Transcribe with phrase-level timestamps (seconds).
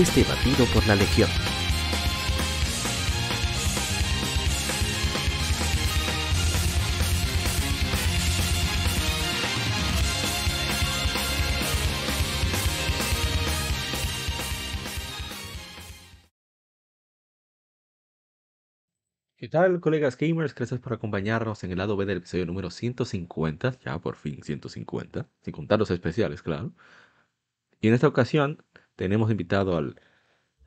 [0.00, 1.30] es debatido por la Legión.
[19.38, 20.54] ¿Qué tal, colegas gamers?
[20.54, 25.28] Gracias por acompañarnos en el lado B del episodio número 150, ya por fin 150,
[25.42, 26.74] sin contar los especiales, claro.
[27.80, 28.65] Y en esta ocasión
[28.96, 30.00] tenemos invitado al,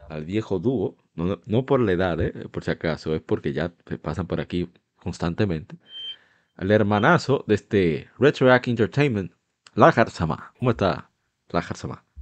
[0.08, 3.74] al viejo dúo, no, no por la edad, eh, por si acaso, es porque ya
[4.02, 5.76] pasan por aquí constantemente,
[6.56, 9.32] al hermanazo de este Retroact Entertainment,
[9.76, 10.54] Lajar Sama.
[10.58, 11.10] ¿Cómo está,
[11.50, 12.04] Lajar Sama?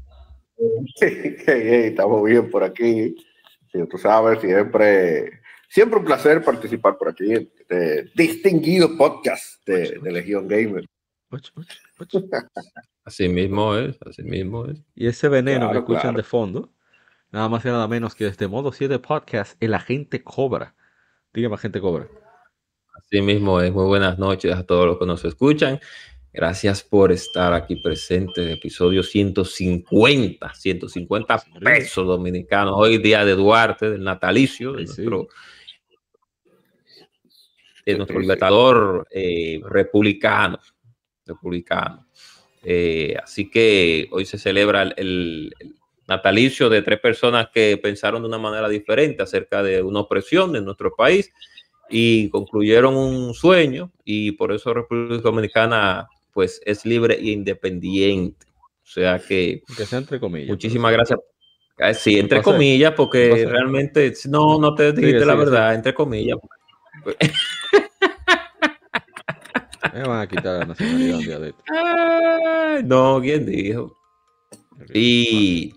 [0.99, 3.15] Hey, hey, estamos bien por aquí.
[3.71, 9.99] Sí, tú sabes, siempre, siempre un placer participar por aquí en este distinguido podcast de,
[9.99, 10.85] de Legión Gamer.
[11.29, 12.29] Ocho, ocho, ocho.
[13.07, 14.83] Así mismo es, así mismo es.
[14.93, 16.17] Y ese veneno Claro, que escuchan claro.
[16.17, 16.73] de fondo,
[17.31, 20.75] nada más y nada menos que desde modo 7 podcast, el agente cobra.
[21.33, 22.09] Dígame, agente cobra.
[22.95, 23.71] Así mismo es.
[23.71, 25.79] Muy buenas noches a todos los que nos escuchan.
[26.33, 32.73] Gracias por estar aquí presente en el episodio 150, 150 pesos dominicanos.
[32.75, 35.01] Hoy día de Duarte, del natalicio, de Sí, sí.
[35.03, 35.29] nuestro,
[37.85, 40.59] de nuestro libertador eh, republicano.
[41.25, 42.05] republicano.
[42.69, 45.55] Eh, así que hoy se celebra el, el-
[46.05, 50.63] natalicio de tres personas que pensaron de una manera diferente acerca de una opresión en
[50.65, 51.31] nuestro país
[51.89, 58.45] y concluyeron un sueño y por eso República Dominicana pues es libre e independiente.
[58.83, 60.47] O sea que Que sea entre comillas.
[60.49, 61.19] muchísimas gracias.
[61.77, 65.93] Ah, Sí, entre comillas, porque realmente no, no te dijiste Sigue, la sigue, verdad, entre
[65.93, 66.37] comillas.
[69.93, 71.63] Me van a quitar la nacionalidad un día de esto.
[72.85, 73.95] No, ¿quién dijo?
[74.93, 75.73] Y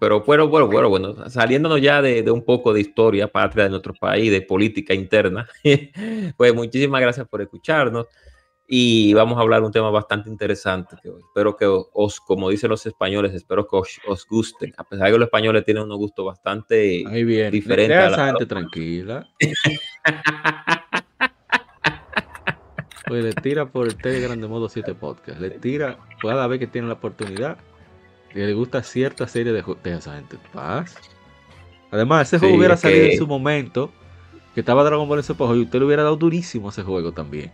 [0.00, 3.70] pero bueno, bueno, bueno, bueno, saliéndonos ya de, de un poco de historia patria de
[3.70, 5.48] nuestro país, de política interna,
[6.36, 8.06] pues muchísimas gracias por escucharnos
[8.66, 12.70] y vamos a hablar de un tema bastante interesante que espero que os, como dicen
[12.70, 15.96] los españoles, espero que os, os gusten, a pesar de que los españoles tienen un
[15.96, 17.50] gusto bastante Ahí viene.
[17.50, 19.28] diferente Deja a la- gente tranquila.
[23.06, 25.40] Pues le tira por el Telegram de modo 7 podcast.
[25.40, 27.58] Le tira cada vez que tiene la oportunidad.
[28.34, 29.84] Y le gusta cierta serie de juegos.
[29.84, 30.96] Esa gente en paz.
[31.90, 33.92] Además, ese Sí, juego hubiera salido que- en su momento.
[34.54, 36.82] Que estaba Dragon Ball en ese juego y usted le hubiera dado durísimo a ese
[36.82, 37.50] juego también.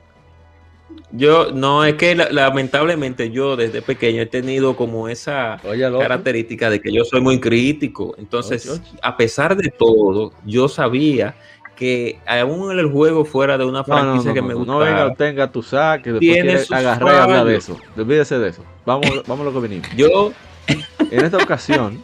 [1.13, 6.69] Yo, no, es que la- lamentablemente yo desde pequeño he tenido como esa Oye, característica
[6.69, 8.15] de que yo soy muy crítico.
[8.19, 8.99] Entonces, Oye, oye.
[9.03, 11.35] a pesar de todo, yo sabía
[11.81, 14.53] que aún en el juego fuera de una No, no, no, franquicia que no, me
[14.53, 14.73] no, gusta.
[14.73, 14.79] no
[15.17, 17.79] venga en tu saque, después Tiene agarrar y hablar de eso.
[17.97, 18.63] Olvídese de eso.
[18.85, 19.89] Vamos, vamos a lo que venimos.
[19.97, 20.33] Yo,
[20.69, 22.03] En esta ocasión,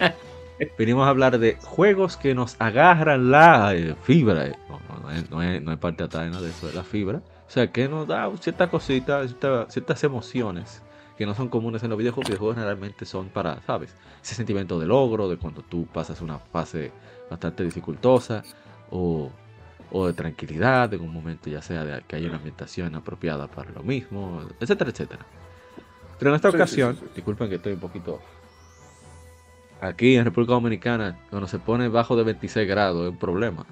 [0.78, 4.48] venimos a hablar de juegos que nos agarran la eh, fibra.
[4.66, 7.18] No, no, no es, no, es, no parte nada de eso, es la fibra.
[7.18, 10.82] O sea, que nos da ciertas cositas, cierta- ciertas emociones
[11.18, 12.30] que no son comunes en los videojuegos.
[12.30, 13.94] Los videojuegos generalmente son para, ¿sabes?
[14.22, 16.92] Ese sentimiento de logro, de cuando tú pasas una fase
[17.30, 18.42] bastante dificultosa
[18.90, 19.30] o,
[19.90, 23.70] o de tranquilidad en un momento, ya sea de que haya una ambientación apropiada para
[23.72, 25.26] lo mismo, etcétera, etcétera.
[26.18, 28.20] Pero en esta Sí, ocasión, sí, disculpen que estoy un poquito
[29.80, 33.66] Aquí en República Dominicana, cuando se pone bajo de 26 grados, es un problema.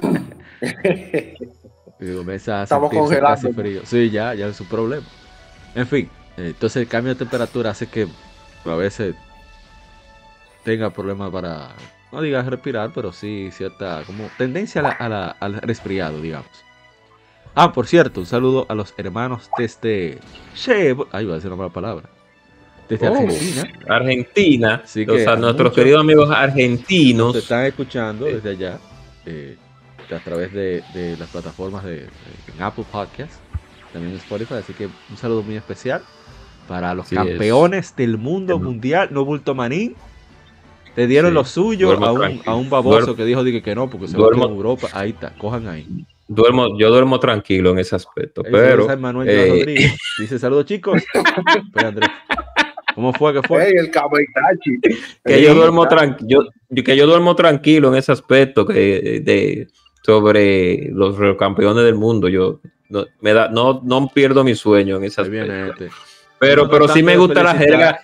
[2.62, 3.52] Estamos congelando.
[3.52, 3.82] frío.
[3.84, 5.06] Sí, ya, ya es un problema.
[5.74, 8.08] En fin, eh, entonces el cambio de temperatura hace que
[8.64, 9.14] a veces
[10.64, 11.70] tenga problemas para,
[12.12, 16.46] no digas respirar, pero sí cierta como tendencia a la- a la- al resfriado, digamos.
[17.54, 20.18] Ah, por cierto, un saludo a los hermanos desde...
[20.54, 22.08] Che, ahí va a decir una mala palabra.
[22.88, 23.14] Desde Oh.
[23.14, 23.72] Argentina.
[23.88, 28.78] Argentina, Así o que sea, a nuestros queridos amigos Nos argentinos, están escuchando desde allá
[29.26, 29.56] eh,
[30.14, 32.06] a través de, de las plataformas de,
[32.58, 33.32] Apple Podcast,
[33.92, 34.54] también en Spotify.
[34.54, 36.02] Así que un saludo muy especial
[36.68, 37.22] para los Sí, es.
[37.22, 39.94] campeones del mundo mundial, no bulto manín.
[40.96, 43.74] Le dieron Sí, lo suyo a un, a un baboso Duermo- que dijo dije, que
[43.74, 44.88] no, porque se duermo- va a Europa.
[44.92, 45.86] Ahí está, cojan ahí.
[46.28, 49.96] duermo, yo duermo tranquilo en ese aspecto, Ahí pero Manuel eh, Rodríguez.
[50.18, 51.02] Dice saludos chicos.
[51.74, 52.10] Andrés.
[52.94, 53.68] ¿Cómo fue que fue?
[53.70, 53.90] El
[55.24, 56.46] que yo duermo tranquilo,
[56.84, 59.68] que yo duermo tranquilo en ese aspecto que de
[60.04, 62.28] sobre los campeones del mundo.
[62.28, 62.60] Yo
[62.90, 65.52] no, me da, no, no pierdo mi sueño en ese aspecto.
[65.52, 65.88] este.
[66.38, 67.98] Pero, No pero sí me gusta la jerga.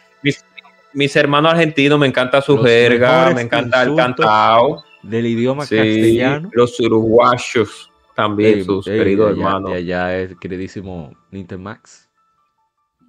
[0.94, 4.85] Mis, hermanos argentinos me encanta su Los jerga, me encanta el cantao.
[5.02, 6.50] Del idioma Sí, castellano.
[6.52, 9.73] los uruguayos también, Ey, sus ey, queridos allá- hermanos.
[9.73, 12.08] Allá es queridísimo Nintemax.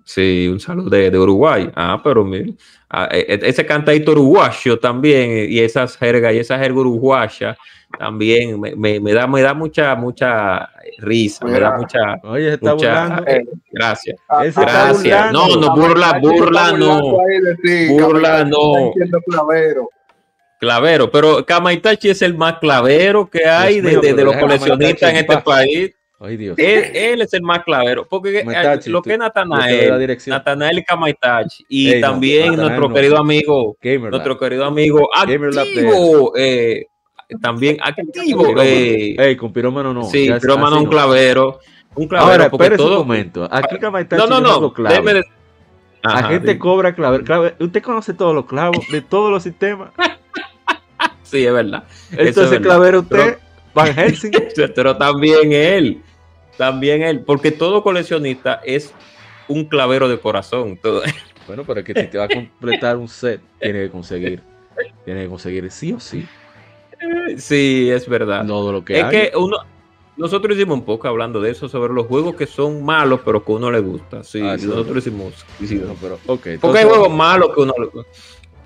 [0.04, 1.70] Sí, un saludo de, de Uruguay.
[1.76, 2.52] Ah, pero mira,
[2.90, 7.58] ah, e- e- ese cantadito uruguayo también, y esas jergas, y esa jerga uruguaya
[7.98, 10.70] también me, me- me da, me da mucha, mucha
[11.00, 13.32] risa, me da mucha Oye, está Mucha- burlando.
[13.32, 14.16] Eh, gracia.
[14.28, 15.32] ah, está Gracias.
[15.34, 15.48] burlando.
[15.48, 17.18] No, no, burla, burla, no.
[17.64, 18.92] ti, Burla, no.
[19.26, 19.90] clavero.
[20.60, 24.36] Clavero, pero Kamaitachi es el más clavero que hay de, mío, de- de pero los
[24.38, 25.44] coleccionistas en este paz.
[25.44, 25.92] país.
[26.22, 26.60] Ay, Dios.
[26.60, 30.36] Él, él es el más clavero, porque eh, lo que es Natanael, dirección.
[30.36, 32.94] Natanael y Kamaitachi, y Ey, también Natanael nuestro no.
[32.94, 34.40] querido amigo, Gamer nuestro Lab.
[34.42, 36.88] querido amigo Gamer Lab activo, eh,
[37.42, 38.62] también activo, Pirómano.
[38.64, 40.04] eh, Ey, con pirómano no.
[40.06, 40.90] sí, ya es pero mano así un no.
[40.90, 41.60] clavero,
[41.96, 43.48] un clavero, Ahora, todo, un momento.
[43.52, 44.44] Aquí Kamaitachi no, no, es
[44.78, 45.24] no, déjeme de-
[46.02, 46.60] La Ajá, gente dime.
[46.60, 47.56] cobra clave, clave.
[47.60, 49.92] Usted conoce todos los clavos de todos los sistemas.
[51.24, 52.64] sí, es verdad, es Entonces, verdad.
[52.64, 53.40] clavero usted, Pero-
[53.76, 54.32] Van Helsing.
[54.76, 56.02] pero también él,
[56.58, 58.94] también él, porque todo coleccionista es
[59.48, 61.04] un clavero de corazón, todo.
[61.48, 64.42] Bueno, pero es que si te va a completar un set, tiene que conseguir.
[65.06, 66.26] Tiene que conseguir sí o sí
[67.38, 68.46] sí, es verdad.
[68.46, 69.12] todo lo que es hay.
[69.32, 69.58] que uno,
[70.18, 73.52] nosotros hicimos un poco hablando de eso, sobre los juegos que son malos, pero que
[73.52, 74.24] uno le gusta.
[74.24, 74.66] Sí, Ah, sí.
[74.68, 75.46] nosotros hicimos.
[75.60, 75.88] hicimos.
[75.88, 78.12] No, pero, ok, Porque hay juegos malos que uno le gusta.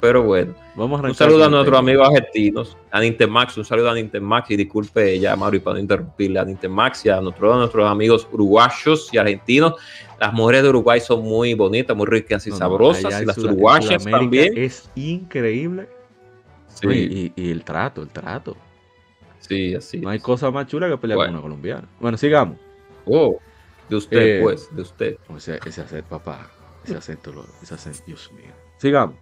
[0.01, 3.93] Pero bueno, Vamos a un saludo a nuestros amigos argentinos, a Nintemax, un saludo a
[3.93, 7.89] Nintemax y disculpe ya, Mauri, para no interrumpirle a Nintemax y a nuestros, a nuestros
[7.89, 9.75] amigos uruguayos y argentinos.
[10.19, 14.03] Las mujeres de Uruguay son muy bonitas, muy ricas y No, sabrosas, y las uruguayas
[14.03, 14.57] también.
[14.57, 15.87] Es increíble.
[16.73, 18.55] Sí, Y, y el trato, el trato.
[19.39, 19.99] sí, así.
[19.99, 20.23] No hay es.
[20.23, 21.31] cosa más chula que pelear Bueno.
[21.31, 21.87] con una colombiana.
[21.99, 22.57] Bueno, sigamos.
[23.05, 23.39] Oh,
[23.89, 25.17] de usted, Eh, pues, de usted.
[25.29, 26.49] O sea, ese acento, papá.
[26.83, 28.51] Ese acento, lo- ese acento, Dios mío.
[28.77, 29.15] Sigamos.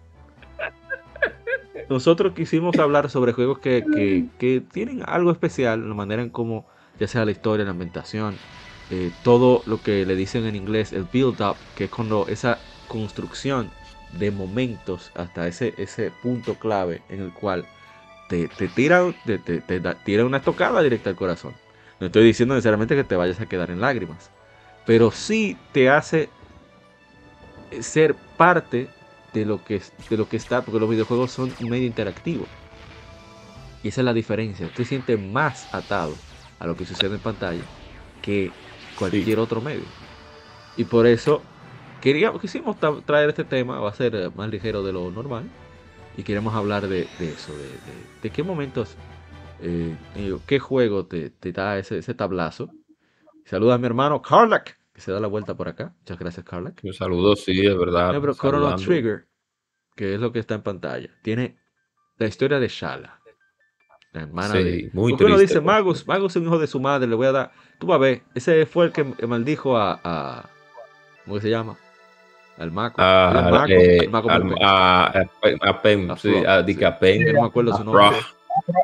[1.88, 6.66] Nosotros quisimos hablar sobre juegos que, que- que tienen algo especial, la manera en cómo,
[6.98, 8.36] ya sea la historia, la ambientación,
[8.90, 12.58] eh, todo lo que le dicen en inglés, el build-up, que es cuando esa
[12.88, 13.70] construcción
[14.12, 17.66] de momentos hasta ese, ese punto clave en el cual
[18.28, 21.56] te, te tira, te, te- te da- tira una estocada directa al corazón.
[22.00, 24.32] No estoy diciendo necesariamente que te vayas a quedar en lágrimas,
[24.84, 26.30] pero sí te hace
[27.80, 28.94] ser parte
[29.32, 32.52] de lo que, de lo que está, porque los videojuegos son un medio interactivo.
[33.82, 34.66] Y esa es la diferencia.
[34.66, 36.24] Usted se siente más atado
[36.58, 37.70] a lo que sucede en pantalla
[38.20, 38.56] que
[38.94, 39.94] cualquier otro medio.
[40.76, 41.51] Y por eso
[42.02, 45.44] queríamos, quisimos tra- traer este tema, va a ser eh, más ligero de lo normal.
[46.16, 48.96] Y queremos hablar de, de eso, de, de- de qué momentos,
[49.62, 52.68] eh, digo, qué juego te, te da ese, ese tablazo.
[53.46, 55.94] Saluda a mi hermano Carlac, que se da la vuelta por acá.
[56.00, 56.78] Muchas gracias, Carlac.
[56.84, 58.12] Un saludo, sí, es verdad.
[58.12, 58.76] No, pero saludando.
[58.76, 59.26] Trigger,
[59.96, 61.56] que es lo que está en pantalla, tiene
[62.18, 63.18] la historia de Shala.
[64.12, 64.90] La hermana Sí, de.
[64.92, 67.26] muy Porque uno triste, dice, Magus, Magus es un hijo de su madre, le voy
[67.28, 67.52] a dar.
[67.78, 69.98] Tú vas a ver, ese fue el que maldijo a.
[70.04, 70.50] a
[71.24, 71.78] ¿Cómo que se llama?
[72.62, 72.94] Al Maco.
[73.02, 74.54] Ah, al Maco, eh, al Maco al- Pepe.
[74.62, 75.14] a, A
[76.16, 76.62] sí, a,
[77.32, 78.04] no me acuerdo su nombre.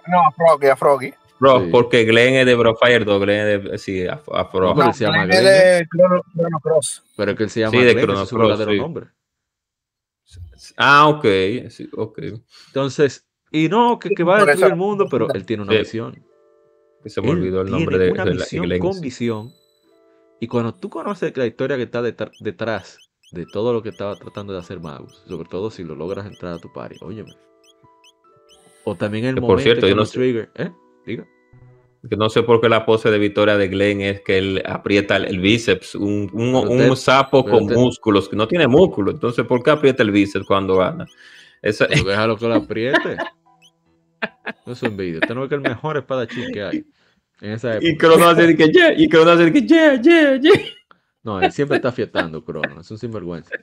[0.08, 1.14] No, a Froggy, a Froggy.
[1.38, 1.68] Frog, Sí.
[1.70, 4.70] porque Glenn es de Brofire 2, Glenn es de, sí, a, a Frog.
[4.70, 5.44] No, pero él se llama es Glenn.
[5.44, 7.02] de Chrono, Chrono Cross.
[7.16, 8.78] Pero que él se llama Sí, de Glenn, Chrono es su Cross, verdadero sí.
[8.80, 9.06] nombre.
[10.76, 11.24] Ah, ok,
[11.70, 12.18] sí, ok.
[12.68, 15.72] Entonces, y no, que, que va a destruir eso- el mundo, pero él tiene una
[15.72, 15.78] Sí.
[15.78, 16.24] visión.
[17.04, 18.80] Que se me Él olvidó el nombre tiene de, una de la visión Glenn.
[18.80, 19.52] con visión.
[20.40, 22.98] Y cuando tú conoces la historia que está detr- detrás
[23.32, 26.54] de todo lo que estaba tratando de hacer Magus, sobre todo si lo logras entrar
[26.54, 27.32] a tu party, óyeme.
[28.84, 30.70] O también el Que, momento por cierto, en yo que no sé- trigger, ¿eh?
[31.06, 31.26] Diga.
[32.08, 35.16] Que no sé por qué la pose de victoria de Glenn es que él aprieta
[35.16, 39.10] el, el bíceps, un, un, un sapo con músculos, que no tiene músculo.
[39.10, 41.06] Entonces, ¿por qué aprieta el bíceps cuando gana?
[41.60, 43.16] Esa, Pero déjalo que lo apriete.
[44.66, 45.20] No es envidia.
[45.22, 46.84] Usted no ve que el mejor espadachín que hay
[47.40, 47.88] en esa época.
[47.88, 50.52] y Crono hace que yeah, y Crono hace que yeah, yeah, yeah.
[51.28, 52.80] No, él siempre está fiestando, Crono.
[52.80, 53.54] Es un sinvergüenza.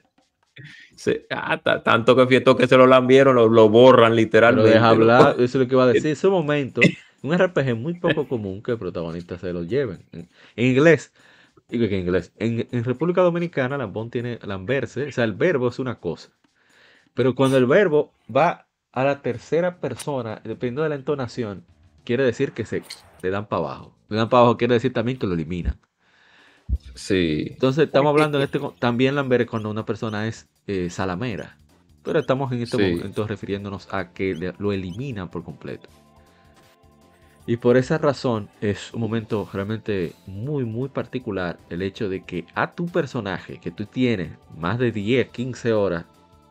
[0.94, 4.70] Sí, ah, ta- tanto que fiestó que se lo lambieron, lo, lo borran Pero literalmente.
[4.70, 4.86] deja ¿no?
[4.86, 6.12] hablar, eso es lo que iba a decir.
[6.12, 6.80] Ese momento,
[7.22, 10.06] un RPG muy poco común que el protagonista se lo lleven.
[10.12, 11.12] En, en inglés,
[11.68, 15.68] digo que en inglés, en, en República Dominicana, lambón tiene lamberse, o sea, el verbo
[15.68, 16.30] es una cosa.
[17.14, 21.64] Pero cuando el verbo va a la tercera persona, dependiendo de la entonación,
[22.04, 22.82] quiere decir que se
[23.22, 23.94] le dan para abajo.
[24.08, 25.80] Le dan para abajo quiere decir también que lo eliminan.
[26.94, 27.48] Sí.
[27.50, 31.56] Entonces estamos hablando en este también Lambert cuando una persona es eh, salamera.
[32.02, 32.94] Pero estamos en este Sí.
[32.94, 35.88] momento refiriéndonos a que le- lo eliminan por completo.
[37.48, 42.44] Y por esa razón es un momento realmente muy, muy particular el hecho de que
[42.54, 46.04] a tu personaje que tú tienes más de 10, 15 horas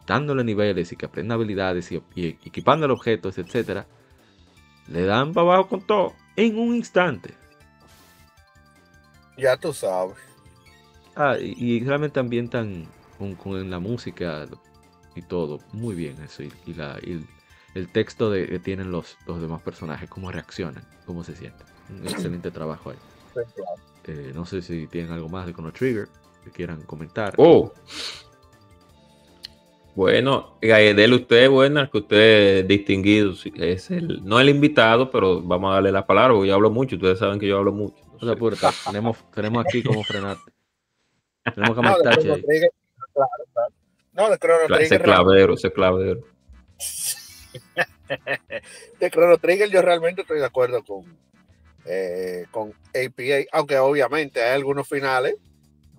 [0.07, 3.87] dándole niveles y que aprenda habilidades y, y equipándole objetos, etcétera,
[4.87, 7.33] le dan para abajo con todo en un instante.
[9.37, 10.15] Ya tú sabes.
[11.15, 12.87] Ah, y, y realmente ambientan
[13.17, 14.47] con, con la música
[15.15, 16.43] y todo muy bien eso.
[16.43, 17.25] Y, y la, y el,
[17.75, 21.67] el texto de, que tienen los, los demás personajes, cómo reaccionan, cómo se sienten.
[21.89, 22.97] Un excelente trabajo ahí.
[23.33, 23.81] Sí, claro.
[24.07, 26.07] Eh, no sé si tienen algo más de Chrono Trigger
[26.43, 27.33] que quieran comentar.
[27.37, 27.73] Oh.
[29.95, 35.71] Bueno, Gaedel, usted, buena, que usted es distinguido, es el, no el invitado, pero vamos
[35.71, 38.04] a darle la palabra, porque yo hablo mucho, ustedes saben que yo hablo mucho.
[38.21, 40.51] O sea, puerta, tenemos, tenemos aquí cómo frenarte.
[41.55, 42.41] Tenemos que No, Chrono ahí.
[42.43, 42.71] Trigger,
[43.13, 43.73] claro, claro.
[44.13, 45.01] No, de Chrono ese Trigger.
[45.03, 46.21] clavero, ese clavero.
[48.99, 51.17] De Chrono Trigger yo realmente estoy de acuerdo con,
[51.85, 55.35] eh, con APA, aunque obviamente hay algunos finales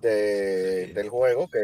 [0.01, 1.59] de- del juego que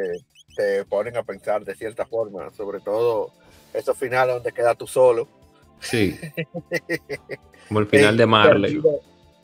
[0.55, 3.31] te ponen a pensar de cierta forma, sobre todo
[3.73, 5.27] esos finales donde quedas tú solo.
[5.79, 6.17] Sí.
[7.67, 8.73] Como el final de Marley.
[8.75, 8.99] Perdido,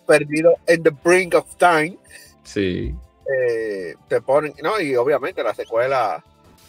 [0.10, 1.98] perdido en the brink of time.
[2.44, 2.96] Sí.
[3.32, 6.24] eh, te ponen, no, y obviamente la secuela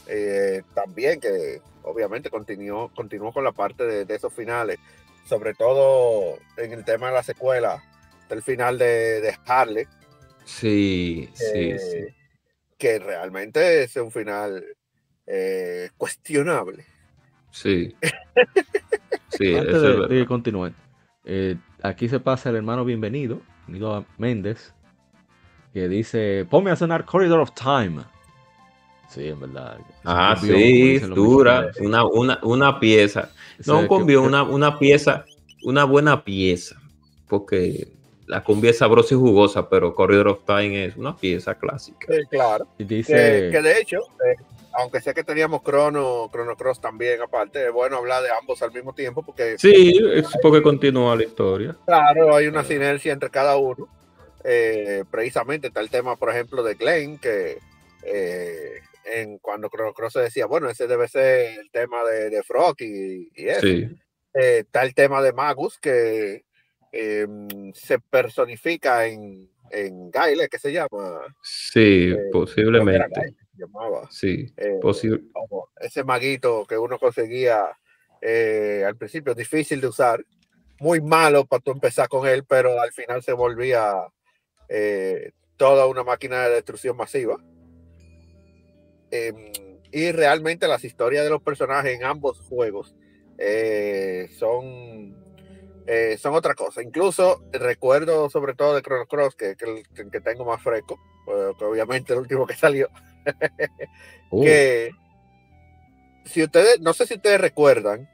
[0.06, 4.78] eh, también, que obviamente continuó, continuó con la parte de, de esos finales,
[5.25, 7.82] sobre todo en el tema de la secuela,
[8.28, 9.87] del final de, de Harley,
[10.44, 12.14] Sí, sí, eh, sí.
[12.78, 14.64] que realmente es un final
[15.26, 16.85] eh, cuestionable.
[17.50, 17.97] Sí.
[19.28, 20.09] Sí, Antes eso de, es de verdad.
[20.09, 20.75] que continúen,
[21.25, 23.41] eh, aquí se pasa el hermano bienvenido,
[23.95, 24.73] a Méndez,
[25.73, 28.03] que dice, ponme a sonar Corridor of Time.
[29.09, 29.79] Sí, en verdad.
[30.05, 33.31] Ah, sí, dura, una, una, una pieza.
[33.59, 33.89] Ese No un que-
[34.23, 35.25] una, una pieza,
[35.65, 36.77] una buena pieza.
[37.29, 37.89] Porque
[38.27, 42.07] la cumbia es sabrosa y jugosa, pero Corridor of Time es una pieza clásica.
[42.09, 42.67] Sí, claro.
[42.79, 44.37] y Que, dice, que de hecho, eh,
[44.73, 48.73] aunque sé que teníamos Chrono, Chrono Cross también aparte, es bueno hablar de ambos al
[48.73, 51.77] mismo tiempo porque Sí, es porque continúa la historia.
[51.87, 53.89] Claro, hay una sinergia entre cada uno.
[54.45, 57.59] Eh, precisamente está el tema, por ejemplo, de Glenn, que
[58.05, 62.43] eh, en, cuando Chrono Cross se decía, bueno, ese debe ser el tema de, de
[62.43, 63.61] Frog y, y eso.
[63.61, 63.89] Sí,
[64.35, 66.45] Eh, está el tema de Magus, que
[66.93, 67.27] eh,
[67.75, 71.21] se personifica en, en Gaile, que se llama.
[71.43, 73.35] sí, Eh, posiblemente.
[73.61, 74.09] Llamaba.
[74.11, 75.23] Sí, Eh, posible.
[75.81, 77.76] ese maguito que uno conseguía
[78.23, 80.25] eh, al principio difícil de usar,
[80.79, 83.95] muy malo para tú empezar con él, pero al final se volvía
[84.69, 87.37] eh, toda una máquina de destrucción masiva.
[89.11, 89.52] Em,
[89.93, 92.95] y realmente las historias de los personajes en ambos juegos
[94.38, 95.17] son,
[95.92, 96.82] eh, son otra cosa.
[96.82, 101.52] Incluso recuerdo sobre todo de Chrono Cross, que, que, el- que tengo más fresco, eh,
[101.59, 102.88] que obviamente el último que salió,
[104.30, 104.90] "Oh, que
[106.25, 108.09] si ustedes, no sé si ustedes recuerdan,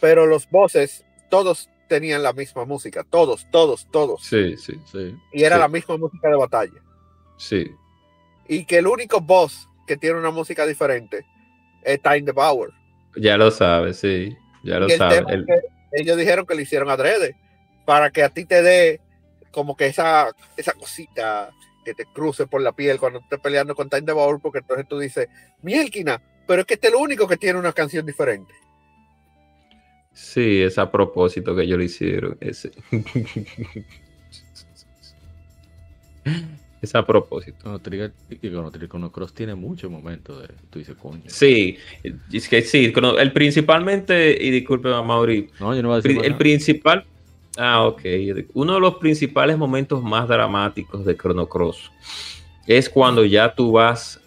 [0.00, 5.44] pero los bosses todos tenían la misma música, todos, todos, todos, Sí, sí, sí, y
[5.44, 5.60] era sí.
[5.60, 6.82] la misma música de batalla.
[7.38, 7.70] sí.
[8.46, 11.24] Y que el único boss que tiene una música diferente
[11.82, 12.68] es Time the Power.
[13.16, 14.36] Ya lo sabes, sí.
[14.62, 15.22] Ya lo sabes.
[15.28, 15.62] El- es
[15.96, 17.36] ellos dijeron que lo hicieron adrede,
[17.84, 19.00] para que a ti te dé
[19.50, 21.50] como que esa, esa cosita
[21.84, 24.98] que te cruce por la piel cuando estés peleando con Time the porque entonces tú
[24.98, 25.28] dices,
[25.62, 28.52] mielquina, pero es que este es el único que tiene una canción diferente.
[30.12, 32.38] Sí, es a propósito que ellos lo hicieron.
[32.40, 32.70] Ese.
[36.84, 37.58] es a propósito.
[37.60, 41.22] Chrono Trigger, y Trigger Chrono Cross tiene muchos momentos de, tú dices, coño.
[41.26, 41.76] Sí,
[42.32, 46.18] es que sí, el principalmente, y disculpe a Mauri, No, yo no voy a decir
[46.22, 46.38] el nada.
[46.38, 47.04] principal,
[47.58, 48.00] ah, ok,
[48.54, 51.90] uno de los principales momentos más dramáticos de Chrono Cross
[52.66, 54.20] es cuando ya tú vas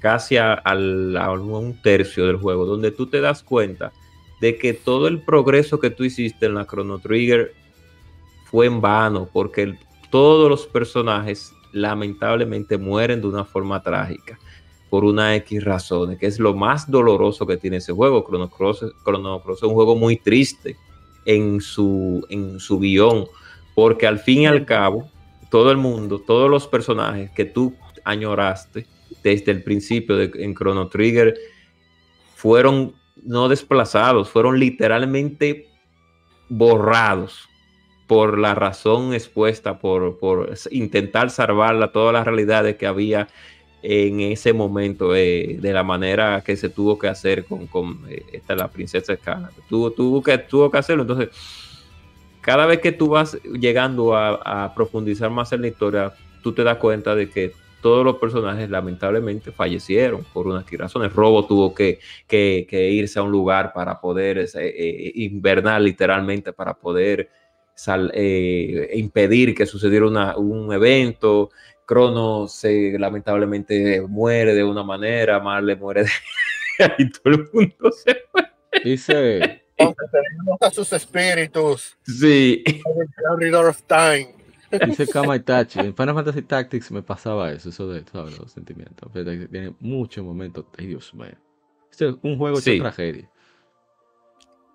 [0.00, 3.92] casi a, un tercio del juego, donde tú te das cuenta
[4.40, 7.54] de que todo el progreso que tú hiciste en la Chrono Trigger
[8.46, 9.78] fue en vano, porque el-
[10.10, 14.38] todos los personajes lamentablemente mueren de una forma trágica
[14.88, 18.24] por una X razones, que es lo más doloroso que tiene ese juego.
[18.26, 20.76] Chrono Cross, Chrono Cross es un juego muy triste
[21.24, 23.26] en su, en su guion,
[23.74, 25.08] porque al fin y al cabo,
[25.48, 27.74] todo el mundo, todos los personajes que tú
[28.04, 28.86] añoraste
[29.22, 31.34] desde el principio en Chrono Trigger
[32.34, 35.68] fueron no desplazados, fueron literalmente
[36.48, 37.49] borrados.
[38.10, 43.28] Por la razón expuesta, por, por intentar salvar todas las realidades que había
[43.84, 48.24] en ese momento, eh, de la manera que se tuvo que hacer con, con eh,
[48.32, 49.52] esta, la princesa Escala.
[49.68, 51.02] Tuvo, tuvo, que, tuvo que hacerlo.
[51.02, 51.28] Entonces,
[52.40, 56.12] cada vez que tú vas llegando a, profundizar más en la historia,
[56.42, 61.12] tú te das cuenta de que todos los personajes lamentablemente fallecieron por unas razones.
[61.12, 67.30] Robo tuvo que, que, irse a un lugar para poder eh invernar literalmente, para poder
[67.80, 71.50] sal, eh, impedir que sucediera una, un evento.
[71.86, 76.10] Crono se lamentablemente muere de una manera, Marle muere de...
[76.98, 78.50] y todo el mundo se muere.
[78.84, 79.62] Dice...
[80.60, 81.96] a sus espíritus.
[82.04, 82.62] Sí.
[83.66, 84.34] of time.
[84.86, 88.38] Dice Kama Itachi, en Final Fantasy Tactics me pasaba eso, eso de ¿sabes?
[88.38, 89.10] los sentimientos.
[89.12, 91.32] Tiene muchos momentos, ay Dios mío.
[91.90, 92.74] Este es un juego Sí.
[92.74, 93.30] de tragedia.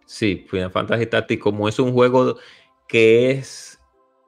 [0.06, 2.38] Sí, Final Fantasy Tactics, como es un juego
[2.88, 3.80] que es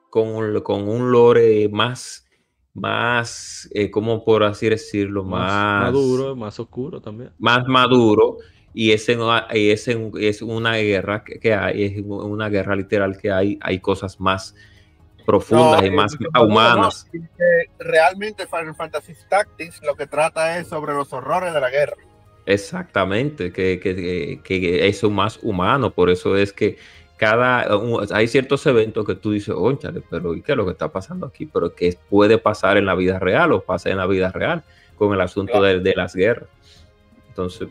[0.10, 2.28] con, con un lore más,
[2.74, 7.32] más, eh, como por así decirlo, más, maduro, más oscuro también.
[7.40, 8.38] más maduro,
[8.74, 9.20] y es, en,
[9.54, 13.58] y es, en- es una guerra que, que hay, es una guerra literal que hay,
[13.62, 14.56] hay cosas más
[15.26, 17.06] profundas y más humanas.
[17.80, 21.98] realmente Final Fantasy Tactics lo que trata es sobre los horrores de la guerra.
[22.46, 26.78] Exactamente, que, que, que, que eso más humano, por eso es que
[27.18, 27.66] cada
[28.12, 31.26] hay ciertos eventos que tú dices, ónchale, pero ¿y qué es lo que está pasando
[31.26, 31.46] aquí?
[31.48, 34.64] Pero que puede pasar en la vida real o pasa en la vida real
[34.96, 36.50] con el asunto de, de las guerras.
[37.30, 37.68] Entonces,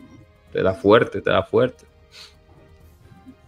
[0.51, 1.85] te da fuerte, te da fuerte.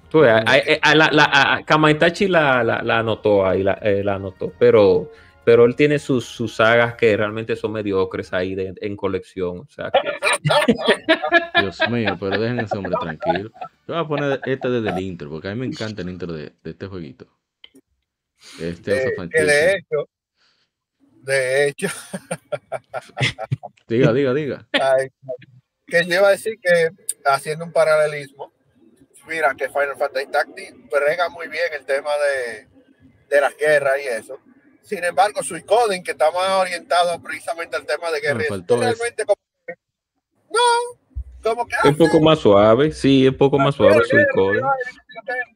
[0.10, 4.15] Tú a- a- a- la, la, Kamaitachi la, la, la anotó ahí, la, eh, la
[4.15, 5.12] anotó, pero,
[5.50, 9.62] pero él tiene sus, sus sagas que realmente son mediocres ahí de- en colección.
[9.62, 10.44] O sea, que,
[11.60, 13.50] Dios mío, pero dejen a ese hombre tranquilo.
[13.88, 16.32] Yo voy a poner este desde el intro, porque a mí me encanta el intro
[16.34, 17.25] de, de este jueguito.
[18.60, 20.10] Este Oso que de hecho,
[21.24, 21.88] de hecho,
[23.88, 24.68] Diga, diga, diga.
[24.74, 25.08] ay,
[25.88, 26.91] que yo iba a decir que
[27.25, 28.54] haciendo un paralelismo,
[29.28, 32.67] mira que Final Fantasy Tactics brega muy bien el tema de,
[33.36, 34.39] de las guerras y eso.
[34.89, 39.38] Sin embargo, su coding que está más orientado precisamente al tema de guerra, realmente como
[39.67, 39.73] que,
[40.52, 40.60] no,
[41.43, 44.60] como que un poco más suave, sí, un poco más suave su code.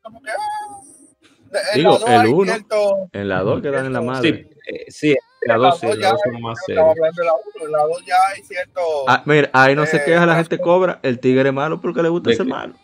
[0.04, 3.86] como que ah, en Digo, la dos el hay uno, cierto- En la 2 quedan
[3.88, 4.50] en la madre.
[4.52, 5.16] Sí, eh, sí,
[5.46, 7.84] la dos, sí, dos la ya dos hay- son más de la uno, en la
[7.86, 11.00] dos ya hay cierto Ah, mira, ahí no se Eh, queja, la gente cobra.
[11.02, 12.76] El tigre es malo porque le gusta ¿De ser malo.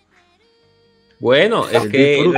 [1.19, 2.33] Bueno, es El que disfrute- es, un,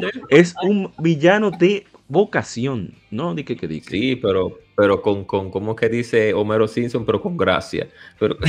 [0.00, 2.94] realmente, es un villano de vocación.
[3.10, 3.90] No, di que que di que.
[3.90, 7.88] sí, pero, pero con, con, como que dice Homero Simpson, pero con gracia.
[8.18, 8.36] Pero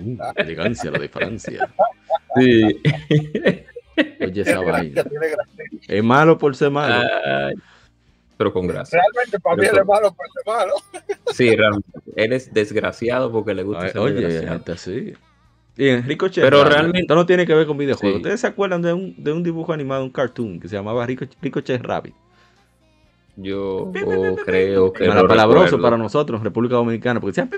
[0.00, 1.74] Uh, elegancia, la de Francia.
[2.36, 2.62] sí.
[4.20, 5.02] Oye, esa tiene vaina.
[5.02, 5.64] gracia, tiene gracia.
[5.88, 6.94] Es malo por ser malo.
[6.94, 7.54] Ay,
[8.36, 9.00] pero con gracia.
[9.00, 10.74] Realmente para mí Pero él es malo por ser malo.
[11.32, 11.88] Sí, realmente.
[12.16, 14.54] Él es desgraciado porque le gusta Ay, ser oye, desgraciado.
[14.54, 15.12] gente así.
[15.76, 18.16] Y Enrico Che Pero Ramos, realmente- Esto no tiene que ver con videojuegos.
[18.16, 18.22] Sí.
[18.22, 21.24] ¿Ustedes se acuerdan de un, de un dibujo animado, un cartoon que se llamaba Rico,
[21.42, 22.14] Ricochet Rabbit?
[23.36, 23.90] Yo
[24.44, 27.50] creo que lo palabroso para nosotros República Dominicana, porque decían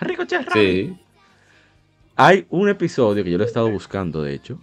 [0.00, 0.54] Ricochet Rabbit.
[0.54, 0.96] Sí,
[2.14, 4.58] Hay un episodio que yo lo he estado buscando, de hecho,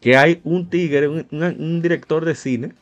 [0.00, 2.72] que hay un tigre, un director de cine,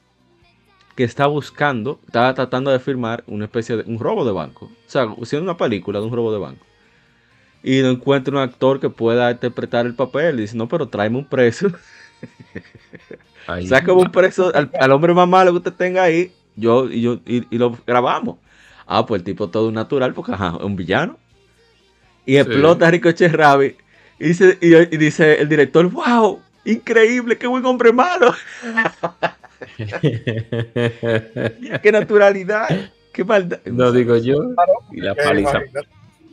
[0.94, 4.66] que está buscando, está tratando de firmar una especie de un robo de banco.
[4.66, 6.64] O sea, haciendo una película de un robo de banco.
[7.66, 10.38] Y no encuentra un actor que pueda interpretar el papel.
[10.38, 11.66] Y dice, no, pero tráeme un preso.
[13.68, 16.30] Saca un preso al, al hombre más malo que usted tenga ahí.
[16.54, 18.36] Yo, y, yo, y, y lo grabamos.
[18.86, 21.18] Ah, pues el tipo todo natural, porque ajá, es un villano.
[22.24, 23.76] Y explota a Ricochet Rabbit.
[24.20, 28.32] Y dice, y, y dice el director, wow, increíble, qué buen hombre malo.
[31.82, 32.68] Qué naturalidad.
[33.12, 33.58] Qué maldad.
[33.64, 34.36] no digo yo.
[34.92, 35.62] Y la paliza.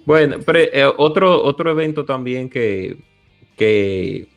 [0.06, 2.98] Bueno, pero eh, otro, otro evento también que,
[3.58, 4.28] que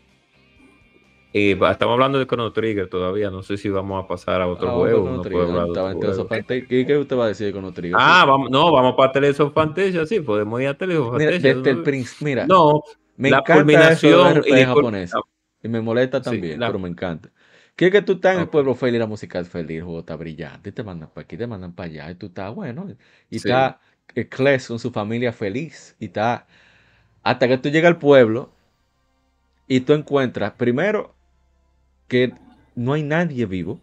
[1.32, 3.30] eh, estamos hablando de Chrono Trigger todavía.
[3.30, 5.02] No sé si vamos a pasar a otro Ah, juego.
[5.02, 6.28] Chrono no puedo hablar de otro juego.
[6.68, 7.96] ¿Qué, qué usted va a decir con Trigger?
[7.98, 11.30] Ah, vamos, no, vamos para Tales of Fantasia, sí, podemos ir a Tales of Mira,
[11.32, 11.54] Fantasia.
[11.54, 12.82] desde el Prince, mira, No,
[13.16, 15.20] me la encanta eso de culminación y japoneses.
[15.62, 17.30] Y me molesta Sí, también, la- pero me encanta.
[17.74, 20.00] Que es que tú estás en el pueblo feliz, la música es feliz, el juego
[20.00, 22.86] está brillante, te mandan para aquí, te mandan para allá, y tú estás bueno.
[23.28, 23.48] Y Sí.
[23.48, 23.80] está
[24.30, 26.46] Cles con su familia feliz, y está.
[27.22, 28.52] Hasta que tú llegas al pueblo
[29.68, 31.14] y tú encuentras, primero,
[32.08, 32.34] que
[32.76, 33.80] no hay nadie vivo,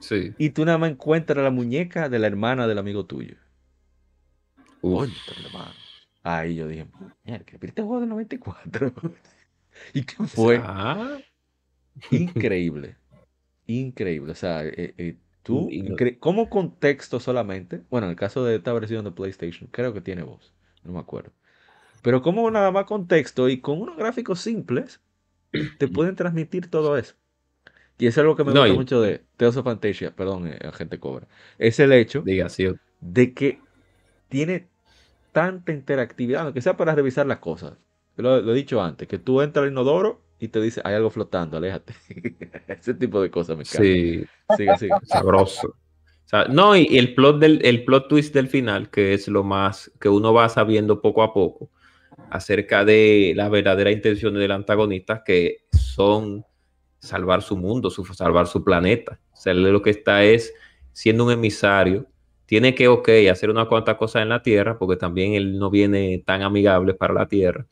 [0.00, 0.34] sí.
[0.38, 3.36] y tú nada más encuentras la muñeca de la hermana del amigo tuyo.
[4.82, 5.74] Oye, hermano.
[6.22, 6.86] Ahí yo dije,
[7.24, 8.92] mierda, que este juego del 94.
[9.94, 10.60] ¿Y qué fue?
[10.62, 11.18] Ah,
[12.10, 12.96] Increíble.
[13.66, 14.32] increíble.
[14.32, 18.44] O sea, eh, eh, tú, Y no- incre- como contexto solamente, bueno, en el caso
[18.44, 20.54] de esta versión de PlayStation, creo que tiene voz,
[20.84, 21.32] no me acuerdo.
[22.02, 25.00] Pero como nada más contexto y con unos gráficos simples,
[25.78, 27.16] te pueden transmitir todo eso.
[27.98, 30.48] Y eso es algo que me No, gusta y- mucho de Tales of Fantasia, perdón,
[30.48, 31.28] eh, Agente Cobra.
[31.58, 32.66] Es el hecho Diga, sí.
[33.00, 33.66] de que
[34.28, 34.70] tiene
[35.32, 37.78] tanta interactividad, aunque sea para revisar las cosas.
[38.16, 41.10] Lo, lo he dicho antes, que tú entras al inodoro y te dice, hay algo
[41.10, 41.94] flotando, aléjate.
[42.68, 43.82] Ese tipo de cosas me encanta.
[43.82, 44.24] Sí,
[44.56, 44.94] Sigue, sigue.
[45.04, 45.68] sabroso.
[45.68, 49.44] O sea, no, y el plot del el plot twist del final, que es lo
[49.44, 51.70] más que uno va sabiendo poco a poco
[52.30, 56.44] acerca de la verdadera intención del antagonista, que son
[56.98, 59.20] salvar su mundo, su, salvar su planeta.
[59.32, 60.52] O sea, lo que está es
[60.92, 62.06] siendo un emisario.
[62.46, 66.22] Tiene que, ok, hacer unas cuantas cosas en la Tierra, porque también él no viene
[66.26, 67.66] tan amigable para la Tierra,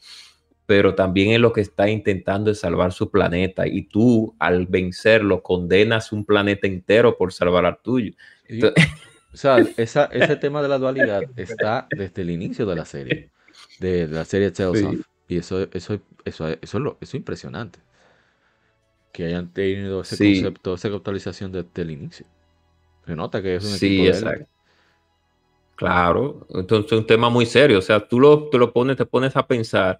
[0.67, 3.67] pero también es lo que está intentando es salvar su planeta.
[3.67, 8.13] Y tú, al vencerlo, condenas un planeta entero por salvar al tuyo.
[8.49, 8.61] Sí.
[9.35, 13.31] O sea, esa- ese tema de la dualidad está desde el inicio de la serie,
[13.81, 14.85] de, de la serie Tales Sí.
[14.85, 14.95] of.
[15.27, 17.79] Y eso, eso, eso, eso, es lo- eso es impresionante.
[19.11, 20.35] Que hayan tenido ese Sí.
[20.43, 22.27] concepto, esa conceptualización desde el inicio.
[23.07, 24.47] Se nota que es un Sí, equipo exacto.
[25.77, 27.79] Claro, entonces es un tema muy serio.
[27.79, 29.99] O sea, tú lo, tú lo pones, te pones a pensar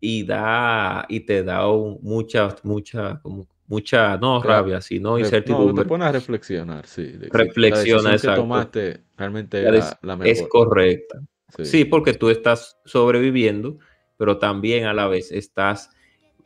[0.00, 4.62] y da, y te da un- mucha, mucha, como mucha, no Claro.
[4.62, 5.84] rabia, sino Re- No, incertidumbre.
[5.84, 7.12] te pones a reflexionar, sí.
[7.30, 8.40] Reflexiona, la que exacto.
[8.40, 11.20] tomaste realmente La es correcta.
[11.56, 11.64] Sí.
[11.64, 13.78] Sí, porque tú estás sobreviviendo,
[14.16, 15.90] pero también a la vez estás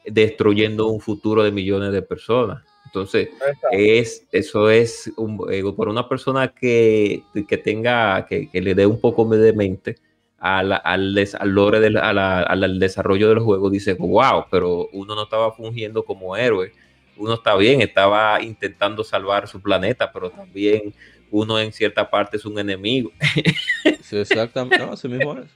[0.07, 2.63] destruyendo un futuro de millones de personas.
[2.87, 3.29] Entonces,
[3.73, 8.87] es, eso es un- eh, por una persona que, que tenga, que, que le dé
[8.87, 9.97] un poco de mente
[10.47, 13.95] a la- al, des- al lore del, a la- al- al desarrollo del juego, dice,
[13.95, 16.71] wow, pero uno no estaba fungiendo como héroe,
[17.17, 20.93] uno está bien, estaba intentando salvar su planeta, pero también
[21.31, 23.11] uno en cierta parte es un enemigo.
[24.03, 24.79] Sí, exactamente.
[24.79, 25.51] No, así mismo es.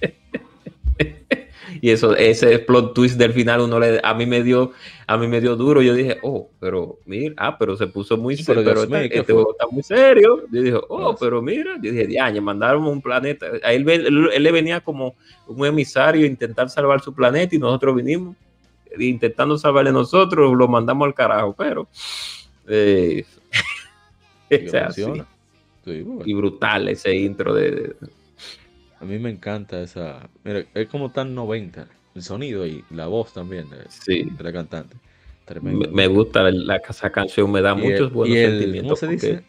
[1.84, 4.72] Y eso, ese plot twist del final, uno le, a mí me dio,
[5.06, 5.82] a mí me dio duro.
[5.82, 8.96] Yo dije, oh, pero mira, ah, pero se puso muy Sí, pero serio, pero, mío,
[9.00, 10.44] este, ¿qué este juego está muy serio.
[10.50, 13.48] Yo dije, oh, pero mira, yo dije, ya, mandaron un planeta.
[13.62, 15.14] A él, él, él le venía como
[15.46, 18.34] un emisario a intentar salvar su planeta y nosotros vinimos
[18.98, 21.86] intentando salvarle nosotros, lo mandamos al carajo, pero
[22.66, 23.26] eh,
[24.48, 24.96] Y.
[25.84, 26.24] Sí, bueno.
[26.34, 27.96] brutal ese intro de, de-
[29.04, 30.28] A mí me encanta esa.
[30.44, 31.86] Mira, es como tan 90.
[32.14, 34.24] El sonido y la voz también de, sí.
[34.24, 34.96] de la cantante.
[35.44, 35.90] Tremendo.
[35.90, 39.00] Me, gusta la, esa canción, me da Y muchos el- buenos y el- sentimientos.
[39.00, 39.44] ¿Cómo se porque- dice?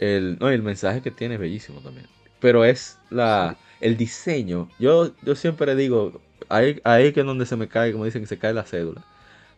[0.00, 2.06] El, no, el mensaje que tiene es bellísimo también.
[2.40, 4.68] Pero es la, el diseño.
[4.80, 8.26] Yo, yo siempre digo, ahí, ahí que es donde se me cae, como dicen que
[8.26, 9.04] se cae la cédula.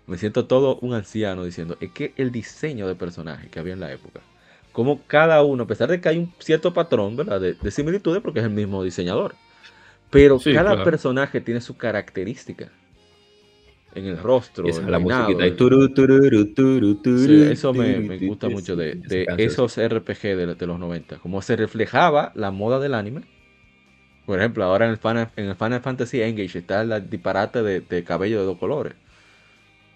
[0.07, 3.81] Me siento todo un anciano diciendo, es que el diseño de personaje que había en
[3.81, 4.21] la época,
[4.77, 7.41] como cada uno, a pesar de que hay un cierto patrón ¿verdad?
[7.41, 9.35] De, de similitudes, porque es el mismo diseñador,
[10.11, 10.85] pero Sí, cada claro.
[10.85, 12.71] personaje tiene su característica
[13.95, 14.69] en el rostro.
[14.69, 15.47] Esa en la el peinado, musiquita.
[15.47, 19.01] y el- turu, tururu, turu, Sí, eso me, gusta mucho de,
[19.39, 23.23] esos RPG de, de los 90, como se reflejaba la moda del anime.
[24.27, 27.81] Por ejemplo, ahora en el Final, en el Final Fantasy Engage está el disparate de,
[27.81, 28.93] de cabello de dos colores.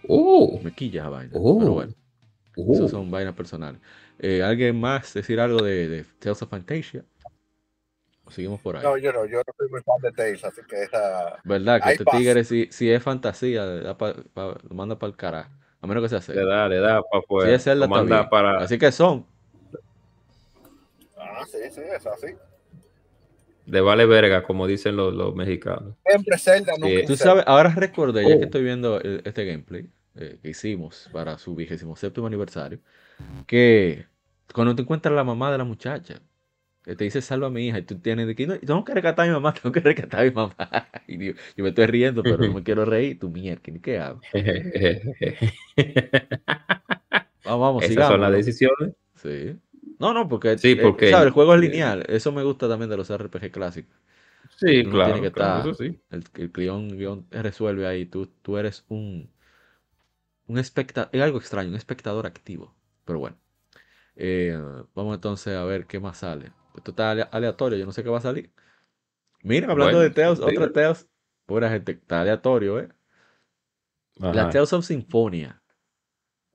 [0.09, 1.33] Oh, Me quilla esa vaina.
[1.35, 1.59] Oh.
[1.59, 1.93] Pero bueno,
[2.57, 2.89] oh.
[2.89, 3.83] son vainas personales.
[4.23, 7.05] Eh, ¿Alguien más decir algo de, de Tales of Fantasia?
[8.25, 8.83] ¿O seguimos por ahí?
[8.83, 11.39] No, yo no, yo no soy muy fan de Tales, así que esa.
[11.43, 11.81] ¿Verdad?
[11.83, 12.19] Que este pasa.
[12.19, 15.51] tigre, si, si es fantasía, le da pa- pa- lo manda para el carajo.
[15.81, 16.47] A menos que sea Le serio.
[16.47, 17.55] da, le da para Si afuera.
[17.55, 18.59] es Zelda, lo manda para.
[18.59, 19.27] Así que son.
[21.17, 22.27] Ah, sí, sí, es así.
[23.67, 25.95] Le vale verga, como dicen los, los mexicanos.
[26.07, 27.25] Siempre Zelda, nunca Eh, Tú Zelda.
[27.25, 28.39] sabes, ahora recordé, ya Oh.
[28.39, 32.81] que estoy viendo el- este gameplay eh, que hicimos para su vigésimo séptimo aniversario,
[33.47, 34.07] que
[34.55, 36.21] cuando te encuentras la mamá de la muchacha,
[36.85, 38.95] que te dice salva a mi hija, y tú tienes de que no, tengo que
[38.95, 40.57] rescatar a mi mamá, tengo que rescatar a mi mamá.
[41.07, 44.21] Y digo, yo me estoy riendo, pero no me quiero reír, tu mierda, ¿qué hago?
[47.45, 48.95] Vamos, vamos, Esas son las decisiones.
[49.17, 49.57] Sí.
[49.99, 51.27] No, no, porque, Sí, eh, porque- ¿sabes?
[51.27, 52.05] el juego es lineal.
[52.09, 53.95] Eso me gusta también de los RPG clásicos.
[54.57, 56.01] Sí, Uno claro, tiene que claro, estar- eso sí.
[56.11, 58.07] El, el guion, guion resuelve ahí.
[58.07, 59.31] Tú, tú eres un,
[60.47, 61.09] un espectador.
[61.13, 62.75] Es algo extraño, un espectador activo.
[63.05, 63.37] Pero bueno.
[64.23, 64.59] Eh,
[64.95, 66.53] vamos entonces a ver qué más sale.
[66.77, 68.53] Esto está ale- aleatorio, yo no sé qué va a salir.
[69.43, 71.07] Mira, hablando Bueno, de Teos, sí, otra Teos.
[71.47, 72.89] Pura gente, está aleatorio, ¿eh?
[74.33, 74.49] La Ajá.
[74.49, 75.61] Tales of Symphonia.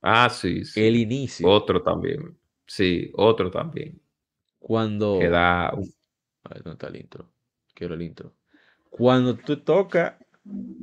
[0.02, 0.82] Ah, sí, sí.
[0.82, 1.48] El inicio.
[1.48, 2.38] Otro también.
[2.68, 4.02] Sí, otro también.
[4.60, 5.20] Cuando.
[5.20, 5.94] Que da un-
[6.44, 7.32] A ver, ¿dónde está el intro?
[7.74, 8.36] Quiero el intro.
[8.90, 10.16] Cuando tú tocas,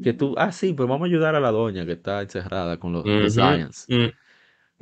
[0.03, 2.93] que tú, ah, sí, pues vamos a ayudar a la doña que está encerrada con
[2.93, 3.93] los, los Ujú, Giants.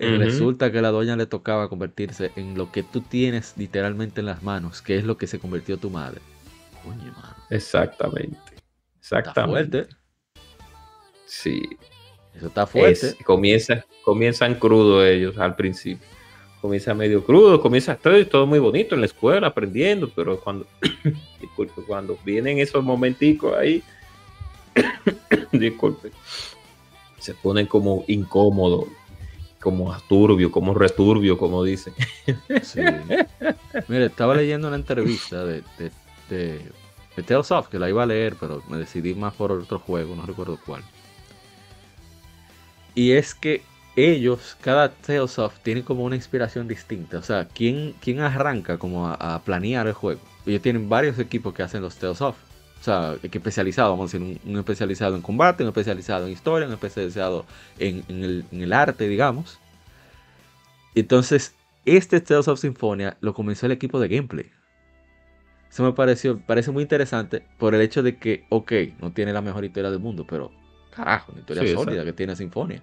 [0.01, 4.27] Eh, resulta que la doña le tocaba convertirse en lo que tú tienes literalmente en
[4.27, 6.21] las manos, que es lo que se convirtió tu madre.
[6.83, 7.37] Coño, mano.
[7.51, 8.39] Exactamente.
[8.99, 9.29] Exactamente.
[9.29, 9.97] Está fuerte.
[11.27, 11.63] Sí.
[12.35, 13.09] Eso está fuerte.
[13.09, 16.07] Es, comienza, comienzan crudos ellos al principio.
[16.63, 20.67] Comienza medio crudo, comienza todo, todo muy bonito en la escuela, aprendiendo, pero cuando,
[21.41, 23.83] disculpe, cuando vienen esos momenticos ahí,
[25.53, 26.11] disculpe,
[27.19, 28.89] se ponen como incómodos,
[29.61, 31.93] como turbio, como returbio, como dicen.
[32.63, 32.81] Sí.
[33.89, 35.91] Mire, estaba leyendo una entrevista de, de,
[36.31, 40.17] de, Tales of, que la iba a leer, pero me decidí más por otro juego,
[40.17, 40.83] no recuerdo cuál.
[42.95, 43.63] Y es que
[43.97, 47.19] ellos, cada Tales of, tiene como una inspiración distinta.
[47.19, 50.21] O sea, ¿quién, quién arranca como a, planear el juego?
[50.47, 52.37] Ellos tienen varios equipos que hacen los Tales of.
[52.81, 56.67] O sea, que especializado, vamos a decir, un, especializado en combate, un especializado en historia,
[56.67, 57.45] un especializado
[57.79, 58.05] en,
[58.53, 59.59] el, arte, digamos.
[60.95, 64.51] Entonces, este Tales of Symphonia lo comenzó el equipo de gameplay.
[65.71, 69.43] Eso me pareció, parece muy interesante por el hecho de que, ok, no tiene la
[69.43, 70.51] mejor historia del mundo, pero
[70.91, 72.83] carajo, una historia sólida que tiene Sinfonia.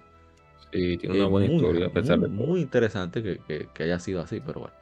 [0.72, 4.40] Sí, tiene una buena historia, a pesar muy, de Muy interesante que, haya sido así,
[4.46, 4.74] pero bueno.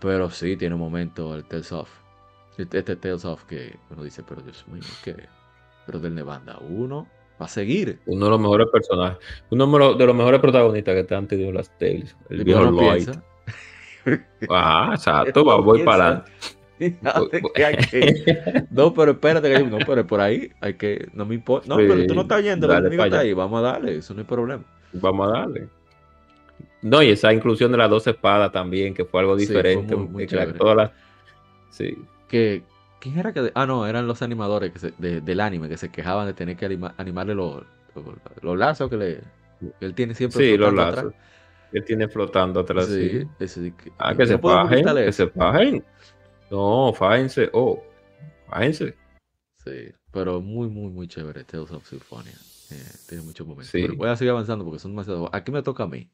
[0.00, 1.99] Pero sí, tiene un momento el Tales of.
[2.62, 5.16] Este, Tales of que uno dice, pero Dios mío, ¿qué?
[5.86, 7.08] Pero del Nevada 1
[7.40, 7.98] va a seguir.
[8.06, 9.18] Uno de los mejores personajes,
[9.50, 12.16] uno de los mejores protagonistas que te han tenido las Tales.
[12.28, 13.08] El, viejo Lloyd.
[14.48, 16.32] Ah, exacto, voy para adelante.
[18.70, 21.68] No, pero espérate, no, pero por ahí hay que, no me importa.
[21.68, 24.20] No, pero tú no estás yendo, el enemigo está ahí, vamos a darle, eso no
[24.20, 24.64] hay problema.
[24.94, 25.68] Vamos a darle.
[26.80, 29.94] No, y esa inclusión de las dos espadas también, que fue algo diferente.
[31.68, 31.96] Sí,
[32.30, 32.62] Que,
[33.00, 33.50] ¿Quién era que.?
[33.56, 36.66] Ah, no, eran los animadores que del anime que se quejaban de tener que
[36.96, 37.64] animarle los,
[38.40, 39.20] los, lazos que, le,
[39.80, 40.38] él tiene siempre.
[40.38, 41.12] Sí, los lazos.
[41.72, 42.86] Él tiene flotando atrás.
[42.86, 44.84] Sí, que, ah, que se fajen.
[44.84, 45.84] Que se fajen.
[46.52, 47.50] No, fájense.
[47.52, 47.82] Oh,
[48.48, 48.94] fájense.
[49.64, 52.34] Sí, pero muy, muy, muy chévere Tales of Symphonia.
[52.70, 53.72] Eh, tiene muchos momentos.
[53.72, 55.28] Pero voy a seguir avanzando porque son demasiado.
[55.32, 56.08] Aquí me toca a mí.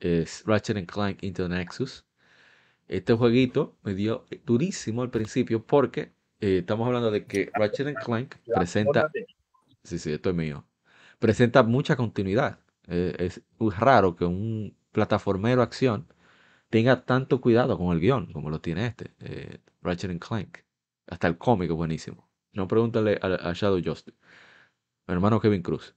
[0.00, 2.04] Es Ratchet Clank Into Nexus.
[2.88, 8.36] Este jueguito me dio durísimo al principio porque eh, estamos hablando de que Ratchet Clank
[8.54, 9.10] presenta.
[9.82, 10.66] Sí, sí, esto es mío.
[11.18, 12.60] Presenta mucha continuidad.
[12.88, 13.42] Eh, es
[13.78, 16.06] raro que un plataformero acción
[16.70, 20.58] tenga tanto cuidado con el guion como lo tiene este, eh, Ratchet Clank.
[21.08, 22.28] Hasta el cómic es buenísimo.
[22.52, 24.16] No pregúntale a, Shadow Justice,
[25.06, 25.94] mi hermano Kevin Cruz.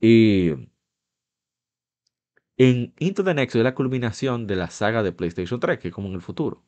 [0.00, 0.50] Y
[2.62, 5.94] en Into the Nexus es la culminación de la saga de PlayStation 3, que es
[5.94, 6.62] como en el futuro.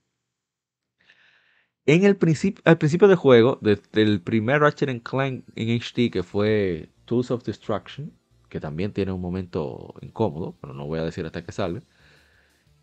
[1.84, 6.22] En el principio, al principio del juego, desde el primer Ratchet Clank en HD, que
[6.22, 8.10] fue Tools of Destruction,
[8.48, 11.82] que también tiene un momento incómodo, pero no voy a decir hasta que salga.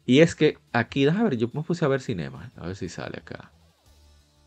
[0.06, 2.90] Y es que aquí, déjame ver, yo me puse a ver cinema, a ver si
[2.90, 3.52] sale acá.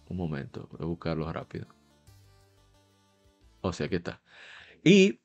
[0.09, 1.67] Un momento, voy a buscarlo rápido.
[3.61, 4.23] O sea, aquí está.
[4.85, 5.22] Y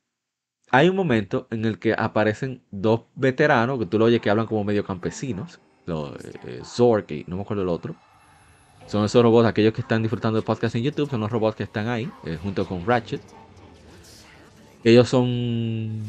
[0.71, 4.47] hay un momento en el que aparecen dos veteranos, que tú lo oyes que hablan
[4.47, 7.95] como medio campesinos, los, eh, Zork y no me acuerdo el otro.
[8.87, 11.63] Son esos robots, aquellos que están disfrutando de podcast en YouTube, son los robots que
[11.63, 13.21] están ahí, eh, junto con Ratchet.
[14.83, 16.03] Ellos son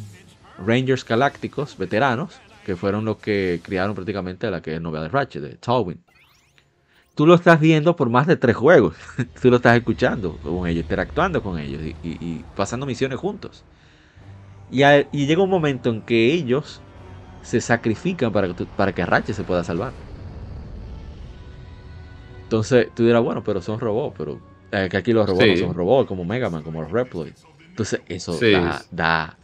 [0.64, 5.08] Rangers galácticos, veteranos, que fueron los que criaron prácticamente a la que es novia de
[5.08, 6.00] Ratchet, de Tolwyn.
[7.14, 8.94] Tú lo estás viendo por más de tres juegos.
[9.42, 13.64] Tú lo estás escuchando con ellos, interactuando con ellos y, pasando misiones juntos.
[14.70, 16.82] Y, llega un momento en que ellos
[17.42, 19.94] se sacrifican para que, para que Ratchet se pueda salvar.
[22.42, 24.40] Entonces tú dirás, bueno, pero son robots, pero
[24.72, 27.32] eh, que aquí los robots no son robots, como Mega Man, como los Reploid.
[27.68, 28.38] Entonces eso
[28.90, 29.38] da,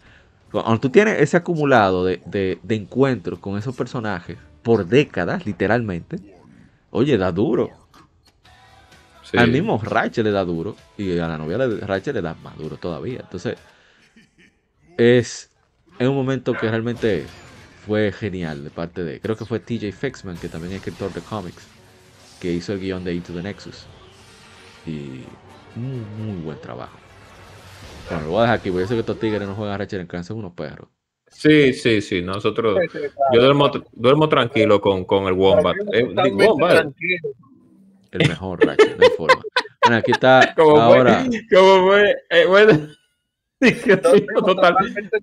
[0.50, 6.18] cuando tú tienes ese acumulado de, encuentros con esos personajes por décadas, literalmente,
[6.90, 7.70] oye, da duro.
[9.34, 12.56] Al mismo Rachel le da duro y a la novia de Rachel le da más
[12.56, 13.20] duro todavía.
[13.20, 13.56] Entonces,
[14.96, 15.50] es,
[15.98, 17.26] en un momento que realmente
[17.87, 21.20] fue genial de parte de, creo que fue TJ Fixman, que también es escritor de
[21.20, 21.66] cómics,
[22.40, 23.87] que hizo el guion de Into the Nexus.
[24.87, 25.24] Y
[25.74, 26.98] muy, muy buen trabajo.
[28.09, 29.78] Bueno, lo voy a dejar aquí, porque yo sé que estos tigres no juegan a
[29.78, 30.88] Ratchet Clank, son unos perros.
[31.28, 32.78] Sí, sí, sí, nosotros,
[33.33, 35.76] yo duermo, duermo tranquilo con, con el Wombat.
[35.92, 36.87] Eh, Wombat.
[38.12, 39.42] El mejor Ratchet, no hay forma.
[39.83, 41.24] Bueno, aquí está ¿Cómo ahora.
[41.24, 41.40] Fue?
[41.52, 42.11] ¿Cómo fue?
[42.30, 42.88] Eh, bueno.
[44.44, 45.20] totalmente.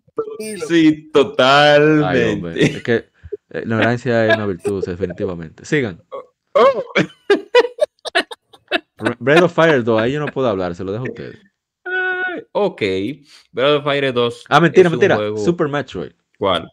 [0.68, 2.06] Sí, totalmente.
[2.06, 3.06] Ay, hombre, es que eh,
[3.50, 5.66] la ignorancia es una virtud, definitivamente.
[5.66, 6.02] Sigan.
[6.54, 6.84] Oh.
[9.20, 11.40] Breath of Fire 2, ahí yo no puedo hablar, se lo dejo a ustedes
[12.52, 12.82] ok.
[13.52, 14.46] Breath of Fire 2.
[14.50, 15.18] Ah, mentira, mentira.
[15.38, 16.12] Super Metroid.
[16.38, 16.68] ¿Cuál?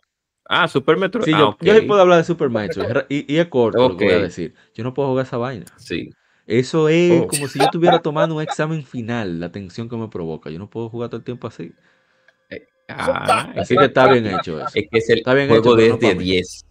[0.49, 1.25] Ah, Super Metroid.
[1.25, 1.63] Sí, Ah, yo, ok.
[1.63, 2.89] yo sí puedo hablar de Super Metroid.
[3.09, 4.55] Y, y es corto lo que voy a decir.
[4.75, 5.67] Yo no puedo jugar esa vaina.
[5.77, 6.11] Sí.
[6.49, 7.27] Eso es Oh.
[7.29, 10.51] como si yo estuviera tomando un examen final, la tensión que me provoca.
[10.51, 11.71] Yo no puedo jugar todo el tiempo así.
[12.89, 14.71] Ah, es Así que, está bien hecho eso.
[14.75, 16.25] es que es el Está bien juego hecho, pero 10 no de para mí.
[16.25, 16.65] 10.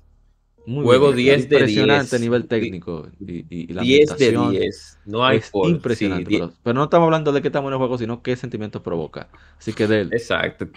[0.65, 2.13] Muy juego bien, 10 de Impresionante 10.
[2.13, 3.07] a nivel técnico.
[3.19, 4.99] Y, y- y la 10 de ambientación 10.
[5.05, 6.29] No hay es por- impresionante.
[6.31, 8.81] sí, pero, pero no estamos hablando de qué tan bueno el juego, sino qué sentimientos
[8.81, 9.29] provoca.
[9.59, 10.09] Así que de él.
[10.11, 10.67] Exacto.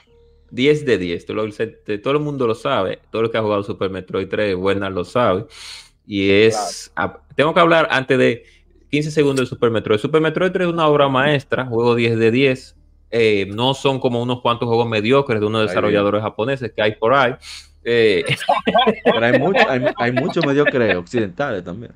[0.51, 1.25] 10 de 10.
[1.27, 1.43] Todo,
[2.03, 2.99] todo el mundo lo sabe.
[3.11, 5.47] Todo el que ha jugado Super Metroid 3, buena lo sabe.
[6.07, 6.93] Y es.
[6.97, 8.45] ah, tengo que hablar antes de
[8.90, 9.98] 15 segundos de Super Metroid.
[9.98, 12.76] Super Metroid 3 es una obra maestra, juego 10 de 10.
[13.12, 17.14] Eh, no son como unos cuantos juegos mediocres de unos desarrolladores japoneses que hay por
[17.14, 17.35] ahí.
[17.85, 18.24] Eh,
[19.05, 21.92] Pero hay, mucho, hay, hay muchos mediocres occidentales también.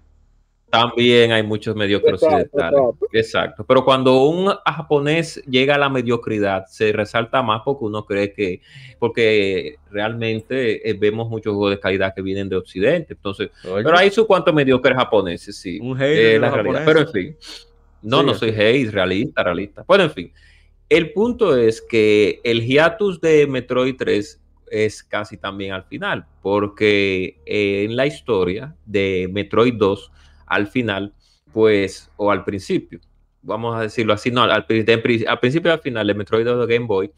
[0.74, 2.80] También hay muchos mediocres Exacto, occidentales.
[3.12, 3.64] Exacto.
[3.64, 8.60] Pero cuando un japonés llega a la mediocridad, se resalta más porque uno cree que,
[8.98, 13.14] porque realmente eh, vemos muchos juegos de calidad que vienen de Occidente.
[13.14, 15.78] Entonces, Oye, pero hay sus cuantos mediocres japoneses, sí.
[15.80, 16.82] Un Eh, de la realidad.
[16.84, 17.36] Pero en fin.
[18.02, 19.84] No, Sí, no soy hate, realista, realista.
[19.86, 20.32] Bueno, en fin.
[20.88, 27.38] El punto es que el hiatus de Metroid 3 es casi también al final, porque
[27.46, 30.10] eh, en la historia de Metroid 2,
[30.54, 31.12] al final,
[31.52, 33.00] pues, o al principio,
[33.42, 36.66] vamos a decirlo así, no, al, de al principio y al final de Metroid 2
[36.66, 37.10] de Game Boy,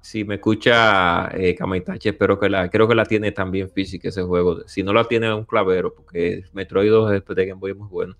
[0.00, 4.22] si me escucha eh, Kamaitachi, espero que la, creo que la tiene también física ese
[4.22, 4.66] juego.
[4.66, 8.16] Si no la tiene, un clavero, porque Metroid 2 de Game Boy es muy bueno.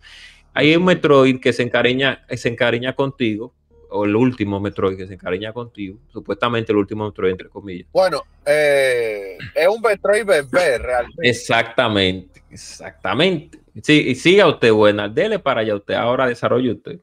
[0.55, 3.55] Hay un Metroid que se encariña, se encariña contigo,
[3.91, 7.89] o el último Metroid que se encariña contigo, supuestamente el último Metroid, entre comillas.
[7.93, 11.29] Bueno, eh, es un Metroid bebé realmente.
[11.29, 13.62] Exactamente, exactamente.
[13.83, 17.01] Sí, y siga usted, buena, dele para allá usted, ahora desarrolle usted.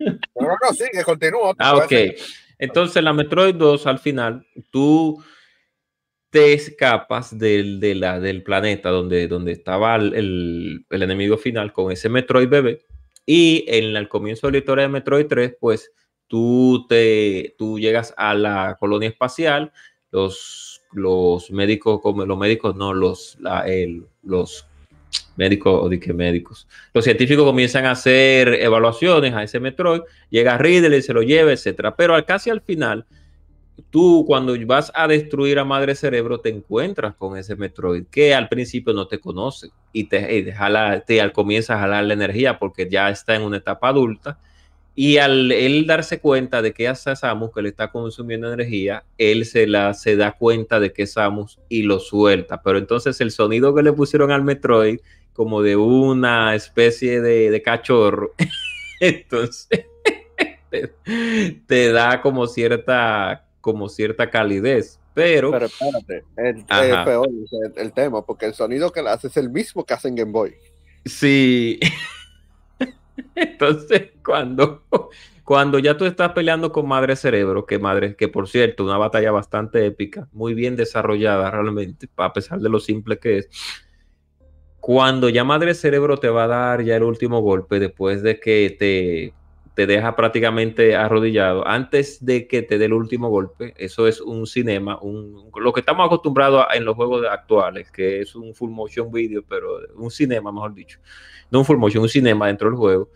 [0.00, 1.54] No, no, no, sigue, continúa.
[1.58, 1.92] Ah, ok.
[2.58, 5.22] Entonces, la Metroid 2, al final, tú
[6.30, 11.72] te escapas del, de la, del planeta donde, donde estaba el, el- el enemigo final
[11.72, 12.80] con ese Metroid bebé.
[13.24, 15.92] Y en el comienzo de la historia de Metroid 3, pues
[16.26, 19.72] tú, te, tú llegas a la colonia espacial,
[20.10, 24.66] los, los médicos, como los médicos, no, los, la- el- los
[25.36, 31.02] médicos, o dije médicos, los científicos comienzan a hacer evaluaciones a ese Metroid, llega Ridley,
[31.02, 31.94] se lo lleva, etcétera.
[31.94, 33.06] Pero al, casi al final,
[33.90, 38.48] tú cuando vas a destruir a Madre Cerebro te encuentras con ese Metroid que al
[38.48, 42.14] principio no te conoce y te, y te jala, te al comienza a jalar la
[42.14, 44.38] energía porque ya está en una etapa adulta
[45.00, 49.04] y al él darse cuenta de que es a Samus que le está consumiendo energía,
[49.16, 52.60] él se, la, se da cuenta de que es Samus y lo suelta.
[52.62, 54.98] Pero entonces el sonido que le pusieron al Metroid
[55.34, 58.34] como de una especie de, de cachorro,
[59.00, 59.86] entonces
[60.68, 60.92] te,
[61.68, 68.26] te da como cierta como cierta calidez, pero, Pero espérate, es peor el, el tema,
[68.26, 70.56] porque el sonido que le hace es el mismo que hace en Game Boy.
[71.04, 71.78] sí.
[73.34, 74.84] Entonces, cuando,
[75.44, 79.30] cuando ya tú estás peleando con Madre Cerebro, que Madre, que por cierto, una batalla
[79.32, 83.48] bastante épica, muy bien desarrollada realmente, a pesar de lo simple que es.
[84.80, 88.74] Cuando ya Madre Cerebro te va a dar ya el último golpe después de que
[88.78, 89.34] te,
[89.74, 94.46] te deja prácticamente arrodillado, antes de que te dé el último golpe, eso es un
[94.46, 98.70] cinema, un, lo que estamos acostumbrados a- en los juegos actuales, que es un full
[98.70, 101.00] motion video, pero un cinema, mejor dicho,
[101.50, 103.10] no un full un cinema dentro del juego,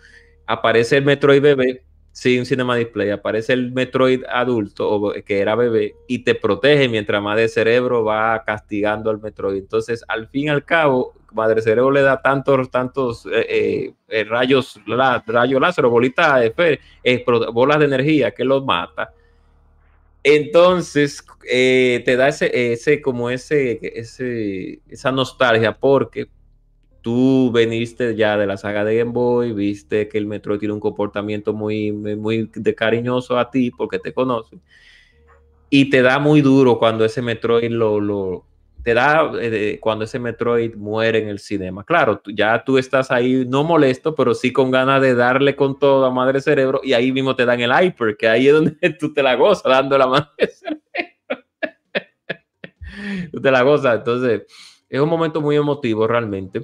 [0.47, 5.95] aparece el Metroid bebé, sí, un cinema display, aparece el Metroid adulto, que era bebé,
[6.07, 9.59] y te protege mientras Madre Cerebro va castigando al Metroid.
[9.59, 14.25] Entonces, al fin y al cabo, Madre Cerebro le da tantos, tantos eh, eh, eh,
[14.25, 19.13] rayos, la, láser, bolitas de eh, bolas de energía que los mata.
[20.25, 26.29] Entonces, eh, te da ese, ese, como ese, ese, esa nostalgia, porque
[27.03, 30.81] tú veniste ya de la saga de Game Boy, viste que el Metroid tiene un
[30.81, 34.57] comportamiento muy, muy, de cariñoso a ti porque te conoce.
[35.69, 38.45] Y te da muy duro cuando ese Metroid lo, lo
[38.85, 41.85] te da eh, cuando ese Metroid muere en el cinema.
[41.85, 45.79] Claro, tú- ya tú estás ahí no molesto, pero sí con ganas de darle con
[45.79, 48.73] todo a Madre Cerebro y ahí mismo te dan el hyper, que ahí es donde
[49.01, 50.83] tú te la gozas dando la Madre Cerebro.
[53.33, 54.43] tú te la gozas, entonces
[54.89, 56.63] es un momento muy emotivo realmente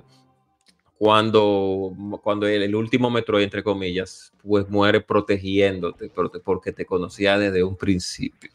[0.98, 1.92] cuando,
[2.22, 7.62] cuando el, el último Metroid, entre comillas, pues muere protegiéndote prote- porque te conocía desde
[7.62, 8.50] un principio.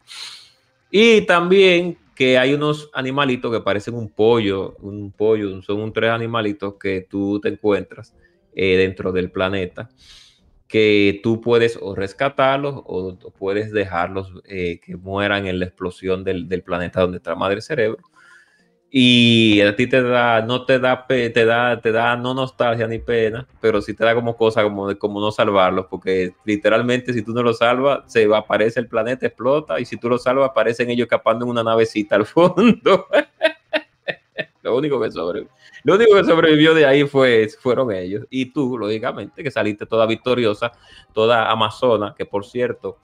[0.90, 6.10] Y también que hay unos animalitos que parecen un pollo, un pollo, son un tres
[6.10, 8.14] animalitos que tú te encuentras
[8.54, 9.88] eh, dentro del planeta,
[10.68, 16.22] que tú puedes o rescatarlos o, o puedes dejarlos eh, que mueran en la explosión
[16.22, 18.02] del, del planeta donde está Madre Cerebro.
[18.96, 23.00] Y a ti te da, no te da, te da, te da no nostalgia ni
[23.00, 27.22] pena, pero sí te da como cosa como de como no salvarlos, porque literalmente si
[27.22, 30.48] tú no lo salvas, se va, aparece el planeta, explota, y si tú lo salvas,
[30.48, 33.08] aparecen ellos escapando en una navecita al fondo.
[34.62, 35.50] lo único que sobrevivió.
[35.82, 38.24] Lo único que sobrevivió de ahí fue, fueron ellos.
[38.30, 40.70] Y tú, lógicamente, que saliste toda victoriosa,
[41.12, 42.98] toda amazona, que por cierto,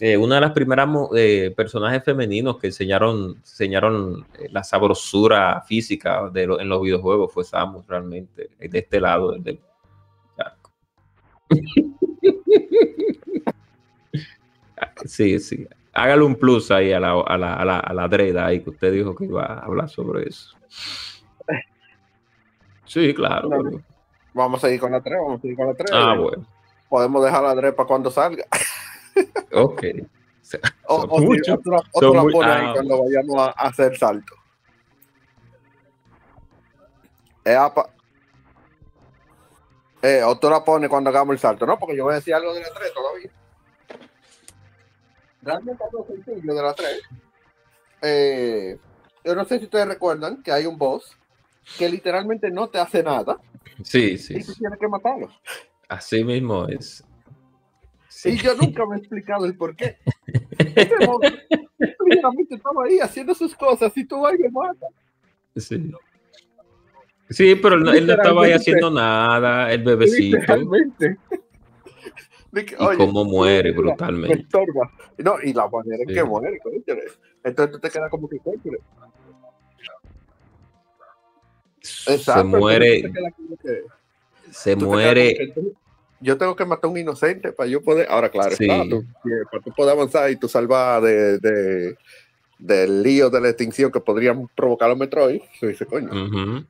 [0.00, 6.28] eh, una de las primeras eh, personajes femeninos que enseñaron, enseñaron eh, la sabrosura física
[6.30, 9.60] de lo- en los videojuegos fue Samus, realmente, eh, de este lado del, del
[15.04, 15.66] sí, sí.
[15.92, 18.70] Hágale un plus ahí a la, a la, a la, a la Dreda ahí que
[18.70, 20.56] usted dijo que iba a hablar sobre eso.
[22.84, 23.48] Sí, claro.
[23.48, 23.82] No,
[24.32, 25.90] Vamos a seguir con la 3, vamos a seguir con la 3.
[25.92, 26.46] Ah, bueno.
[26.88, 28.44] Podemos dejar la 3 para cuando salga.
[29.52, 29.84] Ok.
[30.86, 31.48] O, Son o muchos.
[31.56, 32.72] o tú la- o Son tú la muy- pones ahí ah.
[32.74, 34.34] cuando vayamos a, a hacer salto.
[37.44, 37.90] Eh, apa-
[40.02, 41.78] eh, o tú la pones cuando hagamos el salto, ¿no?
[41.78, 43.30] Porque yo voy a decir algo de la 3 todavía.
[45.42, 47.00] Realmente algo sencillo de la 3.
[48.02, 48.78] Eh,
[49.24, 51.16] yo no sé si ustedes recuerdan que hay un boss
[51.78, 53.38] que literalmente no te hace nada
[53.84, 54.36] Sí, sí.
[54.38, 55.28] y tú tienes que matarlo.
[55.88, 57.04] Así mismo es.
[58.24, 58.38] Y Sí.
[58.38, 59.96] yo nunca me he explicado el por qué.
[60.58, 64.90] Ese monstruo estaba ahí haciendo sus cosas y tú vas y lo matas.
[65.56, 65.90] Sí.
[67.30, 70.36] Sí, pero él, no- él no estaba ahí haciendo nada, el bebecito.
[70.38, 71.16] Literalmente.
[72.52, 74.40] Que, Y oye, cómo muere mira, Me brutalmente.
[74.40, 74.90] estorba.
[75.18, 76.14] No, y la manera en Sí.
[76.14, 76.58] que muere.
[77.44, 78.78] Entonces tú te quedas como que cónchale.
[81.80, 83.02] Se Exacto, muere,
[83.62, 83.82] que-
[84.50, 85.34] se muere.
[85.54, 85.56] quedas
[86.20, 88.06] Yo tengo que matar a un inocente para yo poder.
[88.10, 88.64] Ahora, claro, Sí.
[88.70, 91.96] está, tú- que para tú poder avanzar y tú salvar de, de-
[92.58, 95.40] del lío de la extinción que podrían provocar los Metroid.
[95.58, 96.08] Tú dices, coño.
[96.10, 96.64] Ujú.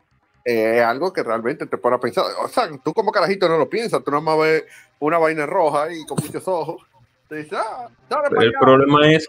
[0.44, 2.24] eh, es algo que realmente te pone a pensar.
[2.42, 4.64] O sea, tú como carajito no lo piensas, tú nada más ves
[4.98, 6.82] una vaina roja ahí con muchos ojos.
[7.28, 8.58] Te dices, ah, dale para el allá.
[8.60, 9.28] problema es.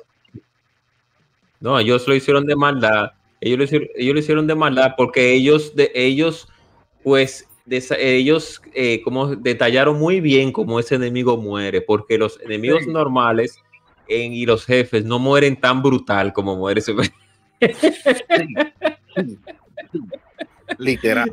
[1.59, 3.11] No, ellos lo hicieron de maldad.
[3.41, 6.47] Ellos lo hicieron, ellos lo hicieron de maldad porque ellos, de, ellos
[7.03, 12.89] pues, ellos eh, como detallaron muy bien cómo ese enemigo muere, porque los enemigos Sí.
[12.91, 13.57] normales
[14.07, 16.93] en- y los jefes no mueren tan brutal como muere ese.
[20.77, 21.29] Literal.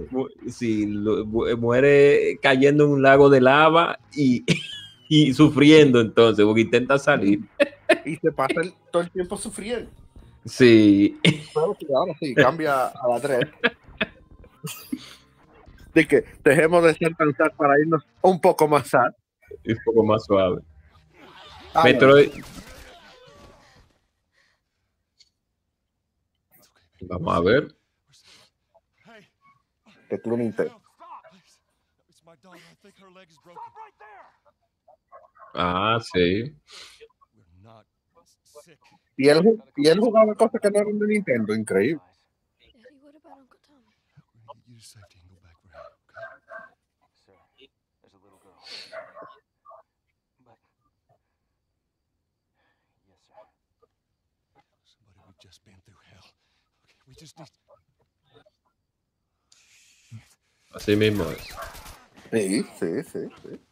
[0.51, 4.45] Sí, lo- mu- muere cayendo en un lago de lava y,
[5.09, 7.41] y sufriendo entonces, porque intenta salir.
[8.05, 9.91] Y se pasa el- todo el tiempo sufriendo.
[10.45, 13.41] Sí, Pero sí, ahora sí, cambia a la 3.
[15.99, 19.11] De que dejemos de ser tan sad para irnos un poco más sad.
[19.67, 20.63] un poco más suave.
[21.75, 22.31] Ah, Metroid.
[27.01, 27.75] Vamos a ver.
[30.09, 30.53] Que tú no.
[35.55, 36.57] Ah, sí.
[39.17, 42.01] Y él, y él jugaba cosas que no eran de Nintendo, increíble.
[50.45, 50.59] But.
[53.09, 53.35] Yes, sir.
[54.85, 56.25] Somebody, we've just been through hell.
[56.85, 57.49] Okay, we just need.
[60.75, 61.49] Así mismo es.
[62.31, 63.68] Sí, sí, sí, sí.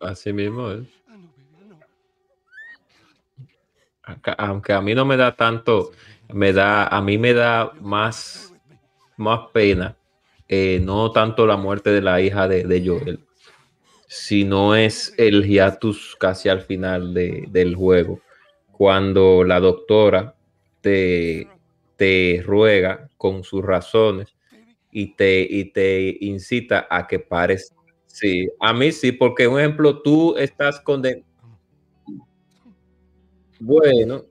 [0.00, 0.86] Así mismo es.
[4.02, 5.92] Acá- aunque a mí no me da tanto,
[6.32, 8.54] me da, a mí me da más,
[9.16, 9.96] más pena,
[10.46, 13.20] eh, no tanto la muerte de la hija de, de Joel,
[14.06, 18.20] sino es el hiatus casi al final de- del juego,
[18.72, 20.34] cuando la doctora
[20.82, 21.48] te,
[21.96, 24.34] te ruega con sus razones
[24.90, 27.74] y te, y te incita a que pares.
[28.14, 31.24] Sí, a mí sí, porque un ejemplo, tú estás condenado.
[33.58, 34.22] Bueno,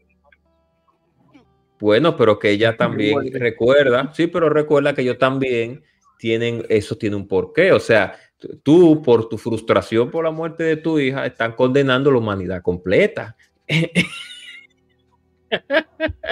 [1.81, 3.29] bueno, pero que ella también Bueno.
[3.39, 5.83] recuerda, sí, pero recuerda que ellos también
[6.17, 8.15] tienen, eso tiene un porqué, o sea,
[8.63, 13.35] tú por tu frustración por la muerte de tu hija están condenando la humanidad completa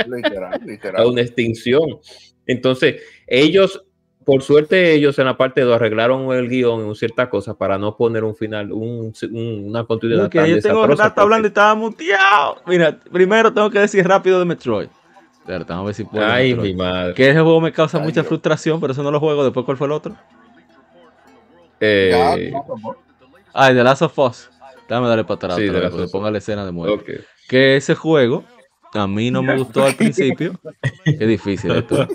[0.08, 1.06] Literal, a literal.
[1.06, 2.00] una extinción.
[2.46, 3.84] Entonces, ellos,
[4.26, 7.96] por suerte, ellos en la parte 2 arreglaron el guion en cierta cosa para no
[7.98, 11.50] poner un final, un- un- una continuidad que tan yo tengo rato porque- hablando y
[11.50, 12.62] estaba muteado.
[12.68, 14.88] Mira, primero tengo que decir rápido de Metroid.
[15.46, 16.24] Pero a ver si puedo.
[16.26, 17.16] Ay, mi madre.
[17.16, 18.28] Que ese juego me causa Ay, mucha Dios.
[18.28, 19.44] frustración, pero eso no lo juego.
[19.44, 20.16] Después, ¿cuál fue el otro?
[21.80, 22.54] Eh,
[23.54, 24.50] Ay, The Last of Us.
[24.88, 25.56] Déjame darle para atrás.
[25.58, 27.16] Sí, otra vez, porque ponga la escena de muerte.
[27.18, 27.22] ok.
[27.48, 28.44] Que ese juego
[28.94, 30.54] a mí no me gustó al principio.
[31.06, 32.08] Qué difícil esto.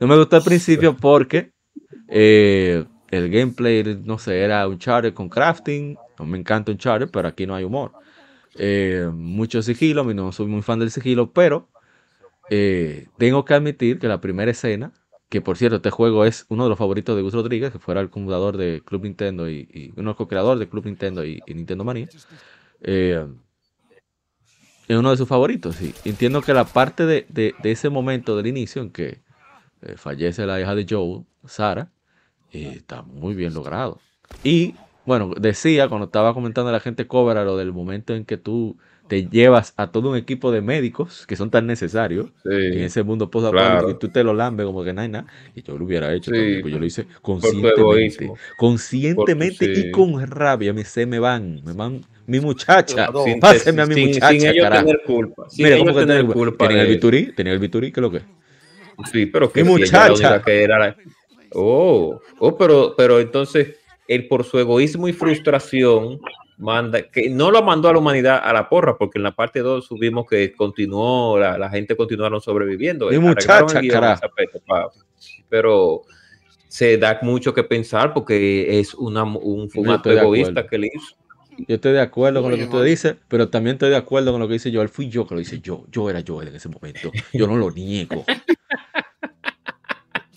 [0.00, 1.52] No me gustó al principio porque
[2.08, 5.96] eh, el gameplay, no sé, era un charter con crafting.
[6.18, 7.92] No me encanta un charter, pero aquí no hay humor.
[8.56, 11.68] Eh, mucho sigilo, a mí no soy muy fan del sigilo, pero
[12.50, 14.92] eh, tengo que admitir que la primera escena,
[15.28, 18.00] que por cierto, este juego es uno de los favoritos de Gus Rodríguez, que fuera
[18.00, 21.84] el fundador de Club Nintendo y, y uno co-creadores de Club Nintendo y, y Nintendo
[21.84, 22.08] Manía.
[22.82, 23.26] eh,
[24.88, 25.80] es uno de sus favoritos.
[25.80, 29.20] Y entiendo que la parte de, de- de ese momento del inicio en que
[29.82, 31.90] eh, fallece la hija de Joe, Sara,
[32.52, 33.98] eh, está muy bien logrado.
[34.44, 34.74] Y
[35.06, 38.76] bueno, decía cuando estaba comentando a la gente Cobra lo del momento en que tú
[39.08, 42.78] te llevas a todo un equipo de médicos que son tan necesarios en Sí.
[42.80, 43.90] ese mundo post claro.
[43.90, 45.26] y tú te lo lambes como que nada.
[45.56, 46.36] Y yo lo hubiera hecho Sí.
[46.36, 48.30] también, pues yo lo hice conscientemente.
[48.56, 49.90] Conscientemente tu- y sí.
[49.90, 50.72] con rabia.
[50.72, 53.08] Me, se me van, me van mi muchacha.
[53.24, 54.84] Sin, Páseme a mi sin- muchacha, sin ellos carajo.
[54.86, 55.48] tener culpa.
[55.50, 56.68] Sin Mira, ellos ¿cómo que tener culpa.
[56.68, 58.20] Tienen el biturí, tienen el biturí, ¿qué es lo que?
[59.10, 60.42] Sí, pero que Mi si ella era la muchacha.
[60.42, 60.96] que era la-
[61.52, 63.76] Oh, oh, pero, pero entonces
[64.06, 66.20] él por su egoísmo y frustración
[66.58, 69.60] manda, que no lo mandó a la humanidad a la porra, porque en la parte
[69.60, 73.08] 2 subimos que continuó, la, la gente continuaron sobreviviendo.
[73.08, 74.60] Mi Arreglaron muchacha, aspecto.
[75.48, 76.02] Pero
[76.68, 81.16] se da mucho que pensar porque es una, un, un acto egoísta que él hizo.
[81.68, 84.40] Yo estoy de acuerdo con lo que usted dice, pero también estoy de acuerdo con
[84.40, 84.88] lo que dice Joel.
[84.88, 85.84] Fui yo que lo hice yo.
[85.90, 87.10] Yo era Joel en ese momento.
[87.34, 88.24] Yo no lo niego.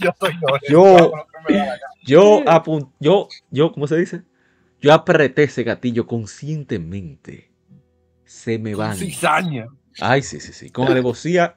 [0.04, 0.34] Yo soy
[0.70, 1.12] Yo-
[2.06, 4.24] Yo apun- yo, yo, ¿cómo se dice?
[4.82, 7.52] Yo apreté ese gatillo conscientemente.
[8.26, 8.96] Se me van.
[8.98, 9.68] Cizaña.
[10.00, 10.70] Ay, sí, sí, sí.
[10.70, 11.56] Con alevosía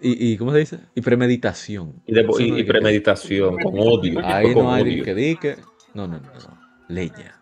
[0.00, 0.78] y, y, ¿cómo se dice?
[0.94, 2.02] Y premeditación.
[2.06, 4.20] Y, de- Eso y- no y hay que- premeditación, con odio.
[4.24, 5.04] Ahí con no hay odio.
[5.04, 5.56] que dique.
[5.94, 6.58] No, no, no, no.
[6.88, 7.38] Leña.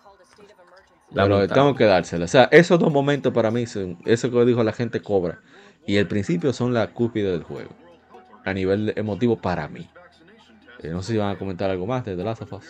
[1.12, 2.24] La Pero tengo que dársela.
[2.24, 5.40] O sea, esos dos momentos para mí son, eso que dijo la gente cobra.
[5.86, 7.70] Y el principio son la cúspide del juego.
[8.44, 9.88] A nivel emotivo para mí.
[10.82, 12.64] Eh, no sé si van a comentar algo más de The Last of Us.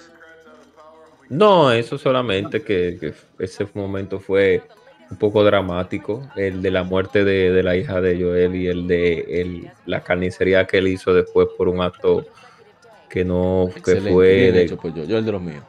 [1.29, 4.63] No, eso solamente que, que ese momento fue
[5.11, 8.87] un poco dramático, el de la muerte de, de la hija de Joel y el
[8.87, 12.25] de el- la carnicería que él hizo después por un acto
[13.09, 15.05] que no que Excelente, fue de hecho yo.
[15.05, 15.65] Yo el de los míos.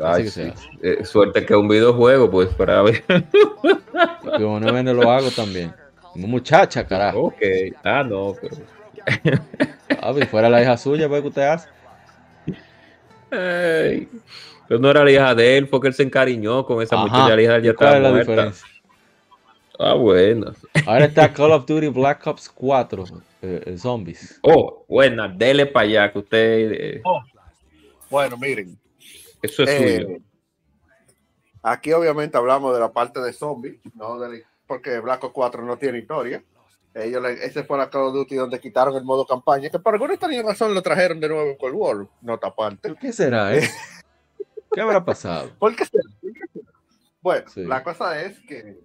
[0.00, 0.52] Ay, que sí.
[0.82, 3.02] Eh, suerte que un videojuego, pues para ver.
[4.22, 5.72] Como no vende lo hago también.
[6.14, 7.18] Muchacha, carajo.
[7.26, 7.42] ok,
[7.84, 8.56] ah, no, pero.
[10.00, 11.68] Ah, si fuera la hija suya, pues, ¿qué usted hace?
[13.30, 14.08] Ay,
[14.66, 17.04] pero no era la hija de él, porque él se encariñó con esa Ajá.
[17.04, 18.32] muchacha, la hija de él ya ¿Y ¿Cuál estaba es la muerta.
[18.32, 18.68] diferencia?
[19.78, 20.52] Ah, bueno.
[20.86, 23.04] Ahora está Call of Duty Black Ops 4,
[23.42, 24.38] eh, eh, Zombies.
[24.42, 26.72] Oh, buena, dele para allá, que usted.
[26.72, 27.02] eh,
[28.10, 28.78] Bueno, miren.
[29.42, 30.18] eso es Eh, suyo.
[31.62, 35.62] Aquí obviamente hablamos de la parte de zombies, no de la- porque Black Ops 4
[35.64, 36.42] no tiene historia.
[37.04, 40.14] Ellos ese fue la Call of Duty donde quitaron el modo campaña, que por alguna
[40.14, 42.94] extraña razón lo trajeron de nuevo en Cold War, nota aparte.
[43.00, 43.68] ¿Qué será, eh?
[44.72, 45.50] ¿Qué habrá pasado?
[45.58, 46.04] ¿Por qué será?
[46.20, 46.70] ¿Por qué será?
[47.20, 47.64] Bueno, Sí.
[47.64, 48.80] la cosa es que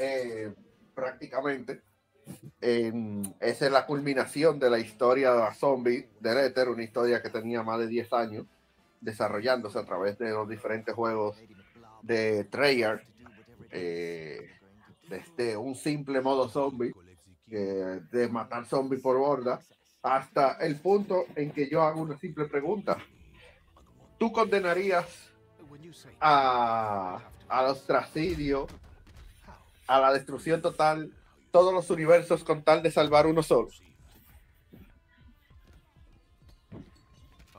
[0.00, 0.52] eh,
[0.94, 1.82] prácticamente
[2.60, 7.62] en- esa es la culminación de la historia zombie de Ether, una historia que tenía
[7.62, 8.46] más de 10 años
[9.00, 11.36] desarrollándose a través de los diferentes juegos
[12.02, 13.04] de Treyarch,
[13.70, 14.48] eh,
[15.08, 16.92] desde un simple modo zombie,
[17.46, 19.60] de matar zombies por horda,
[20.02, 22.98] hasta el punto en que yo hago una simple pregunta.
[24.18, 25.30] ¿Tú condenarías
[26.20, 28.66] a, al ostracidio,
[29.86, 31.12] a la destrucción total,
[31.50, 33.68] todos los universos con tal de salvar uno solo?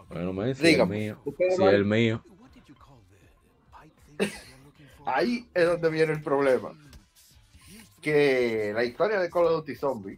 [0.10, 0.98] Bueno, me dice, el Dígame.
[0.98, 1.22] mío.
[1.60, 2.24] El mío.
[5.06, 6.72] Ahí es donde viene el problema.
[8.08, 10.18] Que la historia de Call of Duty Zombie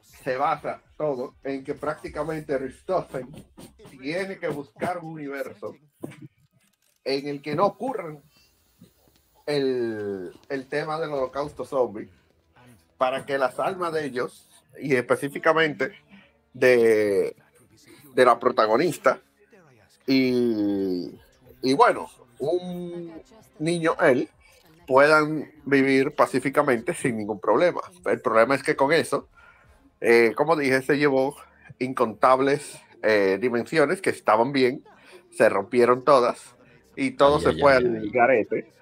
[0.00, 3.26] se basa todo en que prácticamente Richthofen
[4.00, 5.74] tiene que buscar un universo
[7.02, 8.22] en el que no ocurran
[9.44, 12.08] el, el tema del holocausto zombie
[12.96, 14.48] para que las almas de ellos
[14.80, 15.96] y específicamente
[16.54, 17.34] de,
[18.14, 19.20] de la protagonista
[20.06, 21.10] y,
[21.60, 23.20] y bueno, un
[23.58, 24.30] niño él
[24.86, 27.80] puedan vivir pacíficamente sin ningún problema.
[28.04, 29.28] El problema es que con eso,
[30.00, 31.36] eh, como dije, se llevó
[31.78, 34.84] incontables eh, dimensiones que estaban bien,
[35.30, 36.54] se rompieron todas
[36.94, 38.72] y todo Ay, se ay, fue ay, al garete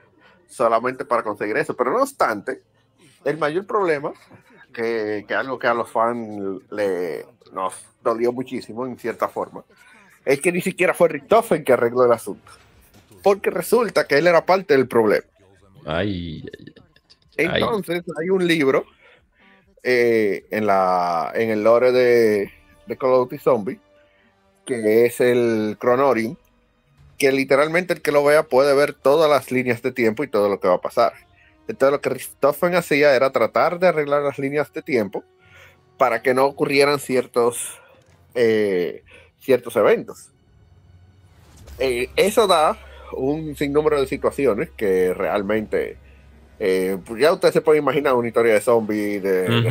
[0.47, 1.75] solamente para conseguir eso.
[1.75, 2.63] Pero no obstante,
[3.25, 4.13] el mayor problema
[4.73, 9.65] que, que algo que a los fans le, nos dolió muchísimo en cierta forma,
[10.25, 12.53] es que ni siquiera fue Richtofen que arregló el asunto.
[13.23, 15.27] Porque resulta que él era parte del problema.
[17.37, 18.87] Entonces hay un libro
[19.82, 22.51] eh, en, la, en el lore de,
[22.87, 23.80] de Call of Duty Zombie,
[24.64, 26.37] que es el Chronorim,
[27.18, 30.49] que literalmente el que lo vea puede ver todas las líneas de tiempo y todo
[30.49, 31.12] lo que va a pasar.
[31.66, 35.24] Entonces lo que Richthofen hacía era tratar de arreglar las líneas de tiempo
[35.97, 37.80] para que no ocurrieran ciertos,
[38.35, 39.03] eh,
[39.41, 40.30] ciertos eventos.
[41.78, 42.78] Eh, eso da
[43.17, 45.97] un sinnúmero de situaciones que realmente
[46.59, 49.71] eh, pues ya usted se puede imaginar una historia de zombie, de,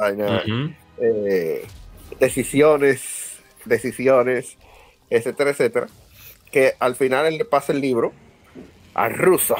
[0.00, 0.70] vaina, Ujú.
[0.98, 1.66] eh,
[2.20, 4.56] decisiones, decisiones,
[5.10, 5.86] etcétera, etcétera,
[6.52, 8.12] que al final él le pasa el libro
[8.94, 9.56] a Russo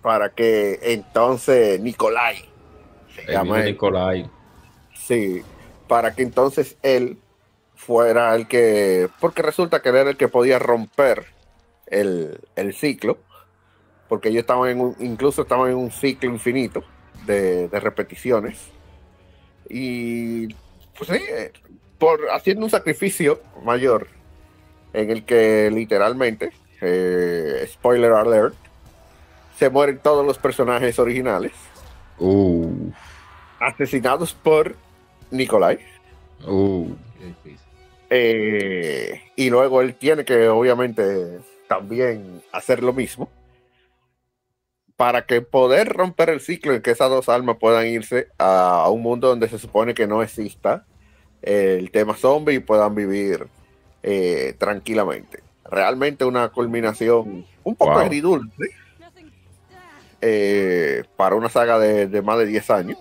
[0.00, 2.36] para que entonces Nikolai
[3.14, 4.30] se llama Nicolai.
[4.94, 5.42] sí,
[5.88, 7.18] para que entonces él
[7.84, 11.26] fuera el que, porque resulta que era el que podía romper
[11.86, 13.18] el, el ciclo,
[14.08, 16.82] porque ellos estaban en un, incluso estaban en un ciclo infinito
[17.26, 18.58] de, de repeticiones.
[19.68, 20.48] Y
[20.96, 21.52] pues sí, eh,
[21.98, 24.08] por haciendo un sacrificio mayor
[24.92, 28.54] en el que literalmente, eh, spoiler alert,
[29.58, 31.52] se mueren todos los personajes originales,
[32.16, 32.92] Uh,
[33.58, 34.76] asesinados por
[35.32, 35.80] Nikolai.
[36.46, 36.94] uh.
[37.18, 37.63] Qué difícil.
[38.10, 43.30] Eh, y luego él tiene que obviamente también hacer lo mismo
[44.96, 49.02] para que poder romper el ciclo en que esas dos almas puedan irse a, un
[49.02, 50.86] mundo donde se supone que no exista
[51.42, 53.48] el tema zombie y puedan vivir
[54.02, 55.42] eh, tranquilamente.
[55.64, 58.00] Realmente una culminación un poco Wow.
[58.00, 58.70] agridulce
[60.20, 62.98] eh, para una saga de, de más de 10 años.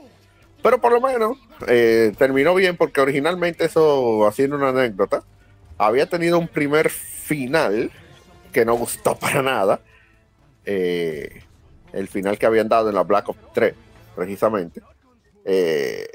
[0.63, 1.37] Pero por lo menos
[1.67, 5.23] eh, terminó bien porque originalmente eso, haciendo una anécdota,
[5.77, 7.91] había tenido un primer final
[8.53, 9.81] que no gustó para nada.
[10.65, 11.43] Eh,
[11.91, 13.73] el final que habían dado en la Black Ops 3,
[14.15, 14.81] precisamente.
[15.45, 16.07] Eh,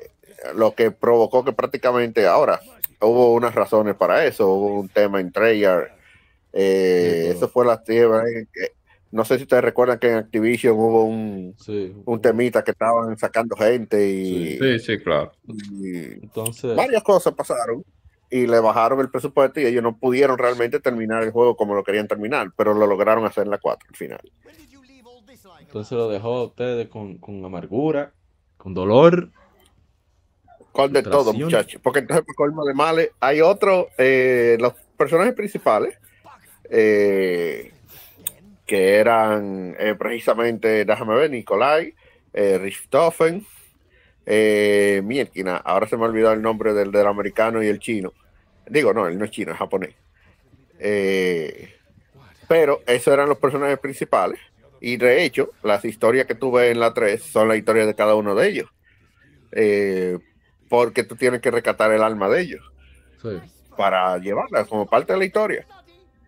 [0.55, 2.61] lo que provocó que prácticamente ahora
[3.01, 4.49] hubo unas razones para eso.
[4.49, 5.93] Hubo un tema en Treyarch.
[6.53, 8.25] Eh, Sí, eso fue la tierra.
[9.11, 11.95] No sé si ustedes recuerdan que en Activision hubo un, Sí.
[12.05, 15.33] un temita que estaban sacando gente y, Sí, sí, claro.
[15.47, 17.85] y Entonces, varias cosas pasaron
[18.31, 21.83] y le bajaron el presupuesto y ellos no pudieron realmente terminar el juego como lo
[21.85, 24.21] querían terminar, pero lo lograron hacer en la 4 al final.
[25.61, 28.13] entonces lo dejó a ustedes con, con amargura,
[28.57, 29.31] con dolor.
[30.73, 31.81] Con de todo, muchachos.
[31.83, 35.99] Porque entonces, por colmo de males, hay otro, eh, los personajes principales,
[36.71, 37.73] eh,
[38.69, 41.95] que eran eh, precisamente, déjame ver, Nikolai,
[42.35, 43.45] eh, Richthofen,
[44.27, 48.13] eh, Mierkina, ahora se me olvidó el nombre del, del americano y el chino.
[48.69, 49.95] Digo, no, él no es chino, es japonés.
[50.79, 51.75] Eh,
[52.47, 54.39] pero esos eran los personajes principales.
[54.81, 58.15] Y de hecho, las historias que tuve en la 3 son las historias de cada
[58.15, 58.69] uno de ellos.
[59.53, 60.19] Eh,
[60.69, 62.63] porque tú tienes que rescatar el alma de ellos
[63.23, 63.31] Sí.
[63.79, 65.67] para llevarla como parte de la historia.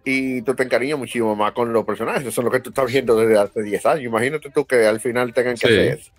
[0.04, 2.22] Y tú te encariñas muchísimo más con los personajes.
[2.26, 4.04] Eso es lo que tú estás viendo desde hace 10 años.
[4.04, 5.72] Imagínate tú que al final tengan que Sí.
[5.74, 6.10] hacer eso.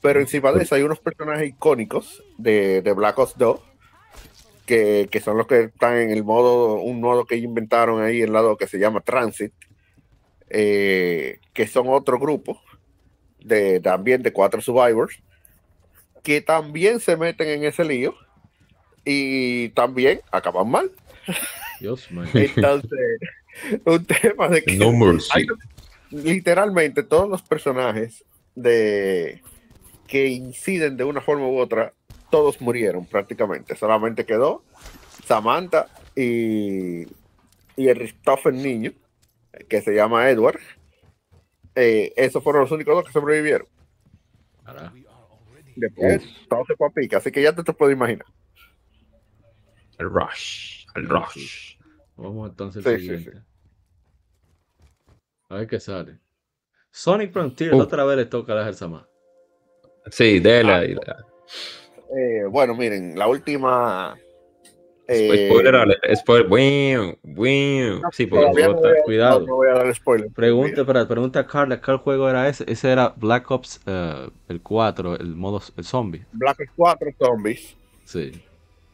[0.00, 3.60] Pero encima de eso hay unos personajes icónicos de, de Black Ops 2
[4.66, 8.22] que, que son los que están en el modo, un modo que ellos inventaron ahí
[8.22, 9.52] en lado que se llama Transit,
[10.48, 12.60] eh, que son otro grupo
[13.40, 15.20] de también de cuatro survivors
[16.22, 18.14] que también se meten en ese lío
[19.04, 20.90] y también acaban mal.
[21.80, 22.24] Dios mío.
[22.34, 23.20] Entonces,
[23.84, 25.30] un tema de que No mercy.
[25.32, 25.46] hay-
[26.10, 28.24] literalmente todos los personajes
[28.54, 29.42] de
[30.06, 31.92] que inciden de una forma u otra,
[32.30, 33.74] todos murieron prácticamente.
[33.76, 34.62] Solamente quedó
[35.24, 37.02] Samantha y,
[37.76, 38.92] y el Christopher niño,
[39.68, 40.60] que se llama Edward.
[41.74, 43.66] Eh, esos fueron los únicos dos que sobrevivieron.
[45.74, 48.24] Después todo se fue a pique, así que ya te, te puedes imaginar.
[49.98, 50.75] El rush.
[50.96, 51.76] El rush.
[52.16, 53.42] Vamos entonces Sí, al sí, siguiente.
[55.48, 56.18] A ver qué sale.
[56.90, 57.80] Sonic Frontier, Uh.
[57.80, 59.06] otra vez le toca a la Gersama.
[60.10, 60.80] Sí, de la.
[60.80, 61.24] de la-
[62.16, 64.16] Eh, bueno, miren, la última.
[65.08, 66.48] eh, Spoiler, spoiler.
[66.48, 68.00] Bueno, bueno.
[68.12, 68.88] Sí, porque no bota.
[68.88, 69.40] voy a- Cuidado.
[69.40, 70.30] No, no voy a dar spoiler.
[70.32, 72.64] Pregunta, espera, pregunta a Carla, ¿cuál juego era ese?
[72.70, 76.24] Ese era Black Ops, eh, el 4, el modo el zombie.
[76.32, 77.76] Black Ops 4 Zombies.
[78.04, 78.42] Sí.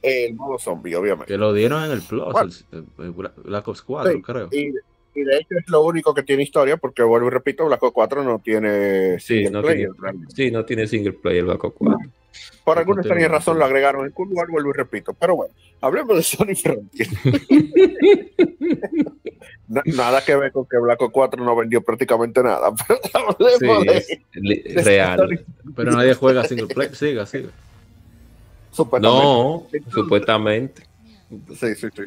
[0.02, 1.26] El modo zombie, obviamente.
[1.32, 2.50] Que lo dieron en el Plus, Bueno.
[2.72, 4.48] el, el Black Ops 4, Sí, creo.
[4.50, 4.72] Y,
[5.14, 7.92] y de hecho es lo único que tiene historia, porque vuelvo y repito, Black Ops
[7.94, 10.34] 4 no tiene Sí, single no player, tiene, realmente.
[10.34, 11.98] sí, no tiene single player Black Ops 4.
[12.64, 15.12] Por No alguna extraña razón lo agregaron en Cold War, vuelvo y repito.
[15.12, 17.08] Pero bueno, hablemos de Sony Frontier.
[19.68, 22.72] Na- nada que ver con que Black Ops 4 no vendió prácticamente nada.
[22.88, 25.44] Pero Sí, de es li- real.
[25.76, 26.94] Pero nadie juega single player.
[26.94, 27.48] Siga, siga.
[28.72, 29.24] Supuestamente.
[29.24, 30.82] No, supuestamente.
[31.30, 32.02] Sí, sí, sí.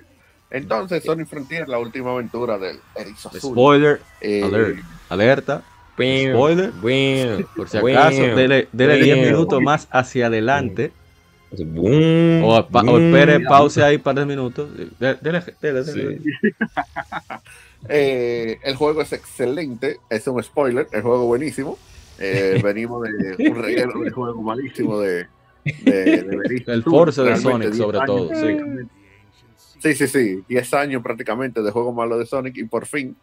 [0.50, 3.52] Entonces, Sony Frontier, la última aventura del Erizo Azul.
[3.54, 4.78] Spoiler, Eh, alert,
[5.10, 5.64] alerta.
[5.94, 6.72] Spoiler.
[7.56, 10.92] Por si acaso, dele, dele 10 minutos más hacia adelante.
[12.44, 14.70] O, pa- o espere, pause ahí para 10 minutos.
[15.00, 16.22] Dele, dele, dele, dele.
[17.88, 21.78] Eh, el juego es excelente, es un spoiler, el juego buenísimo.
[22.18, 25.28] Eh, venimos de un relleno de juego malísimo de,
[25.66, 28.08] de, de El Force de Sonic, 10 sobre años.
[28.08, 28.30] todo.
[28.36, 28.58] Sí.
[29.80, 33.16] Sí, sí, sí, 10 años prácticamente de juego malo de Sonic y por fin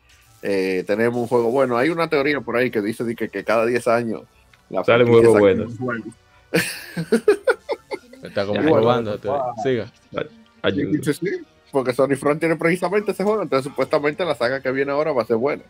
[0.43, 1.77] eh, tenemos un juego bueno.
[1.77, 4.23] Hay una teoría por ahí que dice que, que cada 10 años
[4.71, 5.67] la Sale un juego bueno.
[8.23, 9.19] Está Ya, comprobando.
[9.23, 9.93] bueno, Siga.
[10.63, 10.99] Ayuda.
[11.03, 11.31] Sí, sí,
[11.73, 15.23] porque Sony Front tiene precisamente ese juego, entonces supuestamente la saga que viene ahora va
[15.23, 15.63] a ser buena.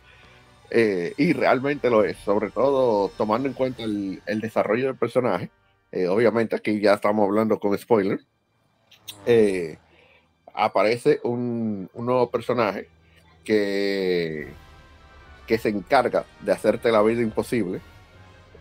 [0.71, 5.51] Eh, y realmente lo es, sobre todo tomando en cuenta el, el desarrollo del personaje.
[5.93, 8.21] Eh, obviamente aquí ya estamos hablando con spoiler.
[9.27, 9.77] Eh,
[10.55, 12.89] aparece un, un nuevo personaje
[13.45, 14.49] que,
[15.47, 17.81] que se encarga de hacerte la vida imposible,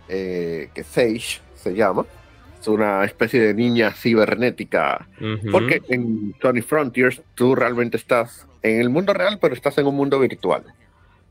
[0.10, 2.06] eh, que Sage se llama.
[2.60, 5.08] Es una especie de niña cibernética
[5.52, 9.96] porque en Sony Frontiers tú realmente estás en el mundo real, pero estás en un
[9.96, 10.64] mundo virtual.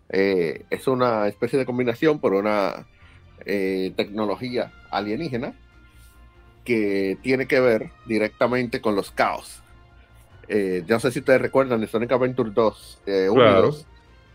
[0.09, 2.85] Eh, es una especie de combinación por una
[3.47, 5.55] eh, tecnología alienígena
[6.65, 9.61] que tiene que ver directamente con los caos.
[10.49, 13.63] Eh, yo no sé si ustedes recuerdan de Sonic Adventure 2, eh, uno y Claro.
[13.63, 13.87] dos,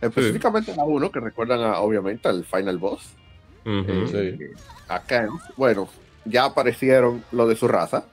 [0.02, 3.10] específicamente la 1, que recuerdan a, obviamente al Final Boss.
[3.66, 3.86] Ujú.
[4.14, 4.62] Eh, Sí.
[4.88, 5.90] Acá, bueno,
[6.26, 8.06] ya aparecieron lo de su raza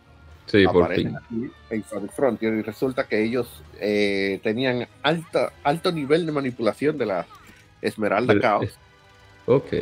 [0.46, 1.46] Sí, por aparecen fin.
[1.46, 6.98] aquí en Sonic Frontier y resulta que ellos eh, tenían alta, alto nivel de manipulación
[6.98, 7.26] de la
[7.80, 8.78] Esmeralda Del- Chaos.
[9.46, 9.72] Ok.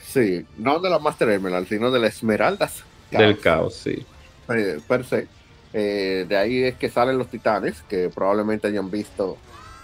[0.00, 4.04] Sí, no de la Master Emerald, sino de la Esmeraldas Del caos, sí.
[4.48, 5.28] eh, per se.
[5.72, 9.36] Eh, de ahí es que salen los titanes, que probablemente hayan visto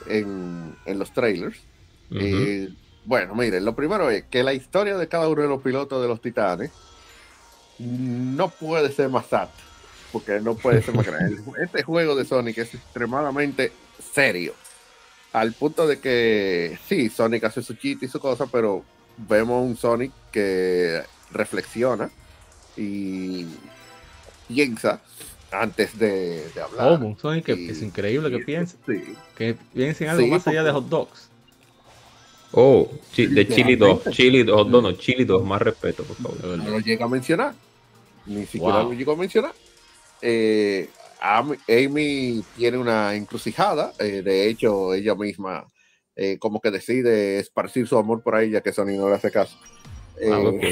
[0.07, 1.59] en, en los trailers.
[2.11, 2.68] Eh,
[3.05, 6.09] bueno, miren, lo primero es que la historia de cada uno de los pilotos de
[6.09, 6.70] los titanes
[7.79, 9.49] no puede ser más sad,
[10.12, 11.41] porque no puede ser más grande.
[11.62, 13.73] Este juego de Sonic es extremadamente
[14.14, 14.55] serio,
[15.33, 18.85] al punto de que sí, Sonic hace su chiste y su cosa, pero
[19.16, 22.11] vemos un Sonic que reflexiona
[22.77, 23.47] y
[24.49, 25.01] piensa
[25.51, 27.03] antes de, de hablar.
[27.03, 28.77] Un Sonic que Y- es increíble que piense.
[28.87, 29.03] Sí.
[29.37, 31.29] Que piense en algo Sí, más allá de hot dogs.
[32.53, 33.89] Oh, chi- de Chili 2.
[33.89, 34.11] Literalmente.
[34.11, 36.59] Chili 2, no, no, Chili 2, más respeto, por favor.
[36.59, 37.55] no lo llega a mencionar.
[38.27, 38.93] Ni siquiera Wow.
[38.93, 39.53] lo llegó a mencionar.
[40.20, 40.89] Eh,
[41.20, 43.93] Am- Amy tiene una encrucijada.
[43.99, 45.66] eh, de hecho, ella misma
[46.14, 49.57] eh, como que decide esparcir su amor por ya que Sony no le hace caso.
[50.20, 50.62] Eh, Ah, ok.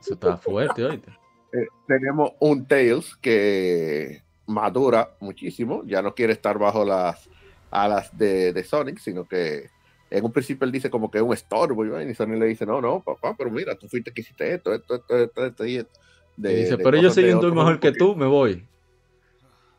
[0.00, 1.10] Eso está fuerte, oíste.
[1.52, 5.82] eh, tenemos un Tails que madura muchísimo.
[5.86, 7.28] Ya no quiere estar bajo las
[7.70, 9.70] alas de, de Sonic, sino que
[10.10, 11.84] en un principio él dice como que es un estorbo.
[11.84, 14.96] Y, Sonic le dice, no, no, papá, pero mira, tú fuiste que hiciste esto, esto,
[14.96, 16.00] esto, esto, esto y esto.
[16.36, 18.66] De- Y dice, de pero yo soy un mejor que tú, me voy.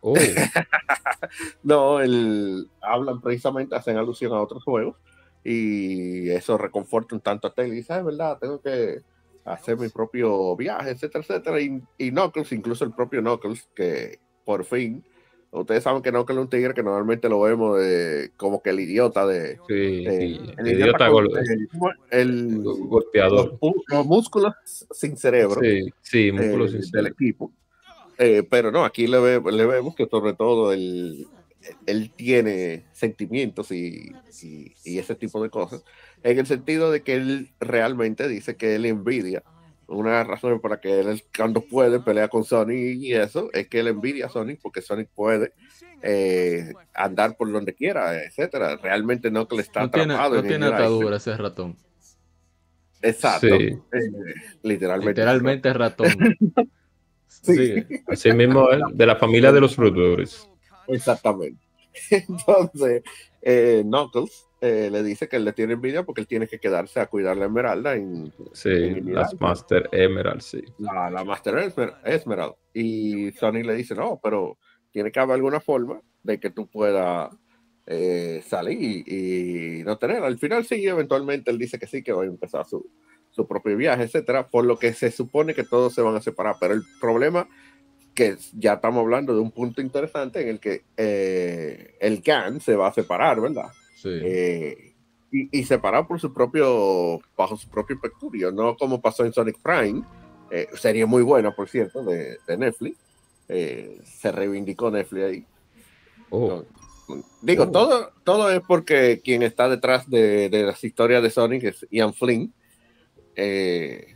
[0.01, 0.15] Oh,
[1.63, 4.95] No, el, hablan precisamente, hacen alusión a otros juegos
[5.43, 7.73] y eso reconforta un tanto a Tails.
[7.73, 9.01] Y dice, "Ah, es verdad, tengo que
[9.45, 11.59] hacer mi propio viaje, etcétera, etcétera.
[11.61, 15.03] Y, y Knuckles, incluso el propio Knuckles, que por fin,
[15.51, 18.79] ustedes saben que Knuckles es un tigre que normalmente lo vemos de, como que el
[18.79, 19.57] idiota de...
[19.67, 20.51] sí, de- sí.
[20.57, 23.59] el Idiota con- gol- el- el- los, golpeador.
[23.59, 24.53] pu- los músculos
[24.91, 27.07] sin cerebro Sí, sí, eh, músculo del sincero.
[27.07, 27.51] equipo.
[28.17, 31.25] Eh, pero no, aquí le, ve- le vemos que sobre todo él,
[31.85, 35.83] él tiene sentimientos y, y- y ese tipo de cosas,
[36.23, 39.43] en el sentido de que él realmente dice que él envidia.
[39.87, 40.23] Una
[40.61, 44.27] por la que él cuando puede pelea con Sonic y eso es que él envidia
[44.27, 45.51] a Sonic porque Sonic puede
[46.01, 48.77] eh, andar por donde quiera, etcétera.
[48.77, 50.35] Realmente no que le está No tiene, atrapado.
[50.35, 50.85] no en tiene el aire.
[50.85, 51.75] atadura ese ratón.
[53.01, 53.47] Exacto.
[53.57, 53.63] Sí.
[53.65, 53.99] Eh,
[54.63, 55.11] literalmente.
[55.21, 56.07] Literalmente ratón.
[57.27, 57.83] Sí.
[58.07, 58.79] Así mismo, ¿eh?
[58.93, 60.47] de la familia de los roedores.
[60.87, 61.59] Exactamente.
[62.09, 63.03] Entonces,
[63.41, 66.99] eh, Knuckles eh, le dice que él le tiene envidia porque él tiene que quedarse
[66.99, 70.63] a cuidar la Esmeralda en Sí, las Master Emerald, sí.
[70.77, 72.55] la, la Master Esmer- Esmeralda.
[72.73, 74.57] Y Sonic le dice, no, pero
[74.91, 77.33] tiene que haber alguna forma de que tú puedas
[77.87, 80.23] eh, salir y no tener.
[80.23, 82.89] Al final sí, eventualmente él dice que sí, que va a empezar su,
[83.31, 86.55] su propio viaje, etcétera, por lo que se supone que todos se van a separar.
[86.59, 87.49] Pero el problema
[88.13, 92.75] que ya estamos hablando de un punto interesante en el que eh, el Khan se
[92.75, 93.69] va a separar, ¿verdad?
[93.95, 94.09] Sí.
[94.11, 94.93] Eh,
[95.31, 99.57] y, y separar por su propio, bajo su propio peculio, no como pasó en Sonic
[99.61, 100.03] Prime,
[100.51, 102.97] eh, serie muy buena, por cierto, de, de Netflix.
[103.47, 105.45] Eh, se reivindicó Netflix ahí.
[106.29, 106.63] Oh,
[107.41, 107.71] Digo, Oh.
[107.71, 112.13] todo, todo es porque quien está detrás de, de las historias de Sonic es Ian
[112.13, 112.53] Flynn,
[113.35, 114.15] eh,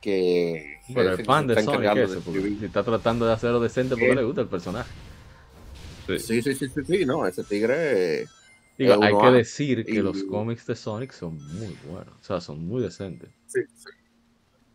[0.00, 4.48] que Pero el fan de Sonic está tratando de hacerlo decente porque le gusta el
[4.48, 4.90] personaje.
[6.06, 6.18] sí.
[6.18, 8.26] Sí, sí, sí, sí, sí, no, ese tigre.
[8.78, 12.66] Digo, hay que decir que los cómics de Sonic son muy buenos, o sea, son
[12.66, 13.28] muy decentes.
[13.46, 13.90] sí, sí.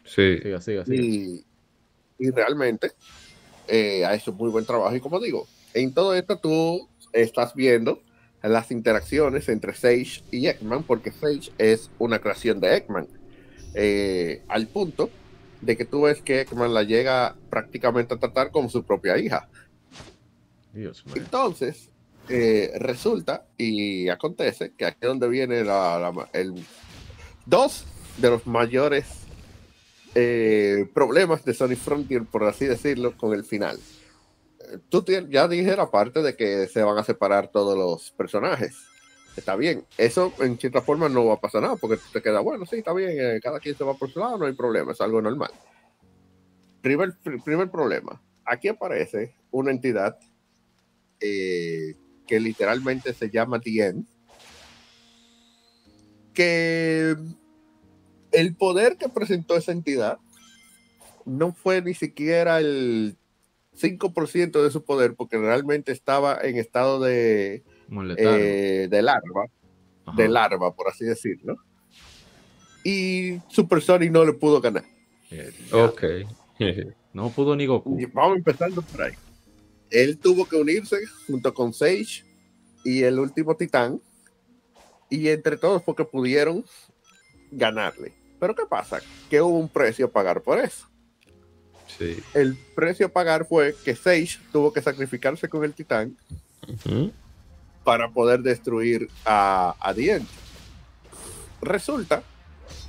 [0.06, 0.38] Sí.
[0.38, 1.04] Siga, siga, siga.
[1.04, 1.44] Y,
[2.20, 2.92] y realmente
[3.68, 4.96] eh, ha hecho muy buen trabajo.
[4.96, 8.02] Y como digo, en todo esto tú estás viendo
[8.44, 13.08] las interacciones entre Sage y Eggman, porque Sage es una creación de Eggman.
[13.76, 15.10] Eh, al punto
[15.62, 19.48] de que tú ves que Eggman la llega prácticamente a tratar como su propia hija.
[20.74, 21.04] Dios.
[21.16, 21.90] Entonces,
[22.30, 26.54] eh, resulta y acontece que aquí es donde viene la, la- el,
[27.46, 27.86] dos
[28.18, 29.06] de los mayores
[30.16, 33.78] eh, problemas de Sonic Frontier, por así decirlo, con el final.
[34.90, 38.76] Tú ya dije la parte de que se van a separar todos los personajes.
[39.36, 42.66] Está bien, eso en cierta forma no va a pasar nada, porque te queda, bueno,
[42.66, 45.02] sí, está bien, eh, cada quien se va por su lado, no hay problema, es
[45.02, 45.52] algo normal.
[46.82, 50.18] Primer, pr- primer problema, aquí aparece una entidad
[51.20, 51.96] eh,
[52.28, 53.96] que literalmente se llama The
[56.34, 57.16] que
[58.32, 60.20] el poder que presentó esa entidad
[61.26, 63.18] no fue ni siquiera el
[63.74, 67.64] 5% de su poder, porque realmente estaba en estado de.
[68.18, 69.46] Eh, de larva,
[70.06, 70.16] Ajá.
[70.18, 71.58] de larva, por así decirlo.
[72.84, 74.84] Y Super Sonic no le pudo ganar.
[75.32, 75.52] Eh.
[75.72, 76.04] Ok.
[77.16, 77.98] No pudo ni Goku.
[77.98, 79.14] Y Vamos empezando por ahí.
[79.90, 82.26] Él tuvo que unirse junto con Sage
[82.84, 84.02] y el último titán.
[85.10, 86.66] Y entre todos porque pudieron
[87.52, 88.12] ganarle.
[88.38, 89.00] Pero ¿qué pasa?
[89.30, 90.88] Que hubo un precio a pagar por eso.
[91.98, 92.18] Sí.
[92.34, 96.18] El precio a pagar fue que Sage tuvo que sacrificarse con el titán.
[97.86, 99.94] Para poder destruir a, a.
[101.62, 102.24] Resulta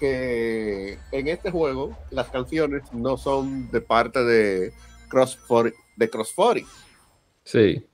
[0.00, 4.72] que en este juego las canciones no son de parte de
[5.08, 5.38] Cross
[5.96, 6.68] de Cross 40.
[7.44, 7.86] Sí.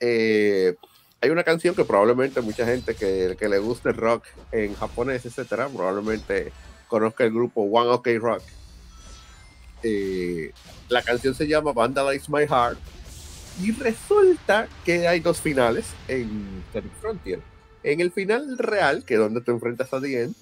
[0.00, 0.74] Eh,
[1.20, 5.24] hay una canción que probablemente mucha gente que, que le guste el rock en japonés,
[5.26, 6.52] etcétera, probablemente
[6.88, 8.42] conozca el grupo One OK Rock.
[9.82, 10.52] Eh,
[10.88, 12.78] la canción se llama Vandalize My Heart.
[13.62, 17.40] Y resulta que hay dos finales en Sonic Frontier.
[17.82, 20.34] En el final real, que es donde te enfrentas a Dien,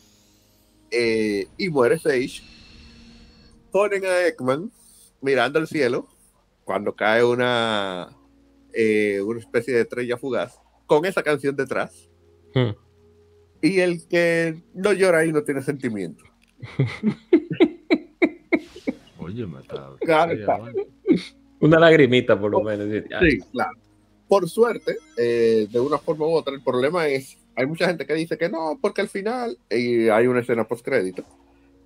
[0.91, 2.43] eh, y muere Sage,
[3.71, 4.71] ponen a Eggman
[5.21, 6.09] mirando al cielo
[6.65, 8.09] cuando cae una,
[8.73, 12.09] eh, una especie de estrella fugaz con esa canción detrás.
[12.55, 12.71] Hmm.
[13.61, 16.25] Y el que no llora ahí no tiene sentimiento.
[19.19, 19.91] Oye, me está.
[20.01, 20.59] Claro está.
[21.61, 22.87] Una lagrimita, por lo menos.
[23.21, 23.79] Ay, Sí, claro.
[24.29, 28.15] Por suerte, eh, de una forma u otra, el problema es, hay mucha gente que
[28.15, 31.25] dice que no, porque al final, y hay una escena post crédito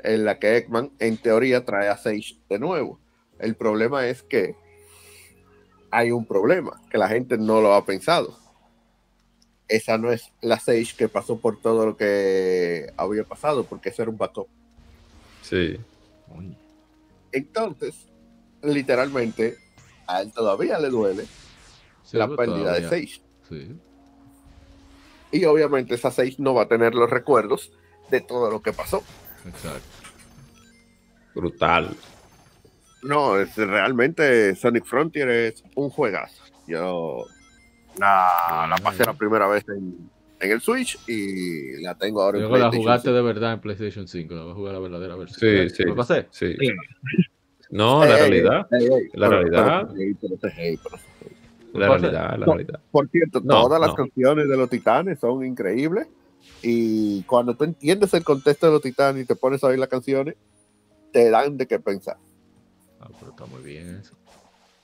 [0.03, 2.99] en la que Eggman, en teoría, trae a Sage de nuevo.
[3.39, 4.57] El problema es que
[5.91, 8.37] hay un problema, que la gente no lo ha pensado.
[9.69, 14.03] Esa no es la Sage que pasó por todo lo que había pasado, porque ese
[14.03, 14.49] era un backup.
[15.43, 15.77] Sí.
[17.31, 17.95] Entonces,
[18.63, 19.57] literalmente,
[20.17, 21.25] a él todavía le duele
[22.05, 23.23] Sí, la pero pérdida de Sage.
[23.49, 23.77] Sí.
[25.31, 27.73] Y obviamente esa 6 no va a tener los recuerdos
[28.11, 29.03] de todo lo que pasó.
[29.47, 29.81] Exacto.
[31.35, 31.97] Brutal.
[33.03, 36.43] No, es realmente Sonic Frontier es un juegazo.
[36.67, 37.25] Yo
[37.99, 40.11] la, la pasé la primera vez en,
[40.41, 43.17] en el Switch y la tengo ahora en Luego la PlayStation jugaste 5.
[43.17, 44.35] de verdad en PlayStation 5.
[44.35, 45.69] La voy a jugar la verdadera versión.
[45.69, 45.83] Sí, sí.
[45.85, 46.27] ¿Lo pasé?
[46.31, 46.55] Sí.
[47.73, 48.67] No, la realidad.
[48.71, 49.89] La pero- realidad.
[49.89, 50.97] pero- ey, pero- ey, pero-
[51.73, 52.55] La realidad, la No.
[52.55, 52.81] realidad.
[52.91, 53.95] Por cierto, No, todas las no.
[53.97, 56.07] canciones de los titanes son increíbles.
[56.63, 59.89] Y cuando tú entiendes el contexto de los titanes y te pones a oír las
[59.89, 60.37] canciones,
[61.13, 62.19] te dan de qué pensar.
[63.01, 64.15] Ah, pero está muy bien eso.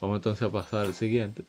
[0.01, 1.45] Vamos entonces a pasar al siguiente.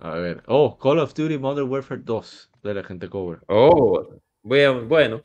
[0.00, 0.42] A ver.
[0.46, 3.38] Oh, Call of Duty Modern Warfare 2 de la gente cover.
[3.48, 4.06] Oh,
[4.42, 5.20] bueno, bueno.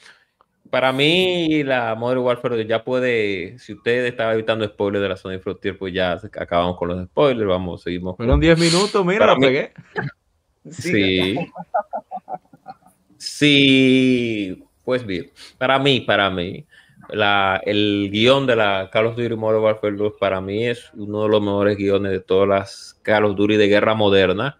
[0.70, 5.40] Para mí, la Modern Warfare ya puede, si usted estaba evitando spoilers de la Sony
[5.40, 8.18] Frontier, pues ya acabamos con los spoilers, vamos, seguimos.
[8.18, 9.74] Fueron 10 minutos, mira, Para la mí- pegué.
[10.70, 11.36] Sí.
[13.18, 16.66] Sí, pues bien, para mí, para mí,
[17.10, 21.24] la, el guion de la Call of Duty Modern Warfare 2 para mí es uno
[21.24, 24.58] de los mejores guiones de todas las Call of Duty de guerra moderna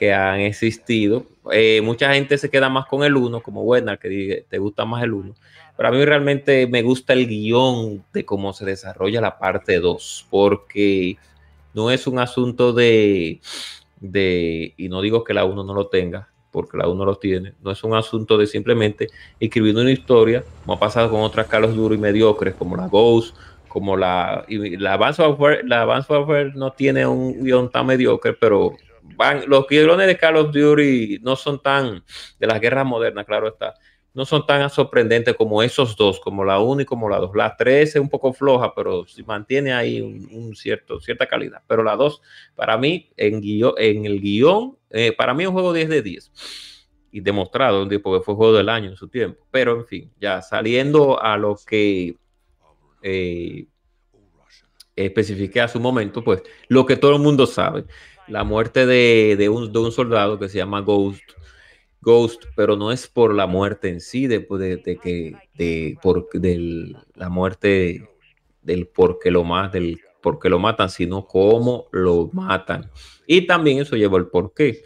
[0.00, 1.26] que han existido.
[1.52, 5.04] Eh, mucha gente se queda más con el 1, como buena, que te gusta más
[5.04, 5.34] el 1.
[5.76, 10.26] Pero a mí realmente me gusta el guion de cómo se desarrolla la parte 2,
[10.30, 11.18] porque
[11.74, 13.42] no es un asunto de,
[14.00, 17.52] de, y no digo que la 1 no lo tenga, porque la 1 lo tiene,
[17.62, 21.64] no es un asunto de simplemente escribir una historia, como ha pasado con otras Call
[21.64, 23.36] of Duty mediocres, como la Ghost,
[23.68, 28.72] como la, y la Advanced Warfare, la Advanced no tiene un guion tan mediocre, pero
[29.16, 32.04] van, los guiones de Call of Duty no son tan,
[32.38, 33.74] de las guerras modernas, claro está,
[34.12, 37.30] no son tan sorprendentes como esos dos, como la 1 y como la 2.
[37.34, 41.62] La 3 es un poco floja, pero si mantiene ahí un, un cierto, cierta calidad.
[41.66, 42.20] Pero la 2,
[42.56, 46.02] para mí, en, guion, en el guion, eh, para mí es un juego 10 de
[46.02, 46.32] 10.
[47.12, 49.46] Y demostrado, porque fue juego del año en su tiempo.
[49.50, 52.16] Pero en fin, ya saliendo a lo que
[53.02, 53.66] eh,
[54.96, 57.84] especifiqué a su momento, pues lo que todo el mundo sabe,
[58.30, 61.22] la muerte de, de, un, de un soldado que se llama Ghost
[62.02, 66.96] Ghost, pero no es por la muerte en sí, de, de, que, de, por del,
[67.14, 68.08] la muerte
[68.62, 68.88] del
[69.26, 72.90] lo más, del porque lo matan, sino cómo lo matan.
[73.26, 74.82] Y también eso lleva el porqué.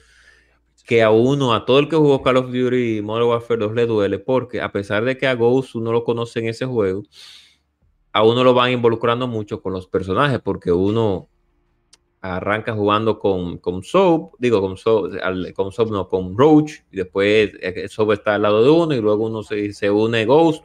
[0.86, 3.86] Que a uno, a todo el que jugó Call of Duty Modern Warfare 2 le
[3.86, 7.04] duele, porque a pesar de que a Ghost uno lo conoce en ese juego,
[8.12, 11.28] a uno lo van involucrando mucho con los personajes, porque uno
[12.32, 15.12] arranca jugando con, con Soap, digo con Soap,
[15.54, 17.50] con Soap no, con Roach, y después
[17.88, 20.64] Soap está al lado de uno, y luego uno se, se une Ghost,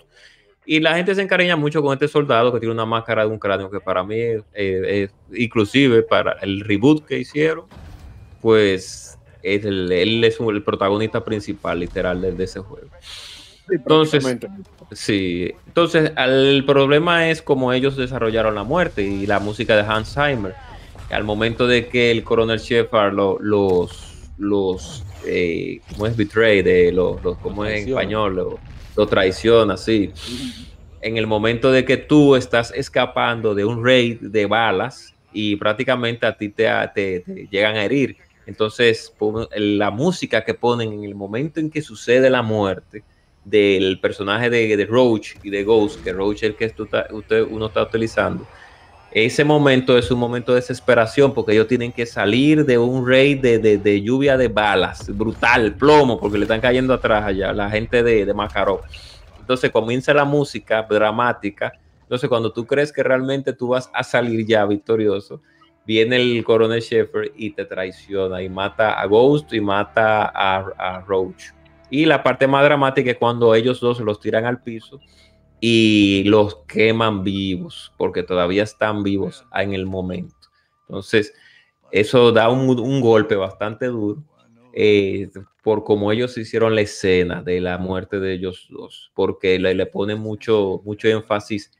[0.66, 3.40] y la gente se encariña mucho con este soldado que tiene una máscara de un
[3.40, 7.66] cráneo que para mí, eh, es, inclusive para el reboot que hicieron,
[8.42, 12.88] pues es el, él es el protagonista principal, literal, de, de ese juego.
[13.02, 14.38] Sí, Entonces.
[14.92, 20.16] Sí, entonces el problema es cómo ellos desarrollaron la muerte y la música de Hans
[20.16, 20.56] Zimmer.
[21.10, 26.62] Al momento de que el coronel Shepard lo- los, los eh, ¿cómo es betray?
[26.62, 28.36] De los, los- ¿Cómo es en español?
[28.36, 28.60] Lo,
[28.96, 30.12] lo traiciona, sí.
[31.02, 36.26] En el momento de que tú estás escapando de un raid de balas y prácticamente
[36.26, 38.18] a ti te, te- te llegan a herir.
[38.46, 39.14] Entonces,
[39.56, 43.04] la música que ponen en el momento en que sucede la muerte
[43.44, 47.44] del personaje de, de Roach y de Ghost, que Roach es el que ta- usted,
[47.50, 48.46] uno está utilizando,
[49.12, 53.40] ese momento es un momento de desesperación porque ellos tienen que salir de un raid
[53.42, 57.70] de, de- de lluvia de balas, brutal, plomo, porque le están cayendo atrás allá la
[57.70, 58.82] gente de, de Makarov.
[59.40, 61.74] Entonces comienza la música dramática.
[62.02, 65.42] Entonces, cuando tú crees que realmente tú vas a salir ya victorioso,
[65.86, 71.02] viene el coronel Shepard y te traiciona y mata a Ghost y mata a, a
[71.02, 71.46] Roach.
[71.90, 75.00] Y la parte más dramática es cuando ellos dos los tiran al piso
[75.60, 80.36] y los queman vivos, porque todavía están vivos en el momento.
[80.88, 81.34] Entonces,
[81.92, 84.24] eso da un, un golpe bastante duro
[84.74, 85.30] eh,
[85.64, 89.86] por cómo ellos hicieron la escena de la muerte de ellos dos, porque le, le
[89.88, 91.72] ponen mucho, mucho énfasis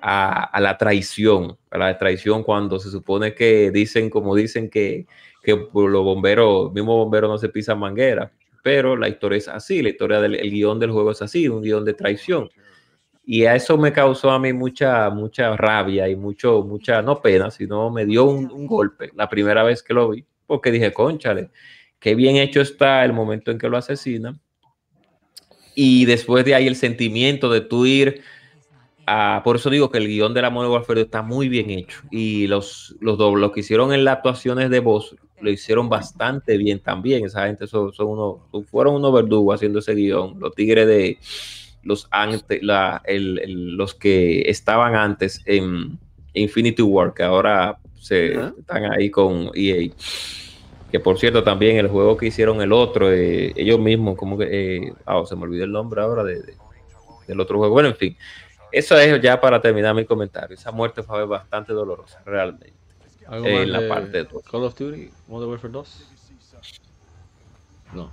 [0.00, 5.06] a, a la traición, a la traición cuando se supone que dicen, como dicen que,
[5.42, 9.90] que los bomberos, mismo bombero no se pisa manguera, pero la historia es así, la
[9.90, 12.50] historia del el guion del juego es así, un guion de traición.
[13.24, 17.50] Y a eso me causó a mí mucha, mucha rabia y mucho, mucha, no pena,
[17.50, 21.50] sino me dio un, un golpe la primera vez que lo vi, porque dije, conchale,
[22.00, 24.40] qué bien hecho está el momento en que lo asesinan.
[25.74, 28.22] Y después de ahí el sentimiento de tú ir
[29.06, 32.00] a, por eso digo que el guion de la Modern Warfare está muy bien hecho.
[32.10, 36.80] Y los, los lo que hicieron en las actuaciones de voz lo hicieron bastante bien
[36.80, 37.24] también.
[37.24, 40.38] Esa gente son, son unos, fueron unos verdugos haciendo ese guion.
[40.38, 41.18] Los tigres de
[41.82, 45.98] los antes, la, el, el, los que estaban antes en
[46.34, 49.90] Infinity War, que ahora se están ahí con EA.
[50.90, 54.48] Que por cierto, también el juego que hicieron el otro, eh, ellos mismos, como que,
[54.50, 56.56] eh, ah, se me olvidó el nombre ahora de, de-
[57.26, 57.72] del otro juego.
[57.72, 58.16] Bueno, en fin,
[58.70, 60.54] eso es ya para terminar mi comentario.
[60.54, 62.74] Esa muerte fue bastante dolorosa, realmente.
[63.26, 64.42] ¿Algo Eh, más la de parte dos.
[64.50, 66.08] Call of Duty Modern Warfare 2?
[67.94, 68.10] No,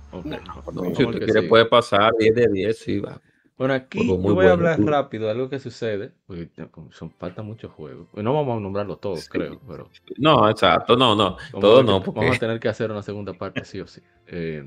[0.94, 1.48] Si usted quiere, sigue.
[1.48, 3.20] puede pasar 10 de 10, sí, va.
[3.60, 6.48] Bueno, aquí yo voy a hablar rápido de algo que sucede, porque
[6.92, 8.08] son, falta muchos juegos.
[8.16, 9.28] Y no vamos a nombrarlos todos, Sí.
[9.28, 11.36] creo, pero No, exacto, no, no.
[11.36, 14.00] vamos Todo a, no, vamos a tener que hacer una segunda parte, sí o sí.
[14.28, 14.64] Eh,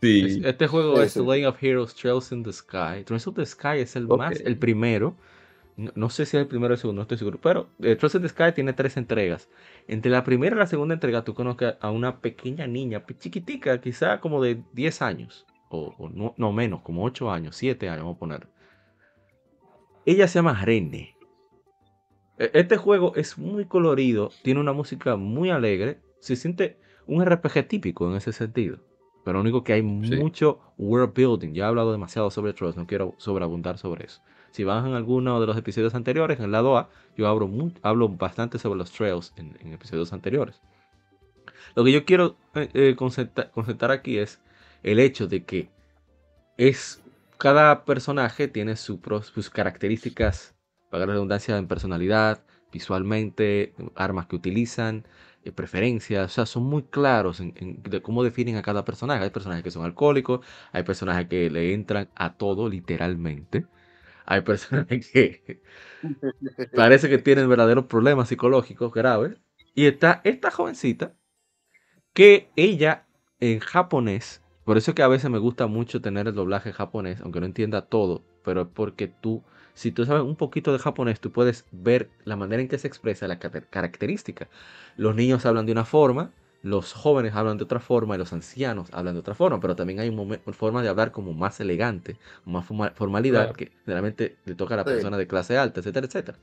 [0.00, 0.20] sí.
[0.26, 1.14] es- este juego Sí, es.
[1.14, 3.02] The Lane of Heroes Trails in the Sky.
[3.04, 5.16] Trails of the Sky es el más, el primero
[5.76, 7.40] no, no sé si es el primero o el segundo, no estoy seguro.
[7.42, 9.48] Pero eh, Trust in the Sky tiene tres entregas.
[9.88, 14.20] Entre la primera y la segunda entrega, tú conoces a una pequeña niña, chiquitica, quizá
[14.20, 15.44] como de 10 años.
[15.68, 18.46] O, o no, no menos, como 8 años, 7 años, vamos a poner.
[20.04, 21.16] Ella se llama Rene.
[22.38, 26.00] E- Este juego es muy colorido, tiene una música muy alegre.
[26.20, 28.78] Se siente un RPG típico en ese sentido.
[29.24, 30.16] Pero lo único que hay Sí.
[30.16, 31.52] mucho world building.
[31.52, 34.22] Ya he hablado demasiado sobre Trust, no quiero sobreabundar sobre eso.
[34.52, 37.72] Si van en alguno de los episodios anteriores, en el lado A, yo hablo, mu-
[37.82, 40.62] hablo bastante sobre los trails en, en episodios anteriores.
[41.74, 44.40] Lo que yo quiero eh, eh, concentra- concentrar aquí es
[44.86, 45.70] el hecho de que
[46.56, 47.02] es
[47.38, 50.54] cada personaje tiene su pro- sus características,
[50.90, 55.06] para la redundancia, en personalidad, visualmente, armas que utilizan,
[55.44, 59.24] eh, preferencias, o sea, son muy claros en, en de cómo definen a cada personaje.
[59.24, 63.66] Hay personajes que son alcohólicos, hay personajes que le entran a todo literalmente.
[64.26, 65.62] Hay personajes que
[66.74, 69.36] parece que tienen verdaderos problemas psicológicos graves.
[69.74, 71.14] Y está esta jovencita
[72.14, 73.06] que ella
[73.40, 77.20] en japonés, por eso es que a veces me gusta mucho tener el doblaje japonés,
[77.22, 79.42] aunque no entienda todo, pero es porque tú,
[79.72, 82.88] si tú sabes un poquito de japonés, tú puedes ver la manera en que se
[82.88, 84.48] expresa la característica.
[84.98, 88.88] Los niños hablan de una forma, los jóvenes hablan de otra forma y los ancianos
[88.92, 92.66] hablan de otra forma, pero también hay una forma de hablar como más elegante, más
[92.66, 93.54] forma- formalidad Claro.
[93.54, 94.90] que generalmente le toca a la Sí.
[94.90, 96.38] persona de clase alta, etcétera, etcétera.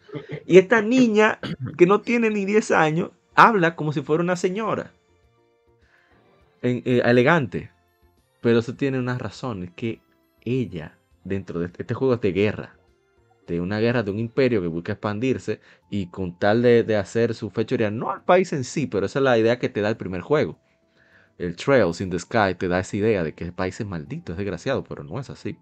[0.46, 1.40] Y esta niña
[1.78, 4.92] que no tiene ni 10 años habla como si fuera una señora,
[6.62, 7.70] en- eh, elegante,
[8.44, 10.02] pero eso tiene una razón, es que
[10.44, 12.78] ella, dentro de este, este juego es de guerra,
[13.48, 17.50] de una guerra de un imperio que busca expandirse y con tal de, hacer su
[17.52, 19.98] fechoría, no al país en sí, pero esa es la idea que te da el
[19.98, 20.60] primer juego.
[21.38, 24.34] El Trails in the Sky te da esa idea de que el país es maldito,
[24.34, 25.58] es desgraciado, pero no es así.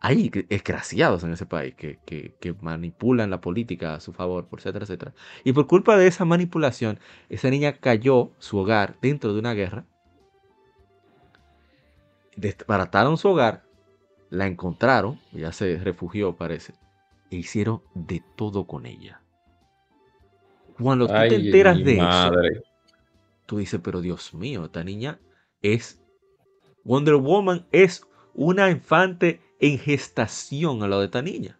[0.00, 4.84] Hay desgraciados en ese país que, que- que manipulan la política a su favor, etcétera,
[4.84, 5.14] etcétera.
[5.44, 7.00] Y por culpa de esa manipulación,
[7.30, 9.86] esa niña cayó su hogar dentro de una guerra.
[12.36, 13.64] Desbarataron su hogar,
[14.30, 16.74] la encontraron, ya se refugió parece,
[17.30, 19.20] e hicieron de todo con ella.
[20.80, 22.32] Cuando tú te enteras de eso,
[23.46, 25.18] tú dices, pero Dios mío, esta niña
[25.60, 25.98] es...
[26.84, 28.04] Wonder Woman es
[28.34, 31.56] una infante en gestación a lo de esta niña.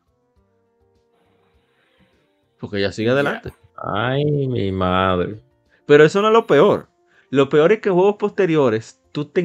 [2.59, 3.53] Porque ella sigue adelante.
[3.77, 5.41] Ay, mi madre.
[5.87, 6.89] Pero eso no es lo peor.
[7.31, 9.41] Lo peor es que en juegos posteriores tú te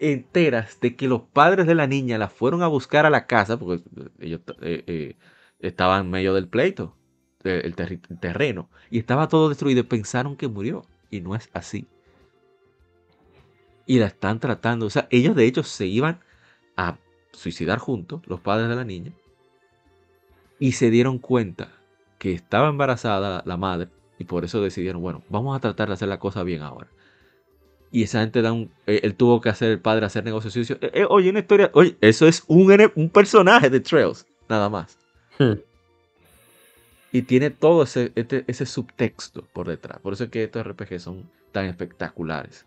[0.00, 3.58] enteras de que los padres de la niña la fueron a buscar a la casa
[3.58, 3.84] porque
[4.18, 5.16] ellos eh, eh,
[5.60, 6.96] estaban en medio del pleito,
[7.44, 10.82] eh, el, terreno, y estaba todo destruido pensaron que murió.
[11.12, 11.86] Y no es así.
[13.84, 14.86] Y la están tratando.
[14.86, 16.20] O sea, ellos de hecho se iban
[16.76, 16.98] a
[17.32, 19.12] suicidar juntos, los padres de la niña,
[20.60, 21.72] y se dieron cuenta
[22.18, 23.88] que estaba embarazada la madre
[24.18, 26.88] y por eso decidieron, bueno, vamos a tratar de hacer la cosa bien ahora.
[27.92, 30.78] Y esa gente da un, eh, él tuvo que hacer el padre hacer negocios sucios.
[30.80, 34.96] Eh, eh, oye, una historia, oye, eso es un, un personaje de Trails, nada más.
[35.38, 35.54] Hmm.
[37.12, 39.98] Y tiene todo ese, este- ese subtexto por detrás.
[40.00, 42.64] Por eso es que estos RPG son tan espectaculares.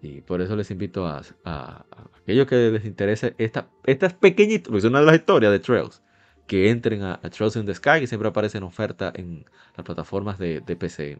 [0.00, 4.68] Y por eso les invito a, a- a aquellos que les interese esta, estas pequeñitas,
[4.68, 6.02] porque es una de las historias de Trails,
[6.46, 9.44] que entren a, a Trails in the Sky, que siempre aparece en oferta en
[9.76, 11.18] las plataformas de, de PC,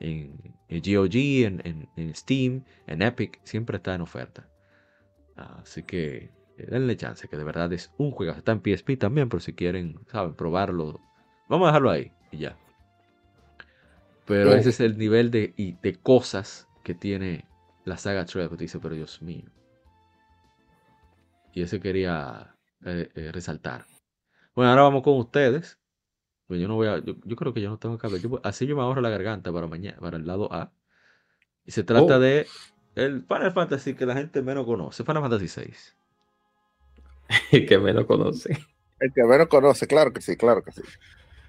[0.00, 4.48] en, GOG, en, en- en Steam, en Epic, siempre está en oferta.
[5.36, 8.32] Así que eh, denle chance, que de verdad es un juego.
[8.32, 11.00] Está en PSP también, por si quieren, saben, probarlo.
[11.48, 12.56] Vamos a dejarlo ahí y ya.
[14.26, 17.44] Pero ese es el nivel de, y de cosas que tiene
[17.84, 19.50] la saga te Dice, pero Dios mío.
[21.52, 22.54] Y eso quería
[22.84, 23.86] eh, eh, resaltar.
[24.54, 25.79] Bueno, ahora vamos con ustedes.
[26.50, 26.98] Pues yo no voy a.
[26.98, 28.20] Yo, yo creo que yo no tengo que hablar.
[28.20, 30.72] Yo así yo me ahorro la garganta para mañana, para el lado A.
[31.64, 32.18] Y se trata Oh.
[32.18, 32.44] de
[32.96, 35.04] el Final Fantasy que la gente menos conoce.
[35.04, 35.70] Final Fantasy
[37.52, 37.60] VI.
[37.68, 38.58] que menos conoce.
[38.98, 40.82] El que menos conoce, claro que sí, claro que sí.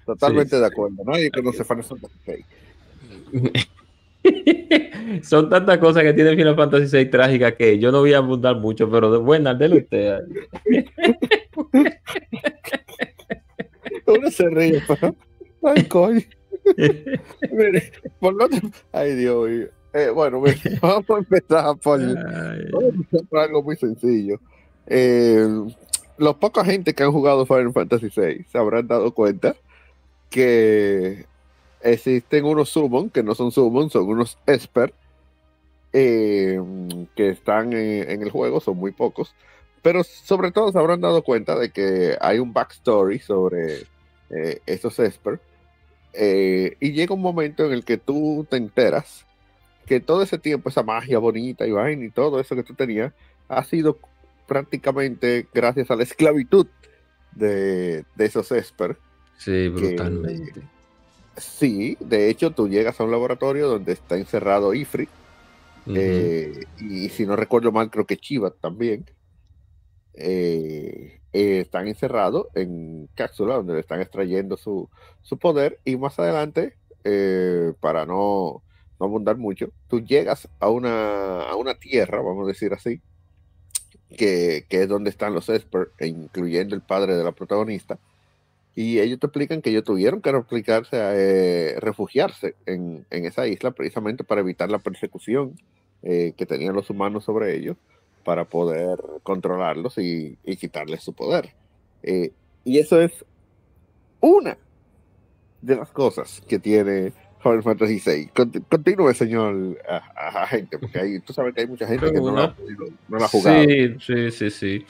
[0.06, 1.02] Totalmente de acuerdo.
[1.04, 2.44] Nadie conoce Final Fantasy VI.
[5.24, 8.54] Son tantas cosas que tiene Final Fantasy VI trágicas que yo no voy a abundar
[8.54, 10.20] mucho, pero de buena, dele usted.
[14.06, 15.14] Uno se ríe, pero.
[15.62, 16.20] Ay, coño.
[17.52, 19.68] Mire, por lo tanto- Ay, Dios mío.
[19.94, 24.40] Eh, bueno, mire, vamos a empezar por, vamos a empezar por algo muy sencillo.
[24.86, 25.46] Eh,
[26.18, 29.54] los poca gente que han jugado Final Fantasy VI se habrán dado cuenta
[30.30, 31.26] que
[31.82, 34.94] existen unos summon, que no son summon, son unos esper,
[35.92, 36.58] eh,
[37.14, 39.34] que están en, en el juego, son muy pocos,
[39.82, 43.80] pero sobre todo se habrán dado cuenta de que hay un backstory sobre
[44.32, 45.40] eh, esos Esper.
[46.14, 49.24] eh, y llega un momento en el que tú te enteras
[49.86, 53.12] que todo ese tiempo, esa magia bonita y vaina y todo eso que tú tenías,
[53.48, 53.98] ha sido
[54.46, 56.66] prácticamente gracias a la esclavitud
[57.32, 58.96] de, de esos Esper.
[59.38, 60.62] Sí, brutalmente.
[61.36, 65.08] Sí, de hecho tú llegas a un laboratorio donde está encerrado Ifrit,
[65.86, 69.04] eh, y si no recuerdo mal, creo que Chiva también.
[70.14, 74.90] eh, eh, están encerrados en cápsula donde le están extrayendo su,
[75.22, 78.62] su poder y más adelante, eh, para no,
[79.00, 83.00] no abundar mucho, tú llegas a una, a una tierra, vamos a decir así,
[84.16, 87.98] que, que es donde están los Esper, e incluyendo el padre de la protagonista,
[88.74, 93.70] y ellos te explican que ellos tuvieron que replicarse, eh, refugiarse en, en esa isla
[93.70, 95.58] precisamente para evitar la persecución
[96.02, 97.76] que tenían los humanos sobre ellos
[98.24, 101.50] para poder controlarlos y, y quitarles su poder.
[102.02, 102.32] Eh,
[102.64, 103.12] y eso es
[104.20, 104.56] una
[105.60, 107.12] de las cosas que tiene
[107.42, 108.28] Final Fantasy VI.
[108.34, 112.34] Conti- Continúe, señor a- agente, porque ahí, tú sabes que hay mucha gente que no
[112.34, 112.54] la,
[113.08, 113.62] no la ha jugado.
[113.64, 114.86] Sí, sí, sí, sí.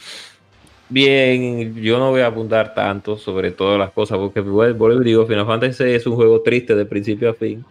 [0.89, 5.05] Bien, yo no voy a abundar tanto sobre todas las cosas, porque vuel- vuelvo y
[5.07, 7.65] digo, Final Fantasy VI es un juego triste de principio a fin.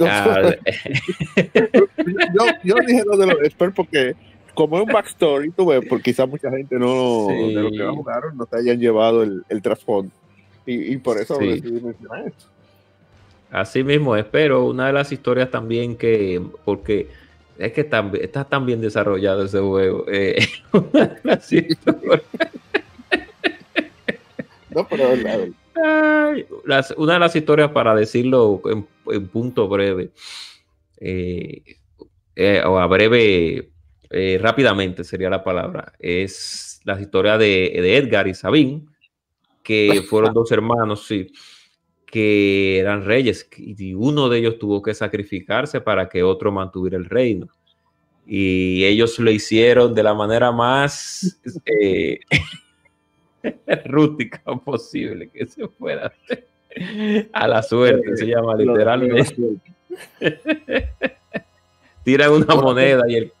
[0.00, 0.54] Ah,
[2.34, 4.14] yo, yo dije lo de los experts porque
[4.54, 7.54] como es un backstory, tú ves, porque quizás mucha gente no, Sí.
[7.54, 10.12] de los que la jugaron no te hayan llevado el, el trasfondo.
[10.66, 11.46] Y, y por eso Sí.
[11.48, 12.44] decidí mencionar esto.
[13.50, 17.08] Así mismo es, pero una de las historias también que, porque
[17.58, 20.04] es que tam- está tan bien desarrollado ese juego.
[20.08, 20.36] eh,
[20.72, 22.22] una de las historias-
[24.70, 25.48] No, pero es verdad.
[25.74, 30.10] Ay, las- una de las historias, para decirlo en, en punto breve,
[30.98, 31.62] eh,
[32.36, 33.68] eh, o a breve,
[34.12, 38.84] eh, rápidamente sería la palabra, es la historia de, de Edgar y Sabine,
[39.62, 41.32] que fueron dos hermanos, sí,
[42.06, 47.06] que eran reyes, y uno de ellos tuvo que sacrificarse para que otro mantuviera el
[47.06, 47.48] reino.
[48.26, 52.20] Y ellos lo hicieron de la manera más eh,
[53.86, 56.46] rústica posible que se pueda hacer.
[57.32, 59.34] A la suerte se llama literalmente.
[62.04, 63.32] Tiran una moneda y el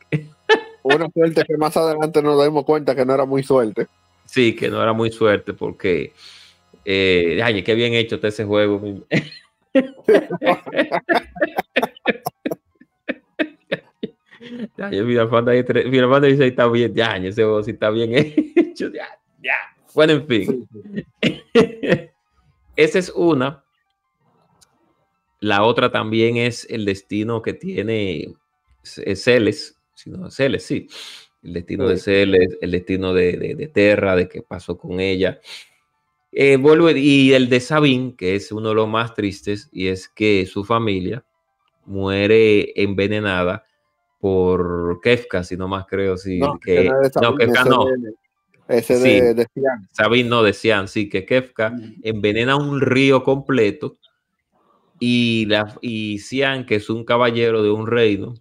[0.82, 3.86] Una suerte que más adelante nos demos cuenta que no era muy suerte.
[4.24, 6.12] sí, que no era muy suerte porque
[6.84, 8.80] eh, ay, qué bien hecho está ese juego.
[14.76, 19.06] Ya, yo Final Fantasy VI está bien, ya, ese juego sí está bien hecho, ya,
[19.42, 19.54] ya.
[19.94, 20.68] Bueno, en fin.
[22.76, 23.64] Esa es una.
[25.40, 28.34] La otra también es el destino que tiene
[28.82, 30.86] Celes, si no, Celes, sí.
[31.42, 31.96] El destino de.
[31.98, 35.40] Celes, el destino de, de, de Terra, de qué pasó con ella.
[36.30, 40.08] Eh, vuelvo, y el de Sabine, que es uno de los más tristes, y es
[40.08, 41.24] que su familia
[41.84, 43.66] muere envenenada
[44.18, 47.68] por Kefka, si no más creo, sí, No, que, no de no, Sabine, Kefka ese
[47.68, 48.14] no, de-
[48.68, 49.20] Ese Sí.
[49.20, 49.88] de, de Cian.
[49.90, 53.98] Sabine no decían, sí, que Kefka envenena un río completo
[55.00, 58.34] y, la, y Cian, que es un caballero de un reino,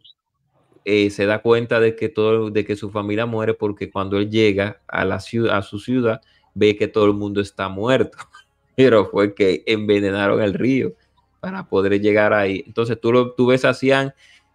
[0.85, 4.29] eh, se da cuenta de que, todo, de que su familia muere porque cuando él
[4.29, 6.21] llega a, la ciudad, a su ciudad
[6.53, 8.17] ve que todo el mundo está muerto.
[8.75, 10.93] Pero fue que envenenaron el río
[11.39, 12.63] para poder llegar ahí.
[12.65, 13.73] Entonces tú, lo, tú ves a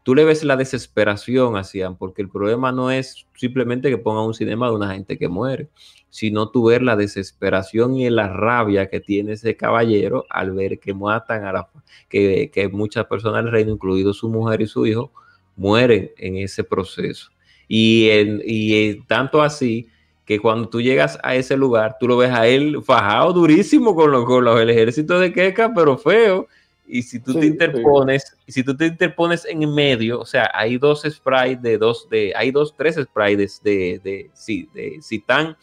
[0.03, 1.65] tú le ves la desesperación a
[1.98, 5.69] porque el problema no es simplemente que ponga un cinema de una gente que muere,
[6.11, 10.94] sino tú ver la desesperación y la rabia que tiene ese caballero al ver que
[10.94, 11.69] matan a la
[12.09, 15.12] que, que muchas personas del reino, incluido su mujer y su hijo,
[15.57, 17.31] mueren en ese proceso.
[17.69, 19.89] Y, en, y eh, tanto así
[20.24, 24.11] que cuando tú llegas a ese lugar, tú lo ves a él fajado durísimo con,
[24.11, 26.47] lo, con los, el ejército de Keka, pero feo.
[26.89, 27.49] Y si tú Sí, te sí.
[27.49, 32.09] interpones, y si tú te interpones en medio, o sea, hay dos sprites de dos,
[32.09, 35.57] de, hay dos, tres sprites de, de, sí, de Citán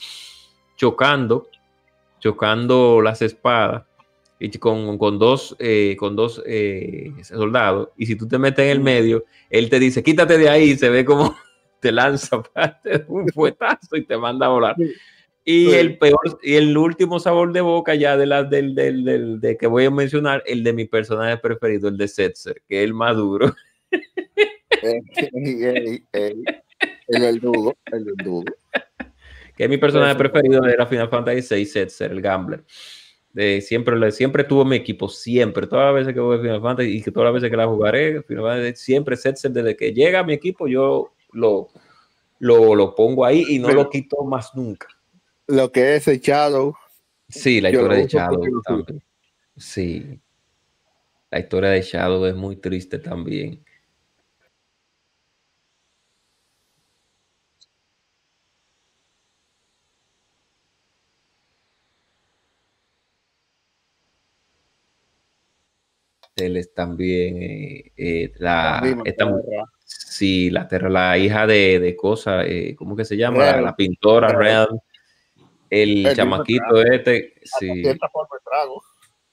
[0.75, 1.47] chocando,
[2.19, 3.83] chocando las espadas
[4.59, 7.89] con, con dos, eh, con dos eh, soldados.
[7.97, 10.75] Y si tú te metes en el medio, él te dice, quítate de ahí, y
[10.77, 11.35] se ve como
[11.79, 14.75] te lanza parte, un fuetazo y te manda a volar.
[15.45, 15.75] Y Sí.
[15.75, 19.57] el peor, y el último sabor de boca ya de la del, del, del- de
[19.57, 22.93] que voy a mencionar, el de mi personaje preferido, el de Setzer, que es el
[22.93, 23.53] más duro.
[24.81, 26.43] Ey, ey.
[27.07, 28.43] El verdugo, el verdugo.
[29.57, 32.63] que es mi personaje preferido era Final Fantasy VI, Setzer, el gambler.
[33.33, 36.61] De, siempre, le- siempre tuvo mi equipo, siempre, todas las veces que voy a Final
[36.61, 39.91] Fantasy y que todas las veces que la jugaré, Final Fantasy, siempre Setzer, desde que
[39.91, 41.69] llega a mi equipo, yo lo,
[42.39, 44.87] lo, lo pongo ahí y no Pero- lo quito más nunca.
[45.47, 46.75] Lo que es el Shadow.
[47.27, 49.03] Sí, la historia de Shadow también.
[49.57, 50.19] Sí.
[51.31, 53.62] La historia de Shadow es muy triste también.
[66.45, 69.25] Él es también eh, eh, la, misma esta
[69.85, 70.67] sí, la,
[71.17, 73.39] hija de, de cosa, eh, ¿cómo que se llama?
[73.39, 73.63] La, Real.
[73.65, 74.67] la pintora Real.
[74.69, 74.81] Real.
[75.69, 77.83] El mismo chamaquito este, Hasta sí.
[78.11, 78.83] forma trago.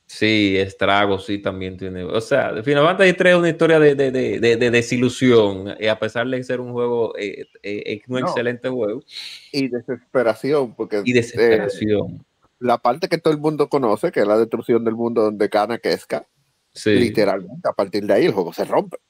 [0.07, 2.03] Sí, Estrago sí también tiene.
[2.03, 5.99] O sea, Final Fantasy 3 es una historia de, de- de- de- de desilusión, a
[6.01, 7.47] pesar de ser un juego, es
[8.09, 8.27] un No.
[8.27, 9.03] excelente juego,
[9.53, 12.24] Y desesperación, porque y desesperación.
[12.59, 15.78] la parte que todo el mundo conoce, que es la destrucción del mundo donde Kana
[15.78, 16.27] Keska,
[16.72, 18.97] Sí, literalmente, a partir de ahí el juego se rompe.
[18.97, 19.01] O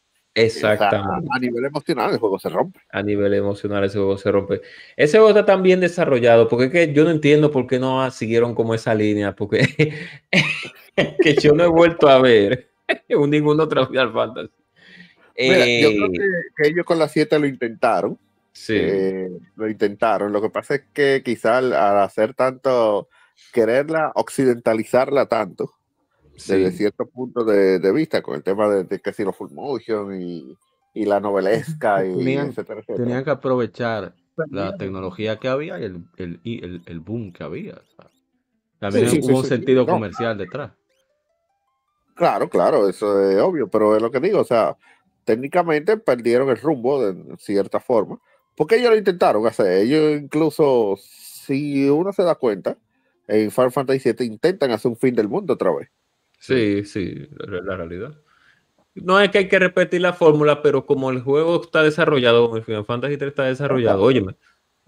[0.48, 1.28] sea, exactamente.
[1.30, 2.80] a nivel emocional el juego se rompe.
[2.90, 4.60] A nivel emocional, ese juego se rompe.
[4.96, 8.10] Ese juego está tan bien desarrollado, porque es que yo no entiendo por qué no
[8.10, 9.60] siguieron como esa línea, porque
[11.22, 12.70] que yo no he vuelto a ver
[13.08, 14.50] en ningún otro Final Fantasy.
[15.44, 16.22] Mira, yo Eh, creo que,
[16.56, 18.18] que ellos con las 7 lo intentaron.
[18.52, 20.32] sí, eh, lo intentaron.
[20.32, 23.08] Lo que pasa es que quizá al, al hacer tanto,
[23.52, 25.74] quererla occidentalizarla tanto,
[26.40, 26.54] sí.
[26.54, 29.50] desde cierto punto de, de vista, con el tema de, de que si lo full
[29.52, 30.56] motion y,
[30.94, 33.04] y la novelesca, y Tenían- etcétera, etcétera.
[33.04, 34.14] Tenían que aprovechar
[34.50, 37.80] la tecnología que había y el, el, y el, el boom que había.
[38.78, 39.92] También Sí, sí, hubo sí, un sí, sentido no.
[39.92, 40.72] comercial detrás.
[42.14, 44.76] Claro, claro, eso es obvio, pero es lo que digo, o sea,
[45.24, 48.18] técnicamente perdieron el rumbo de cierta forma,
[48.56, 52.76] porque ellos lo intentaron hacer, ellos incluso, si uno se da cuenta,
[53.26, 55.88] en Final Fantasy VII intentan hacer un fin del mundo otra vez.
[56.40, 58.18] Sí, sí, la, realidad.
[58.94, 62.56] No es que hay que repetir la fórmula, pero como el juego está desarrollado, como
[62.56, 64.34] el Final Fantasy 3 está desarrollado, óyeme,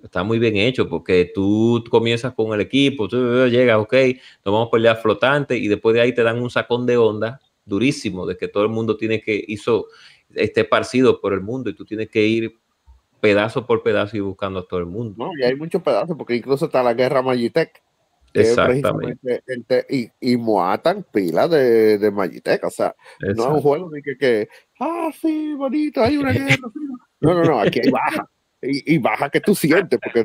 [0.02, 3.92] está muy bien hecho porque tú comienzas con el equipo, tú llegas, ok,
[4.44, 7.38] nos vamos a pelear flotante y después de ahí te dan un sacón de onda
[7.66, 9.86] durísimo de que todo el mundo tiene que, hizo,
[10.34, 12.58] esté esparcido por el mundo y tú tienes que ir
[13.20, 15.14] pedazo por pedazo y buscando a todo el mundo.
[15.18, 15.30] ¿no?
[15.38, 17.82] Y hay muchos pedazos, porque incluso está la guerra Magitech,
[18.34, 19.42] Exactamente.
[19.90, 24.48] y, y muatan pila de, de o sea, no es un juego de que, que,
[24.80, 26.56] ah, sí, bonito, hay una guerra.
[26.72, 26.80] sí".
[27.20, 28.28] No, no, no, aquí hay baja.
[28.64, 30.24] Y, y baja que tú sientes, porque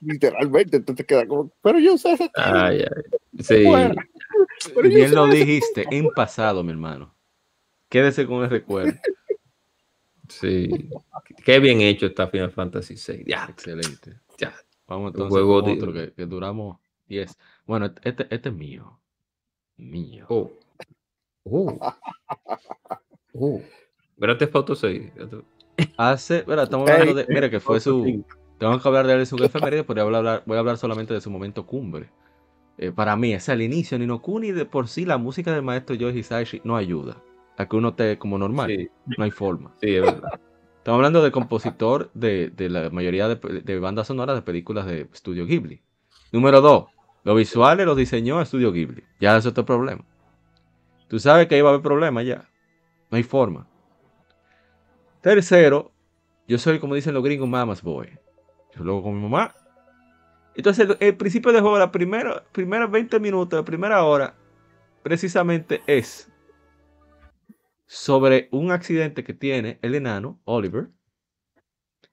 [0.00, 3.02] literalmente tú te quedas como, pero yo usé ese Ay, ay.
[3.42, 3.64] Sí.
[4.74, 7.14] Pero Bien lo dijiste, en pasado, mi hermano.
[7.88, 8.98] Quédese con el recuerdo.
[10.28, 10.90] sí.
[11.44, 13.24] Qué bien hecho está Final Fantasy VI.
[13.26, 14.18] Ya, Excelente.
[14.36, 14.54] ya.
[14.86, 16.78] Vamos Un entonces juego otro que, que duramos
[17.10, 17.36] 10.
[17.66, 18.98] Bueno, este, este es mío.
[19.76, 20.26] Mío.
[20.28, 20.52] Oh.
[21.44, 21.78] Oh.
[23.34, 23.60] Oh.
[24.16, 25.12] Grand Theft Auto 6.
[25.96, 28.24] Hace, verá, estamos hablando de, mira que fue su,
[28.58, 31.20] tengo que hablar de su efeméride, pero voy a hablar, voy a hablar solamente de
[31.20, 32.10] su momento cumbre.
[32.78, 35.62] Eh, para mí, ese al inicio, Ni no Kuni, de por sí, la música del
[35.62, 37.22] maestro Joe Hisaishi no ayuda
[37.56, 38.70] a que uno esté como normal.
[38.70, 39.74] Sí, No hay forma.
[39.80, 40.40] sí, es verdad.
[40.78, 45.44] Estamos hablando de compositor de, de la mayoría de, bandas sonoras de películas de Studio
[45.44, 45.82] Ghibli.
[46.32, 46.84] Número dos,
[47.22, 49.04] los visuales los diseñó Studio Ghibli.
[49.20, 50.04] Ya es otro problema.
[51.08, 52.48] Tú sabes que va a haber problemas ya.
[53.10, 53.66] No hay forma.
[55.20, 55.92] Tercero,
[56.46, 58.08] yo soy, como dicen los gringos, mama's boy.
[58.74, 59.54] Yo luego con mi mamá.
[60.54, 64.34] Entonces, el, principio del juego, la primera, primeros 20 minutos, la primera hora,
[65.02, 66.30] precisamente es
[67.86, 70.90] sobre un accidente que tiene el enano, Oliver,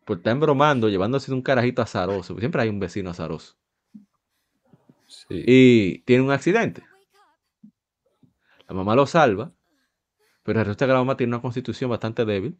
[0.06, 2.38] por estar embromando, llevándose un carajito azaroso.
[2.40, 3.58] Siempre hay un vecino azaroso.
[5.08, 5.44] Sí.
[5.48, 6.84] Y tiene un accidente.
[8.68, 9.54] La mamá lo salva,
[10.44, 12.60] pero resulta que la mamá tiene una constitución bastante débil.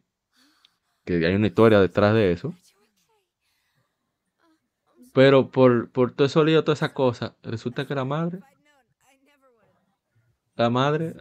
[1.04, 2.54] Que hay una historia detrás de eso.
[5.12, 8.40] Pero por, por todo eso lío, toda esa cosa, resulta que la madre,
[10.54, 11.16] la madre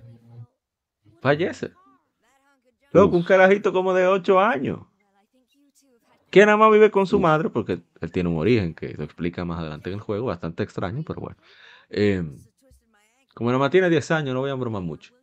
[1.22, 1.72] fallece.
[2.92, 4.80] Loco, un carajito como de 8 años.
[6.30, 9.46] Que nada más vive con su madre, porque él tiene un origen que lo explica
[9.46, 11.38] más adelante en el juego, bastante extraño, pero bueno.
[11.90, 12.24] Eh,
[13.34, 15.14] como nada más tiene 10 años, no voy a bromar mucho.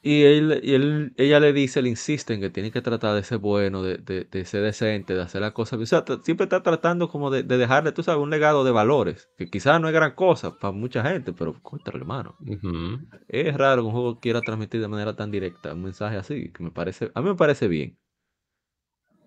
[0.00, 3.24] Y, él, y él, ella le dice, le insiste en que tiene que tratar de
[3.24, 5.80] ser bueno, de, de- de ser decente, de hacer las cosas.
[5.80, 9.28] O sea, siempre está tratando como de, de dejarle, tú sabes, un legado de valores,
[9.36, 12.36] que quizás no es gran cosa para mucha gente, pero contra hermano.
[12.46, 13.00] Ujú.
[13.26, 16.62] Es raro que un juego quiera transmitir de manera tan directa un mensaje así, que
[16.62, 17.98] me parece, a mí me parece bien.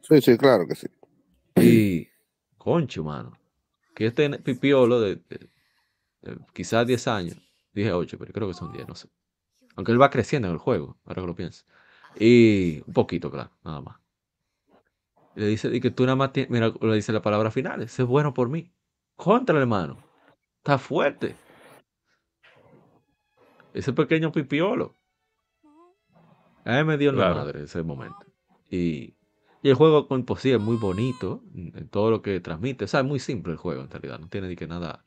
[0.02, 0.88] Sí, sí, claro que sí.
[1.56, 2.08] Y,
[2.58, 3.34] concho, mano,
[3.96, 5.50] que este pipiolo de, de-
[6.22, 7.38] de quizás 10 años,
[7.74, 9.10] dije 8, pero creo que son 10, no sé.
[9.76, 11.66] Aunque él va creciendo en el juego, ahora que lo pienso.
[12.20, 13.98] Y un poquito, claro, nada más.
[15.36, 18.04] Le dice, y que tú nada más tienes, mira, le dice la palabra final, sé
[18.04, 18.72] bueno por mí.
[19.16, 19.98] Contra, hermano.
[20.58, 21.36] Está fuerte.
[23.74, 24.96] ese pequeño pipiolo.
[26.66, 28.26] A mí me dio en la madre ese momento.
[28.70, 29.16] Y,
[29.64, 32.86] y el juego con por sí es muy bonito en en todo lo que transmite.
[32.86, 34.20] O sea, es muy simple el juego en realidad.
[34.20, 35.06] No tiene ni que nada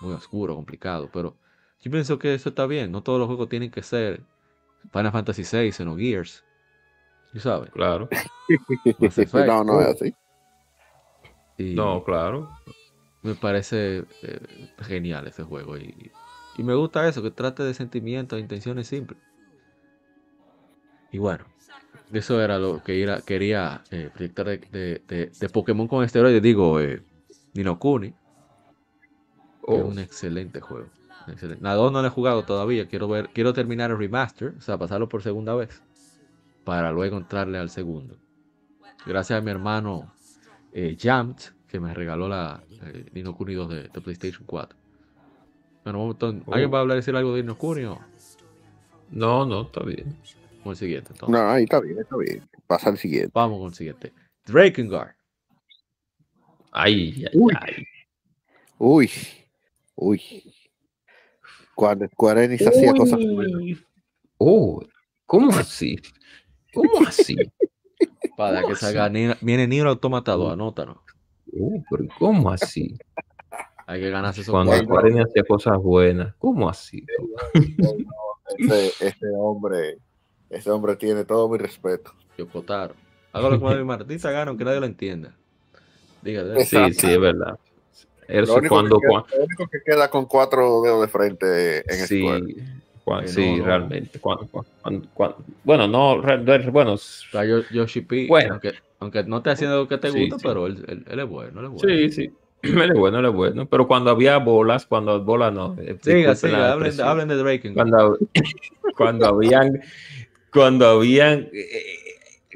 [0.00, 1.10] muy oscuro, complicado.
[1.12, 1.36] Pero
[1.80, 2.92] yo pienso que eso está bien.
[2.92, 4.22] No todos los juegos tienen que ser
[4.92, 6.44] Final Fantasy VI, Xenogears.
[7.32, 7.70] ¿Tú sabes?
[7.70, 8.08] Claro.
[9.00, 9.34] Effect.
[9.46, 10.14] no, no es así.
[11.58, 12.48] Y No, claro.
[13.22, 14.40] me parece eh,
[14.78, 15.76] genial ese juego.
[15.76, 16.12] Y,
[16.56, 19.20] y me gusta eso, que trate de sentimientos e intenciones simples.
[21.10, 21.46] Y bueno,
[22.12, 26.42] eso era lo que era- quería eh, proyectar de, de- de- de Pokémon con esteroides.
[26.42, 27.02] Digo, eh,
[27.54, 28.14] Nino Kuni, es
[29.68, 30.88] Oh, un excelente juego.
[31.26, 31.62] Excelente.
[31.64, 32.86] La 2 no lo he jugado todavía.
[32.86, 35.82] Quiero ver, quiero terminar el remaster, o sea, pasarlo por segunda vez.
[36.64, 38.16] Para luego entrarle al segundo.
[39.04, 40.12] Gracias a mi hermano
[40.72, 41.36] eh, Jammed,
[41.68, 44.76] que me regaló la eh, Nino Kuni 2 de, de PlayStation 4.
[45.84, 46.72] Bueno, entonces, ¿alguien Oh.
[46.72, 47.98] va a hablar decir algo de Nino Kuni o
[49.10, 50.16] no, no, está bien.
[50.66, 51.08] Con el siguiente?
[51.12, 51.32] entonces?
[51.40, 52.48] No, ahí está bien, está bien.
[52.66, 53.30] Pasa al siguiente.
[53.32, 54.12] Vamos con el siguiente.
[54.44, 55.14] Drakengard.
[56.72, 57.54] Ay, ay, Uy.
[57.60, 57.84] ay.
[58.78, 59.10] Uy,
[59.94, 60.20] uy.
[61.74, 63.60] Cuando Square Enix hacía cosas buenas.
[63.60, 63.84] Uy.
[64.38, 64.82] Oh,
[65.24, 65.96] ¿cómo así?
[66.74, 67.36] ¿Cómo así?
[68.36, 70.98] Para ¿Cómo que salga Nier- viene Nier Automatado, anótanos.
[71.58, 72.98] Oh, pero ¿Cómo así?
[73.86, 74.76] Hay que ganarse esos Cuando.
[74.76, 76.34] Square Enix hacía cosas buenas.
[76.36, 77.02] ¿Cómo así?
[78.58, 79.98] Ese, ese hombre,
[80.50, 82.12] ese hombre tiene todo mi respeto.
[82.38, 82.94] Yokotaro.
[83.32, 85.34] Hago lo que me Martín Sagano, aunque nadie lo entienda.
[86.22, 86.64] Dígale.
[86.64, 87.58] Sí, sí, es verdad.
[88.28, 91.08] Lo Eso único, cuando, que queda, cuan- lo único que queda con cuatro dedos de
[91.08, 92.54] frente en sí, Square.
[93.04, 93.64] cuan- Que sí, no, no.
[93.66, 94.18] realmente.
[94.18, 96.20] cuan- cuan- cuan- cuan- bueno, no,
[96.72, 98.54] bueno, O sea, Yoshi P, Bueno.
[98.54, 100.44] aunque, aunque no esté haciendo lo que te Sí, gusta, sí.
[100.48, 101.88] pero él, él- él es bueno, él es bueno.
[101.88, 102.30] sí, sí.
[102.62, 103.66] Él es bueno, él es bueno.
[103.66, 105.76] Pero cuando había bolas, cuando bolas no.
[106.02, 107.74] siga, la hablen, hablen de Drakengard.
[107.90, 108.18] cuando,
[108.96, 109.80] cuando habían
[110.56, 111.98] cuando habían eh,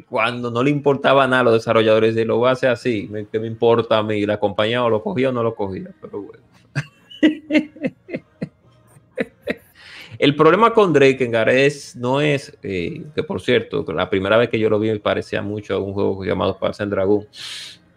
[0.08, 3.98] cuando no le importaba nada a los desarrolladores de lo hacer así que me importa
[3.98, 6.42] a mí la compañía o lo cogía o no lo cogía pero bueno.
[10.18, 14.58] El problema con Drakengard es no es eh, que por cierto la primera vez que
[14.58, 17.26] yo lo vi me parecía mucho a un juego llamado Panzer Dragoon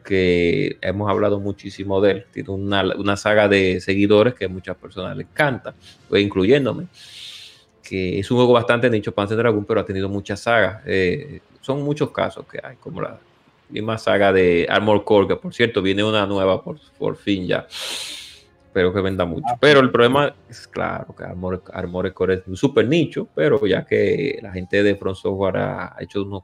[0.05, 2.25] que hemos hablado muchísimo de él.
[2.31, 5.73] Tiene una, una saga de seguidores que a muchas personas les encanta
[6.11, 6.87] incluyéndome
[7.93, 10.81] que es un juego bastante nicho, Panzer Dragoon, pero ha tenido muchas sagas.
[10.87, 13.19] Eh, son muchos casos que hay, como la
[13.69, 17.67] misma saga de Armor Core, que por cierto viene una nueva por, por fin ya.
[17.69, 19.45] Espero que venda mucho.
[19.59, 23.85] Pero el problema es claro que Armor, Armored Core es un super nicho, pero ya
[23.85, 26.41] que la gente de Front Software ha hecho unos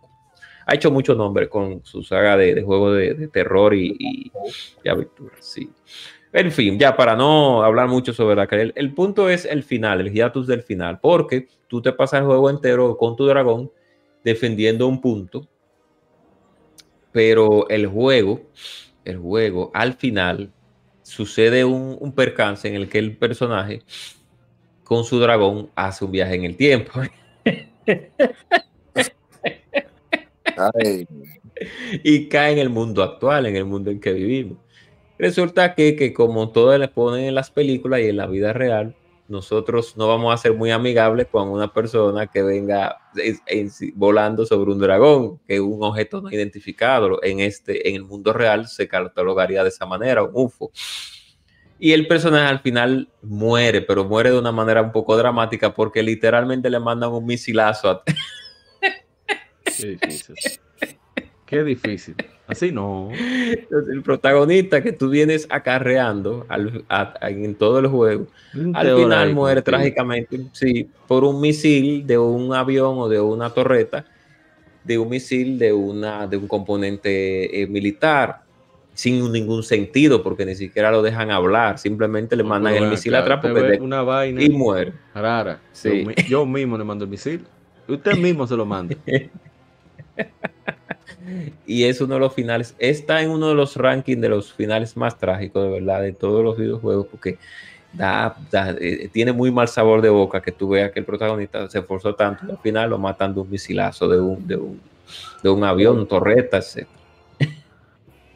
[0.67, 4.31] ha hecho mucho nombre con su saga de, de juegos de, de terror y, y,
[4.83, 5.43] y aventuras.
[5.43, 5.67] Sí.
[6.31, 9.99] En fin, ya para no hablar mucho sobre la el, el punto es el final,
[10.01, 13.71] el hiatus del final, porque tú te pasas el juego entero con tu dragón
[14.23, 15.47] defendiendo un punto,
[17.11, 18.41] pero el juego,
[19.05, 20.51] el juego al final
[21.01, 23.81] sucede un, un percance en el que el personaje
[24.83, 26.91] con su dragón hace un viaje en el tiempo.
[30.75, 31.07] Ay,
[32.03, 34.57] y cae en el mundo actual, en el mundo en que vivimos.
[35.19, 38.95] Resulta que, que como todo le ponen en las películas y en la vida real,
[39.27, 44.45] nosotros no vamos a ser muy amigables con una persona que venga en- en- volando
[44.45, 47.21] sobre un dragón, que es un objeto no identificado.
[47.21, 50.71] En, este, en el mundo real se catalogaría de esa manera, un UFO.
[51.77, 56.01] Y el personaje al final muere, pero muere de una manera un poco dramática porque
[56.01, 58.03] literalmente le mandan un misilazo a,
[59.77, 60.35] difícil.
[61.49, 62.13] Qué difícil.
[62.45, 63.09] Así no.
[63.11, 68.27] El protagonista que tú vienes acarreando al- a- a- en todo el juego,
[68.75, 74.05] al final muere trágicamente, sí, por un misil de un avión o de una torreta,
[74.83, 78.41] de un misil de, una, de un componente eh, militar,
[78.93, 83.39] sin ningún sentido, porque ni siquiera lo dejan hablar, simplemente le mandan el misil atrás
[83.41, 84.93] porque ve de- una vaina y muere.
[85.15, 85.59] rara.
[85.71, 86.03] Sí.
[86.27, 87.43] Yo, yo mismo le mando el misil.
[87.87, 88.95] Usted mismo se lo manda.
[91.65, 94.95] Y es uno de los finales, está en uno de los rankings de los finales
[94.97, 97.37] más trágicos, de verdad, de todos los videojuegos, porque
[97.93, 101.67] da, da- eh, tiene muy mal sabor de boca que tú veas que el protagonista
[101.69, 104.81] se esforzó tanto y al final lo matan de un misilazo, de un, de un,
[105.43, 106.87] de un avión, torretas, etc.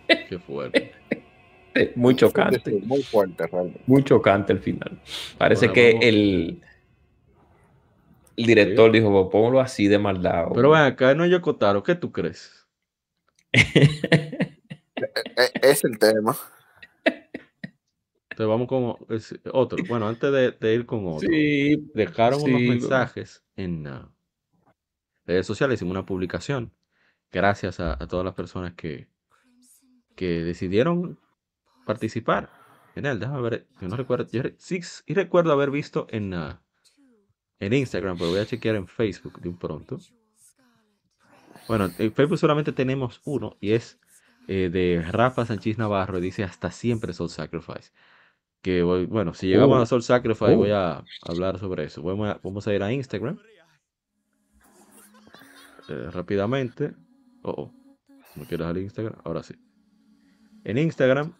[0.30, 0.92] Qué fuerte.
[1.96, 3.80] Muy chocante, sí, muy fuerte, realmente.
[3.88, 4.92] muy chocante el final.
[5.40, 6.06] Parece Bueno, que vamos.
[6.06, 6.62] el,
[8.38, 10.46] el director dijo, "Pues, póngalo así de maldad.
[10.54, 12.63] Pero ven acá, no Yokotaro, ¿qué tú crees?
[15.36, 16.36] E- Es el tema.
[17.06, 19.78] Entonces vamos con es- otro.
[19.86, 24.12] Bueno, antes de, de ir con otro, Sí, dejaron unos mensajes en ah,
[25.26, 26.74] redes sociales, hicimos una publicación.
[27.32, 29.08] Gracias a, a todas las personas que,
[30.16, 31.20] que decidieron
[31.86, 32.50] participar
[32.96, 33.20] en él.
[33.20, 36.62] Déjame ver, yo no recuerdo, yo re- sí, sí recuerdo haber visto en, ah,
[37.60, 40.00] en Instagram, pero voy a chequear en Facebook de un pronto.
[41.68, 44.00] Bueno, en Facebook solamente tenemos uno y es
[44.48, 46.20] eh, de Rafa Sánchez Navarro.
[46.20, 47.92] Dice hasta siempre Soul Sacrifice.
[48.62, 49.82] Que voy- bueno, si llegamos Oh.
[49.82, 52.02] a Soul Sacrifice, voy a hablar sobre eso.
[52.02, 53.38] Vamos a, vamos a ir a Instagram
[55.90, 56.94] eh, rápidamente.
[57.44, 57.72] Oh, oh,
[58.36, 59.16] no quiero dejar Instagram.
[59.24, 59.56] Ahora sí.
[60.64, 61.34] En Instagram,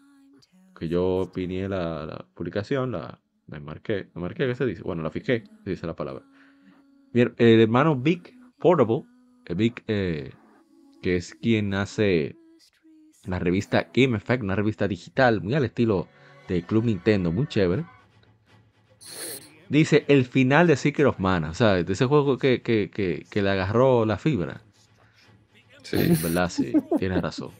[0.78, 4.10] que yo opiné la, la publicación, la, la marqué.
[4.14, 4.46] ¿La marqué?
[4.46, 4.82] ¿Qué se dice?
[4.82, 6.24] Bueno, la fijé, se dice la palabra.
[7.14, 9.04] El hermano Vic Portable,
[9.52, 10.32] Vic, eh,
[11.02, 12.36] que es quien hace
[13.26, 16.08] la revista Game Effect, una revista digital muy al estilo
[16.48, 17.84] de Club Nintendo, muy chévere.
[19.68, 23.26] Dice el final de Secret of Mana, o sea, de ese juego que, que, que,
[23.28, 24.62] que le agarró la fibra.
[25.82, 25.96] sí.
[25.98, 27.50] En verdad, sí, tienes razón.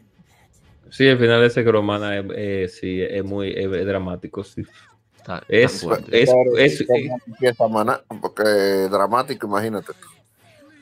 [0.91, 4.45] Sí, el final de ese Cromana es, eh, sí, es muy es dramático.
[4.45, 4.63] Sí.
[5.17, 6.87] Está, Es, es, es-.
[8.21, 8.43] Porque
[8.91, 9.93] dramático, imagínate.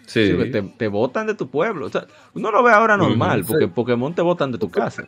[0.07, 0.33] Sí.
[0.51, 1.87] Te, te botan de tu pueblo.
[1.87, 5.07] O sea, uno lo ve ahora normal, porque Pokémon te botan de tu casa.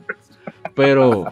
[0.74, 1.26] Pero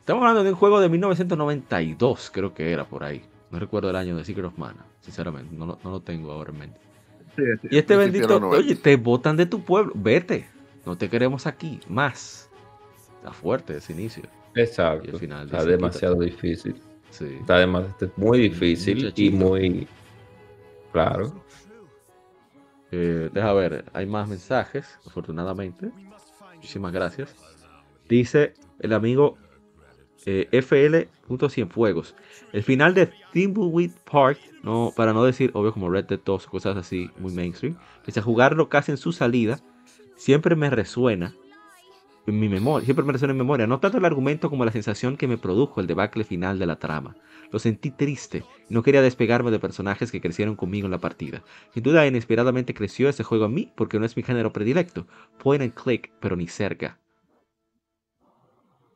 [0.00, 3.22] estamos hablando de un juego de 1992, creo que era por ahí.
[3.50, 5.54] No recuerdo el año de Secret of Mana, sinceramente.
[5.54, 6.80] No, lo- no lo tengo ahora en mente.
[7.70, 8.58] Y este bendito, de los 90.
[8.66, 9.92] oye, te botan de tu pueblo.
[9.94, 10.48] Vete.
[10.84, 11.80] No te queremos aquí.
[11.88, 12.48] Más.
[13.18, 14.24] Está fuerte ese inicio.
[14.54, 15.10] Y Exacto.
[15.12, 16.76] al final Está demasiado difícil.
[17.10, 17.26] Sí.
[17.40, 19.86] Está demasiado, muy difícil y muy
[20.92, 21.32] claro.
[22.92, 25.90] Eh, deja ver, hay más mensajes, afortunadamente.
[26.54, 27.34] Muchísimas gracias.
[28.08, 29.38] Dice el amigo
[30.26, 32.14] eh, FL.cienfuegos.
[32.52, 36.76] El final de Thimbleweed Park, no, para no decir obvio como Red Dead 2, cosas
[36.76, 39.58] así muy mainstream, pese a jugarlo casi en su salida,
[40.16, 41.34] siempre me resuena
[42.26, 45.16] en mi memoria, siempre me resuena en memoria, no tanto el argumento como la sensación
[45.16, 47.16] que me produjo el debacle final de la trama.
[47.50, 51.42] Lo sentí triste no quería despegarme de personajes que crecieron conmigo en la partida.
[51.74, 55.06] Sin duda, inesperadamente creció ese juego en mí porque no es mi género predilecto.
[55.42, 56.98] Point and click, pero ni cerca.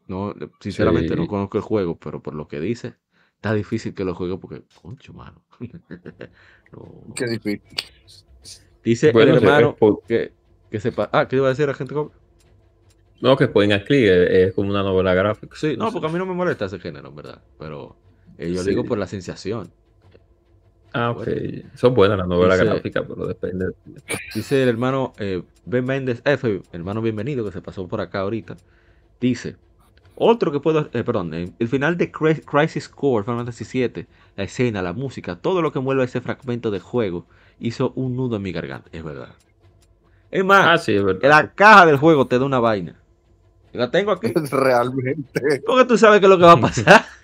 [0.07, 1.21] No, sinceramente Sí.
[1.21, 2.95] no conozco el juego, pero por lo que dice,
[3.35, 5.43] está difícil que lo juegue porque, concho, mano.
[6.73, 7.15] No.
[7.15, 7.63] Qué difícil.
[8.85, 10.33] Dice Bueno, el hermano es por- que,
[10.71, 11.11] que sepa.
[11.13, 11.95] Ah, ¿qué iba a decir la gente?
[13.21, 15.57] No, que Point and Click es, como una novela gráfica.
[15.57, 17.41] Sí, no, porque a mí no me molesta ese género, en verdad.
[17.59, 17.97] Pero
[18.39, 18.71] eh, yo Sí.
[18.71, 19.71] digo por la sensación.
[20.93, 21.25] Ah, ok.
[21.25, 21.63] Bueno.
[21.75, 23.67] Son buenas las novelas Dice- gráficas, pero depende.
[24.35, 28.57] Dice el hermano eh, Ben Méndez F, hermano bienvenido, que se pasó por acá ahorita.
[29.21, 29.57] Dice,
[30.15, 34.07] otro que puedo, eh, perdón, eh, el final de Cri- Crisis Core, Final Fantasy VII,
[34.37, 37.27] la escena, la música, todo lo que envuelve ese fragmento de juego,
[37.59, 38.89] hizo un nudo en mi garganta.
[38.93, 39.35] Es verdad.
[40.31, 41.29] Es más, Ah, sí, es verdad.
[41.29, 42.97] la caja del juego te da una vaina.
[43.77, 44.33] La tengo aquí.
[44.51, 45.63] Realmente.
[45.67, 47.05] Porque tú sabes qué es lo que va a pasar.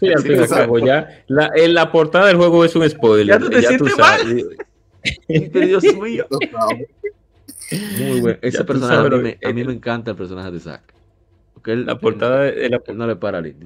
[0.00, 1.22] Sí, al fin y al cabo, ya.
[1.28, 3.26] La, en la portada del juego es un spoiler.
[3.26, 4.44] Ya tú te sientes sabes.
[5.28, 6.26] Pero Dios mío.
[6.28, 6.38] Tú.
[8.00, 8.38] Muy bueno.
[8.42, 10.58] Ese Ya tú personaje a mí, me, que- a mí me encanta el personaje de
[10.58, 10.82] Zack.
[11.54, 13.56] Porque él, La portada, de- la- él no le para el,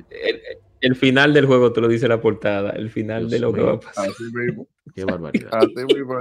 [0.80, 2.70] el final del juego te lo dice la portada.
[2.70, 4.10] El final Dios de lo que va a pasar.
[4.10, 4.66] Así mismo.
[4.94, 5.48] Qué barbaridad.
[5.52, 6.18] Así mismo.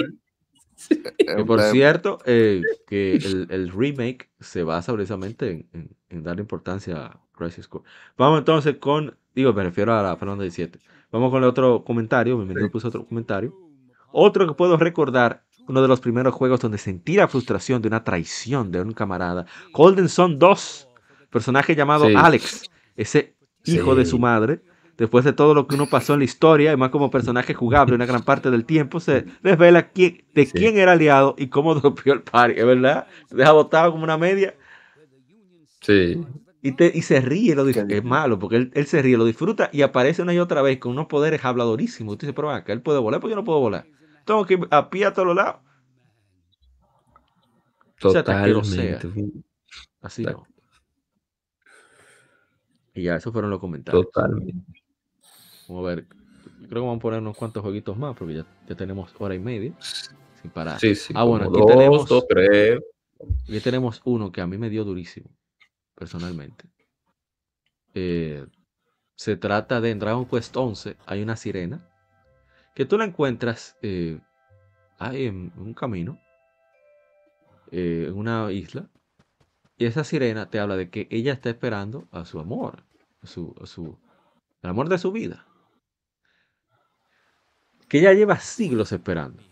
[1.17, 6.41] Que por cierto, eh, que el, el remake se basa precisamente en, en- en darle
[6.41, 7.83] importancia a Crisis Core.
[8.17, 10.79] Vamos entonces con, digo, me refiero a la Final 17.
[11.11, 12.37] Vamos con el otro comentario.
[12.37, 13.53] Bienvenido puso otro comentario.
[14.11, 18.03] Otro que puedo recordar, uno de los primeros juegos donde sentí la frustración de una
[18.03, 19.45] traición de un camarada.
[19.71, 20.87] Golden Sun 2,
[21.29, 22.13] personaje llamado Sí.
[22.17, 22.63] Alex,
[22.95, 23.35] ese
[23.65, 24.11] hijo de Sí.
[24.11, 24.61] su madre.
[24.99, 28.05] Después de todo lo que uno pasó en la historia, además como personaje jugable una
[28.05, 30.51] gran parte del tiempo, se revela quién, de Sí.
[30.51, 33.07] quién era aliado y cómo rompió el party, ¿es verdad?
[33.29, 34.55] Te deja botado como una media
[35.79, 36.21] Sí.
[36.61, 39.69] y, te, y se ríe, lo es malo, porque él, él se ríe, lo disfruta
[39.71, 42.11] y aparece una y otra vez con unos poderes habladorísimos.
[42.15, 43.87] Usted dice, pero acá él puede volar, porque yo no puedo volar.
[44.25, 45.61] Tengo que ir a pie a todos lados.
[48.03, 48.99] O sea, hasta que lo sea.
[48.99, 49.39] Totalmente.
[50.01, 50.45] Así Exacto.
[50.45, 50.55] no.
[52.93, 54.05] Y ya, esos fueron los comentarios.
[54.11, 54.78] Totalmente.
[55.69, 56.05] Vamos a ver.
[56.57, 59.39] Creo que vamos a poner unos cuantos jueguitos más, porque ya, ya tenemos hora y
[59.39, 59.73] media
[60.41, 60.79] sin parar.
[60.79, 61.13] Sí, sí.
[61.15, 62.79] Ah, bueno, aquí dos, tenemos- dos, tres.
[63.43, 65.29] Aquí tenemos uno que a mí me dio durísimo,
[65.95, 66.65] personalmente.
[67.93, 68.45] Eh,
[69.15, 71.85] se trata de en Dragon Quest 11, hay una sirena
[72.75, 74.19] que tú la encuentras eh,
[74.97, 76.19] ahí en un camino,
[77.71, 78.87] eh, en una isla,
[79.77, 82.83] y esa sirena te habla de que ella está esperando a su amor,
[83.21, 83.97] a su, a su,
[84.61, 85.45] el amor de su vida,
[87.89, 89.43] que ella lleva siglos esperando.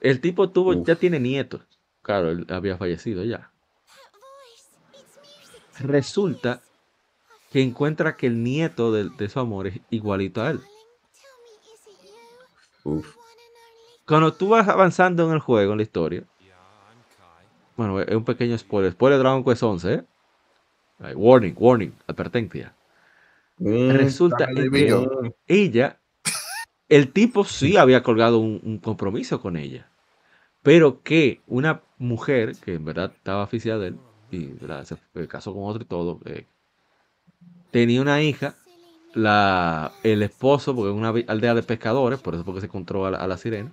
[0.00, 0.86] El tipo tuvo, Uf.
[0.86, 1.62] ya tiene nietos.
[2.02, 3.50] Claro, él había fallecido ya.
[5.78, 6.62] Resulta
[7.52, 10.60] que encuentra que el nieto de, de su amor es igualito a él.
[12.84, 13.14] Uf.
[14.06, 16.24] Cuando tú vas avanzando en el juego, en la historia,
[17.76, 18.92] bueno, es un pequeño spoiler.
[18.92, 20.04] Spoiler Dragon Quest 11, ¿eh?
[21.14, 22.74] Warning, warning, advertencia.
[23.58, 25.99] Mm, Resulta que ella,
[26.90, 29.86] el tipo sí había colgado un, compromiso con ella,
[30.62, 33.96] pero que una mujer que en verdad estaba oficial de él
[34.30, 34.84] y ¿verdad?
[34.84, 36.44] se casó con otro y todo, eh,
[37.70, 38.56] tenía una hija,
[39.14, 43.12] la, el esposo, porque es una aldea de pescadores, por eso porque se encontró a
[43.12, 43.72] la, a la sirena,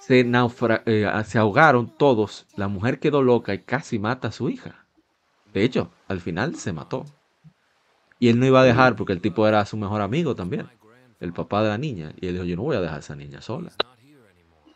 [0.00, 4.50] se, naufra- eh, se ahogaron todos, la mujer quedó loca y casi mata a su
[4.50, 4.86] hija.
[5.54, 7.04] De hecho, al final se mató.
[8.18, 10.66] Y él no iba a dejar porque el tipo era su mejor amigo también,
[11.22, 12.12] el papá de la niña.
[12.20, 13.70] Y él dijo, yo no voy a dejar a esa niña sola.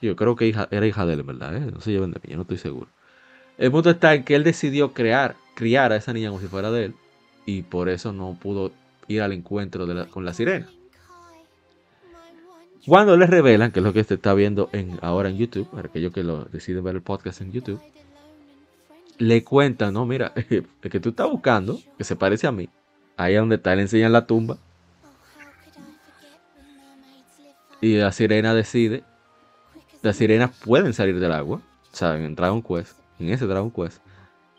[0.00, 1.56] Yo creo que hija, era hija de él, ¿verdad?
[1.56, 1.70] ¿eh?
[1.72, 2.88] No se lleven de mí, yo no estoy seguro.
[3.58, 6.70] El punto está en que él decidió crear, criar a esa niña como si fuera
[6.70, 6.94] de él.
[7.46, 8.72] Y por eso no pudo
[9.08, 10.68] ir al encuentro con la sirena.
[12.86, 15.88] Cuando le revelan, que es lo que se está viendo en, ahora en YouTube, para
[15.88, 17.80] aquellos que lo deciden ver el podcast en YouTube,
[19.18, 22.68] le cuentan, no, mira, el que tú estás buscando, que se parece a mí,
[23.16, 24.58] ahí es donde está, le enseñan la tumba
[27.80, 29.04] y la sirena decide,
[30.02, 31.60] las sirenas pueden salir del agua,
[31.92, 33.98] o sea, en Dragon Quest, en ese Dragon Quest,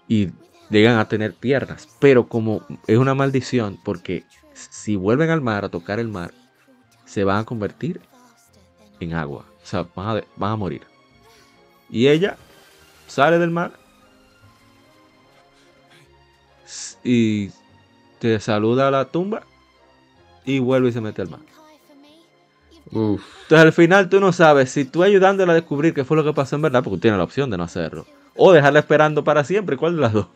[0.08, 0.30] y
[0.70, 4.24] llegan a tener piernas, pero como es una maldición, porque
[4.54, 6.34] si vuelven al mar, a tocar el mar,
[7.06, 8.02] se van a convertir
[9.00, 10.82] en agua, o sea, van a, van a morir.
[11.90, 12.38] Y ella
[13.08, 13.72] sale del mar
[17.04, 17.50] y
[18.20, 19.44] te saluda a la tumba
[20.44, 21.57] y vuelve y se mete al mar.
[22.92, 23.22] Uf.
[23.44, 26.34] Entonces al final tú no sabes si tú ayudándola a descubrir qué fue lo que
[26.34, 28.06] pasó en verdad, porque tiene la opción de no hacerlo,
[28.36, 30.28] o dejarla esperando para siempre, ¿cuál de las dos?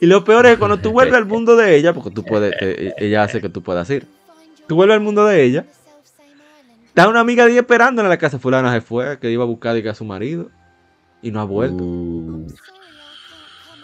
[0.00, 2.56] Y lo peor es que cuando tú vuelves al mundo de ella, porque tú puedes,
[2.58, 4.06] te- ella hace que tú puedas ir,
[4.68, 5.64] tú vuelves al mundo de ella,
[6.86, 9.46] está una amiga de ella esperando en la casa, fulana se fue, que iba a
[9.46, 10.50] buscar a su marido,
[11.22, 11.82] y no ha vuelto.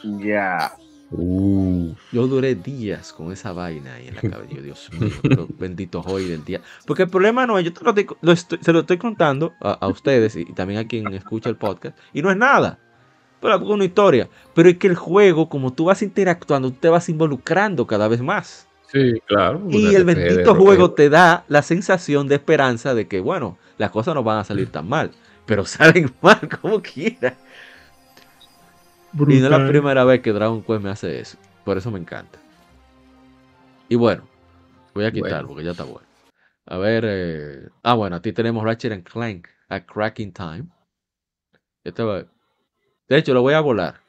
[0.02, 0.73] Ya.
[1.12, 1.98] Uf.
[2.12, 4.55] Yo duré días con esa vaina ahí en la cabeza.
[4.55, 6.60] Yo, Dios mío, pero bendito hoy del día.
[6.86, 9.55] Porque el problema no es, yo te lo estoy- lo estoy- se lo estoy contando
[9.60, 12.78] a, a ustedes y también a quien escucha el podcast, y no es nada.
[13.40, 14.28] Pero es una historia.
[14.55, 18.20] Pero es que el juego, como tú vas interactuando, tú te vas involucrando cada vez
[18.22, 18.68] más.
[18.93, 19.62] Sí, claro.
[19.70, 24.14] Y el bendito juego te da la sensación de esperanza de que, bueno, las cosas
[24.14, 25.10] no van a salir tan mal.
[25.44, 27.36] Pero salen mal como quiera.
[29.14, 31.36] Y no es la primera vez que Dragon Quest me hace eso.
[31.64, 32.39] Por eso me encanta.
[33.89, 34.26] Y bueno,
[34.94, 35.48] voy a quitar Bueno.
[35.48, 36.06] porque ya está bueno.
[36.66, 37.05] A ver.
[37.06, 40.64] eh, Ah, bueno, a ti tenemos Ratchet and Clank a Cracking Time.
[41.84, 42.24] Este va-
[43.09, 44.01] De hecho, lo voy a volar.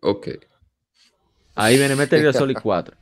[0.00, 0.28] Ok.
[1.56, 2.96] Ahí viene Metal Gear Solid 4.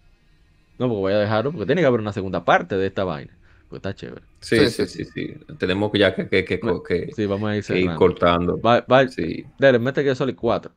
[0.78, 3.36] No, porque voy a dejarlo porque tiene que haber una segunda parte de esta vaina.
[3.68, 4.22] Porque está chévere.
[4.40, 5.34] Sí, Sí, sí, sí, sí.
[5.58, 7.98] Tenemos que ya que, que, que, que- Sí, vamos a ir que ir cerrando.
[7.98, 8.60] cortando.
[8.60, 9.44] Va, va, Sí.
[9.58, 10.72] dale, Metal Gear Solid 4.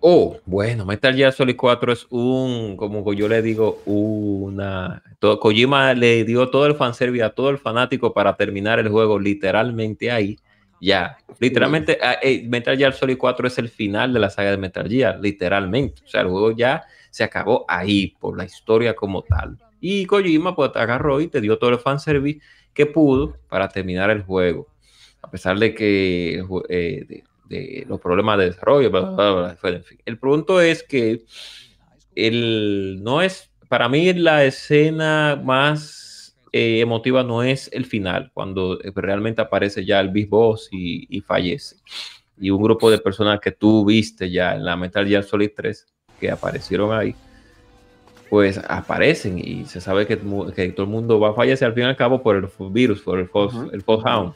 [0.00, 5.02] Oh, bueno, Metal Gear Solid 4 es un, como yo le digo, una...
[5.18, 9.18] Todo, Kojima le dio todo el fanservice a todo el fanático para terminar el juego
[9.18, 10.38] literalmente ahí.
[10.80, 14.56] Ya, literalmente ah, eh, Metal Gear Solid 4 es el final de la saga de
[14.56, 16.02] Metal Gear, literalmente.
[16.04, 19.58] O sea, el juego ya se acabó ahí por la historia como tal.
[19.80, 22.40] Y Kojima pues te agarró y te dio todo el fanservice
[22.72, 24.68] que pudo para terminar el juego.
[25.22, 29.98] A pesar de que eh, de- los problemas de desarrollo, bla, bla, bla, en fin.
[30.04, 31.22] El punto es que
[32.14, 38.80] el, no es, para mí la escena más eh, emotiva no es el final, cuando
[38.80, 41.76] eh, realmente aparece ya el Big Boss y, y fallece.
[42.40, 45.86] Y un grupo de personas que tú viste ya en la Metal Gear Solid 3,
[46.20, 47.14] que aparecieron ahí,
[48.30, 50.18] pues aparecen y se sabe que,
[50.54, 53.00] que todo el mundo va a fallecer al fin y al cabo por el virus,
[53.00, 53.70] por el False, Ujú.
[53.72, 54.32] el false Hound.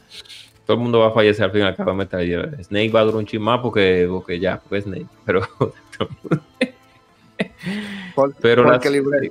[0.67, 2.57] Todo el mundo va a fallecer al fin y al cabo Metal Gear.
[2.65, 5.07] Snake va a durar un chin más porque, porque ya, porque Snake.
[5.25, 5.43] Pero,
[8.41, 9.31] pero libre-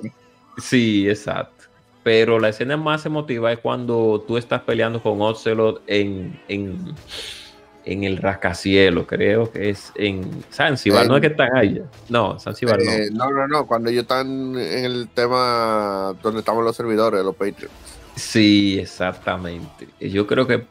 [0.58, 1.66] Sí, exacto.
[2.04, 6.96] Pero la escena más emotiva es cuando tú estás peleando con Ocelot en, en,
[7.86, 11.08] en el rascacielos, creo que es en Zanzibar.
[11.08, 11.84] no es que están allá.
[12.10, 12.92] No, Zanzibar no.
[12.92, 13.68] Eh, no, no, no.
[13.68, 14.28] Cuando ellos están
[14.58, 17.72] en el tema donde estaban los servidores, los Patreons.
[18.16, 19.88] Sí, exactamente.
[20.00, 20.66] Yo creo que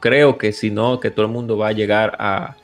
[0.00, 2.56] creo que si no, que todo el mundo va a llegar a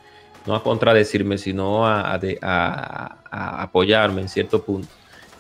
[0.47, 4.89] no a contradecirme, sino a, a de- a- a apoyarme en cierto punto.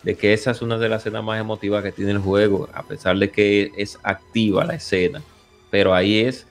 [0.02, 2.84] de que esa es una de las escenas más emotivas que tiene el juego, a
[2.84, 5.20] pesar de que es activa la escena,
[5.68, 6.46] pero ahí es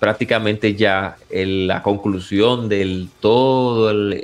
[0.00, 4.14] prácticamente ya el- la conclusión del todo el,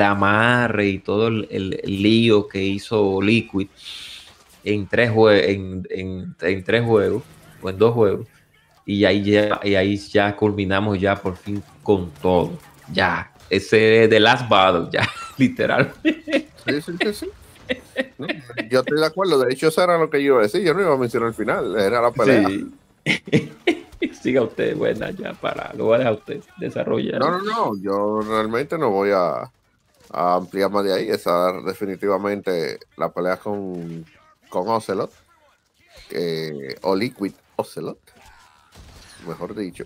[0.00, 1.48] amarre y todo el,
[1.84, 3.66] lío que hizo Liquid
[4.62, 5.10] en tres,
[5.90, 7.24] en- en tres juegos
[7.60, 8.26] o en dos juegos
[8.86, 12.52] y ahí ya, y ahí ya culminamos ya por fin con todo
[12.92, 15.08] ya ese de Last Battle ya
[15.38, 17.30] literal Sí, sí, sí, sí.
[18.16, 18.26] No,
[18.70, 19.38] yo estoy de acuerdo.
[19.38, 20.62] De hecho, eso era lo que yo iba a decir.
[20.62, 21.78] Yo no iba a mencionar el final.
[21.78, 22.48] Era la pelea.
[22.48, 22.72] Sí.
[24.22, 27.76] siga usted buena ya para lo voy a dejar usted desarrollar No, no, no.
[27.82, 29.50] Yo realmente no voy a,
[30.10, 31.08] a ampliar más de ahí.
[31.10, 34.04] Esa definitivamente la pelea con,
[34.48, 35.12] con Ocelot.
[36.10, 37.98] eh, o Liquid Ocelot.
[39.26, 39.84] Mejor dicho.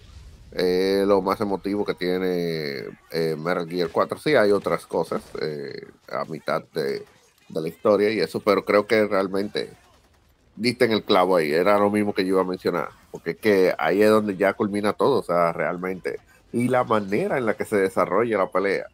[0.52, 4.18] eh, lo más emotivo que tiene eh, Metal Gear 4.
[4.18, 7.04] Sí, hay otras cosas eh, a mitad de,
[7.48, 9.78] de la historia y eso, pero creo que realmente
[10.56, 11.52] diste en el clavo ahí.
[11.52, 12.88] Era lo mismo que yo iba a mencionar.
[13.10, 15.20] Porque es que ahí es donde ya culmina todo.
[15.20, 16.20] O sea, realmente.
[16.52, 18.86] Y la manera en la que se desarrolla la pelea.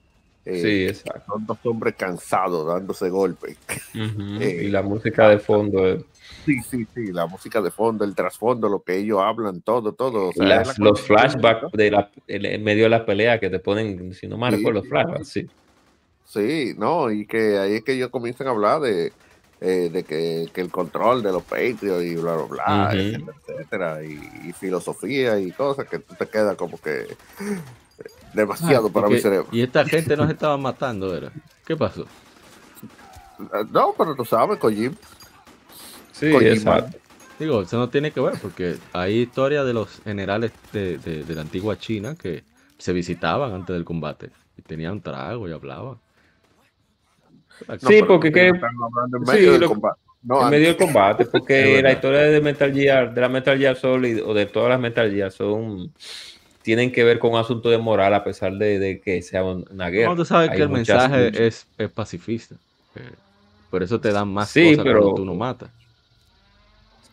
[0.47, 3.59] eh, sí exacto son dos hombres cansados dándose golpes.
[4.41, 6.05] Eh, y la música de fondo eh,
[6.45, 10.29] Sí, sí, sí, la música de fondo, el trasfondo, lo que ellos hablan, todo, todo.
[10.29, 13.49] o sea, las- es la los flashbacks de la, en medio de la pelea que
[13.51, 15.49] te ponen si no mal Sí, recuerdo flashbacks sí
[16.27, 19.13] Sí, no, y que ahí es que ellos comienzan a hablar de,
[19.61, 24.05] eh, de que, que el control de los Patriots y bla, bla, bla, etcétera, etcétera,
[24.05, 27.07] y, y filosofía y cosas que tú te quedas como que
[28.35, 29.49] demasiado Ah, para mi cerebro.
[29.53, 31.31] Y esta gente no se estaba matando, ¿era?
[31.67, 32.05] ¿Qué pasó?
[33.71, 34.95] No, pero tú sabes, Kojima.
[36.15, 36.99] Sí exacto
[37.39, 41.35] Digo, eso no tiene que ver porque hay historias de los generales de, de- de
[41.35, 42.45] la antigua China que
[42.79, 45.99] se visitaban antes del combate y tenían trago y hablaban.
[47.69, 50.01] No, Sí, porque que- estás hablando en sí, medio del lo- combate.
[50.23, 50.59] No, en antes.
[50.61, 54.33] medio del combate porque la historia de Metal Gear de la Metal Gear Solid o
[54.33, 55.93] de todas las Metal Gear son
[56.63, 59.67] tienen que ver con un asunto de moral a pesar de, de que sea un-
[59.71, 62.55] una guerra No, tú sabes Hay que el mensaje es, es pacifista.
[62.95, 63.11] eh,
[63.71, 65.71] por eso te dan más Sí, cosas pero- cuando tú no matas.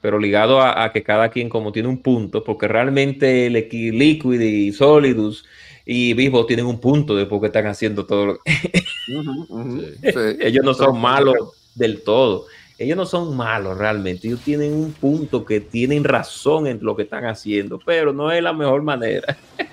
[0.02, 4.42] Pero ligado a, a que cada quien como tiene un punto, porque realmente el Liquid
[4.42, 5.46] y Solidus
[5.86, 10.02] y Vivo tienen un punto de por qué están haciendo todo lo sí.
[10.40, 11.36] Ellos no son malos
[11.76, 12.46] del todo.
[12.78, 14.28] Ellos no son malos realmente.
[14.28, 18.42] Ellos tienen un punto que tienen razón en lo que están haciendo, pero no es
[18.42, 19.38] la mejor manera.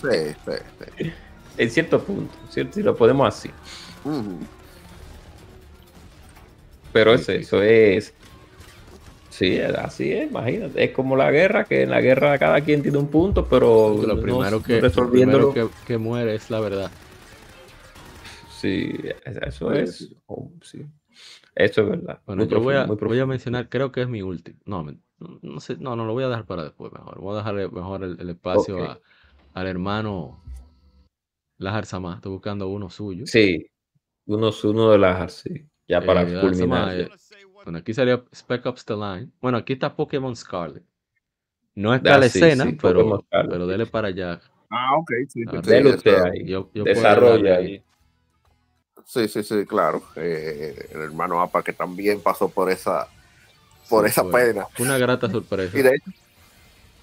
[0.00, 0.52] Sí, sí,
[0.96, 1.12] sí.
[1.56, 2.74] En cierto punto, ¿cierto?
[2.74, 3.50] Si lo podemos así.
[6.92, 8.14] Pero es eso, es.
[9.38, 10.82] Sí, así es, imagínate.
[10.84, 14.20] Es como la guerra, que en la guerra cada quien tiene un punto, pero Lo
[14.20, 16.90] primero, no que, lo primero que, que muere es la verdad.
[18.50, 18.92] Sí,
[19.24, 19.96] eso Sí, es.
[20.08, 20.16] sí.
[20.26, 20.84] oh, sí.
[21.54, 22.20] Eso es verdad.
[22.26, 23.26] Bueno, Muy yo voy a, profundo, voy a profundo.
[23.26, 24.58] mencionar, creo que es mi último.
[24.66, 24.86] No,
[25.42, 27.20] no sé, no, no, lo voy a dejar para después mejor.
[27.20, 29.00] Voy a dejarle mejor el, el espacio a-
[29.54, 30.38] al hermano
[31.58, 32.14] Lajar Samá.
[32.16, 33.24] Estoy buscando uno suyo.
[33.24, 33.66] Sí,
[34.26, 35.50] uno, uno de las, sí,
[35.88, 37.10] ya para Eh, culminar.
[37.68, 39.28] Bueno, aquí salió Spec Ops The Line.
[39.42, 40.82] Bueno, aquí está Pokémon Scarlet.
[41.74, 44.40] No está Ah, la sí, escena, sí, pero, pero dele para allá.
[44.70, 45.44] Ah, ok, sí.
[45.44, 46.46] Dele usted ahí.
[46.46, 47.84] Yo- Desarrolla ahí.
[49.04, 50.02] Sí, sí, sí, claro.
[50.16, 53.06] Eh, el hermano APA que también pasó por esa,
[53.90, 54.66] por Sí, esa fue- pena.
[54.72, 55.78] fue Una grata sorpresa.
[55.78, 56.10] Y de hecho,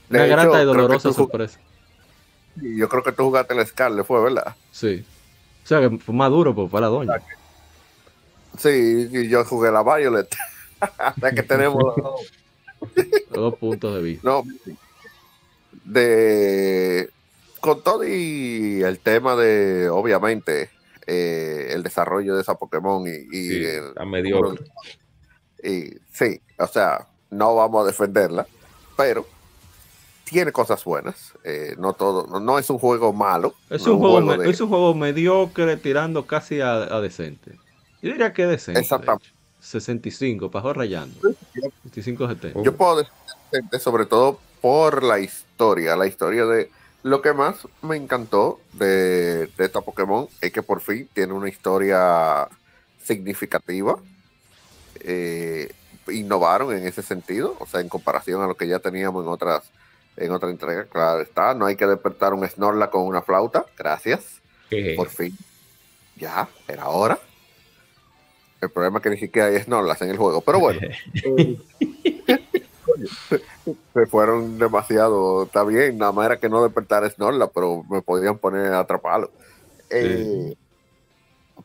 [0.10, 1.60] de Una hecho, grata y dolorosa sorpresa.
[2.56, 4.56] Yo creo que tú jugaste el Scarlet, fue, ¿verdad?
[4.72, 5.06] Sí.
[5.64, 7.22] O sea, que fue más duro, pues fue la doña.
[8.58, 10.28] Sí, y yo jugué la Violet.
[10.97, 11.95] Hasta que tenemos los
[13.31, 13.57] dos.
[13.60, 14.27] Puntos de vista.
[14.30, 14.43] No,
[15.84, 17.10] de
[17.60, 20.69] con todo y el tema de, obviamente,
[21.07, 24.64] eh, el desarrollo de esa Pokémon y, y Sí, el- está mediocre.
[25.64, 28.45] y sí, o sea, no vamos a defenderla,
[28.95, 29.26] pero
[30.26, 31.34] tiene cosas buenas.
[31.43, 33.53] eh, no todo, no, no es un juego malo.
[33.69, 37.52] Es no un, juego, de- es un juego mediocre tirando casi a, a decente.
[38.03, 38.80] Yo diría que decente.
[38.80, 39.27] de Exactamente.
[39.68, 39.80] Hecho.
[39.80, 41.20] 65, pasó rayando.
[41.84, 42.64] 65, 70.
[42.64, 46.70] Yo puedo decir, sobre todo por la historia, la historia de
[47.04, 51.50] lo que más me encantó de, de esta Pokémon es que por fin tiene una
[51.50, 52.48] historia
[53.04, 53.98] significativa.
[55.02, 55.72] Eh,
[56.08, 59.64] innovaron en ese sentido, o sea, en comparación a lo que ya teníamos en otras
[60.18, 64.42] en otra entrega, claro está, no hay que despertar un Snorlax con una flauta, gracias,
[64.96, 65.38] por fin,
[66.16, 67.20] ya, era hora.
[68.61, 70.82] El problema es que ni siquiera hay Snorlax en el juego, pero bueno.
[73.94, 78.38] Se fueron demasiado, está bien, nada más era que no despertara Snorlax, pero me podían
[78.38, 79.32] poner a atraparlo.
[79.90, 80.56] Eh,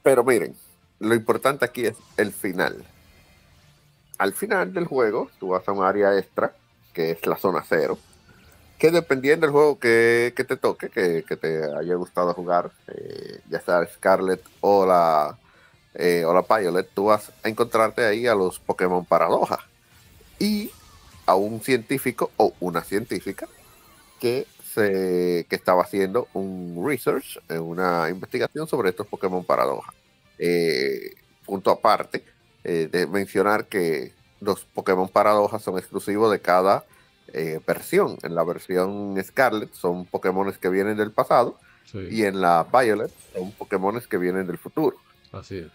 [0.03, 0.57] Pero miren,
[0.99, 2.85] lo importante aquí es el final.
[4.19, 6.55] Al final del juego, tú vas a un área extra,
[6.93, 7.99] que es la zona cero,
[8.79, 13.41] que dependiendo del juego que, que te toque, que, que te haya gustado jugar, eh,
[13.49, 15.39] ya sea Scarlet o la,
[15.95, 19.59] eh, o la Violet, tú vas a encontrarte ahí a los Pokémon Paradoja
[20.39, 20.71] y
[21.27, 23.49] a un científico o una científica
[24.19, 29.93] que, se, que estaba haciendo un research, eh, una investigación sobre estos Pokémon Paradoja.
[30.39, 31.15] Eh,
[31.45, 32.25] punto aparte,
[32.65, 36.85] eh, de mencionar que los Pokémon Paradoja son exclusivos de cada
[37.33, 38.19] eh, versión.
[38.23, 43.11] En la versión Scarlet son Pokémon que vienen del pasado Sí, y en la Violet
[43.35, 44.97] son Pokémon que vienen del futuro.
[45.33, 45.71] Así es.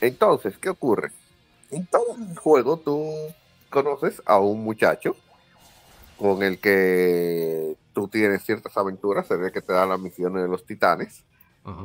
[0.00, 1.12] Entonces, ¿qué ocurre?
[1.70, 3.12] En todo el juego tú
[3.70, 5.16] conoces a un muchacho
[6.18, 10.48] con el que tú tienes ciertas aventuras, se ve que te dan las misiones de
[10.48, 11.24] los titanes,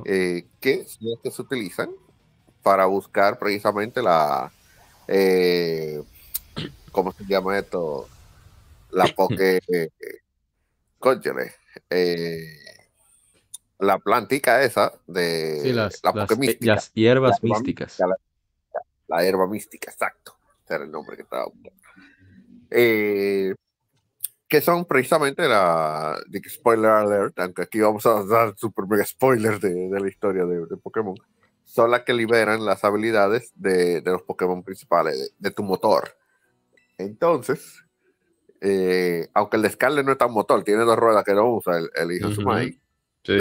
[0.06, 1.90] eh, que son las que se utilizan
[2.64, 4.52] para buscar precisamente la...
[5.08, 6.04] eh,
[6.92, 8.08] ¿Cómo se llama esto?
[8.92, 9.60] La poke...
[9.68, 9.90] eh,
[11.00, 11.54] cónchale,
[11.90, 12.77] eh,
[13.80, 16.76] la plantica esa de Sí, las, la las- eh, mística.
[16.76, 18.00] las hierbas La místicas.
[18.00, 18.18] mística,
[19.08, 20.36] la hierba mística, exacto.
[20.66, 21.72] Ese era el nombre que estaba buscando.
[22.72, 23.54] Eh,
[24.50, 26.18] que son precisamente la.
[26.28, 30.46] de Spoiler alert, aunque aquí vamos a dar super mega spoilers de, de la historia
[30.46, 31.16] de, de Pokémon.
[31.66, 36.18] Son las que liberan las habilidades de, de los Pokémon principales, de, tu motor.
[36.98, 37.84] Entonces,
[38.62, 41.78] eh, aunque el de Scarlet no es tan motor, tiene dos ruedas que no usa
[41.78, 42.50] el, el hijo de su Ujú.
[43.28, 43.38] Sí.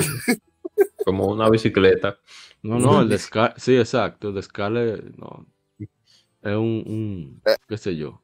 [1.04, 2.18] Como una bicicleta.
[2.62, 5.46] No, no, el de Scar sí, exacto, el de Scarlet, no.
[5.78, 8.20] Es un, un, qué sé yo.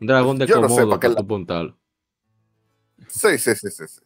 [0.00, 0.48] Un dragón de Eh.
[0.48, 1.74] Yo no sé, Komodo porque para la- tu puntal.
[3.08, 3.88] Sí, sí, sí, sí.
[3.88, 4.00] sí.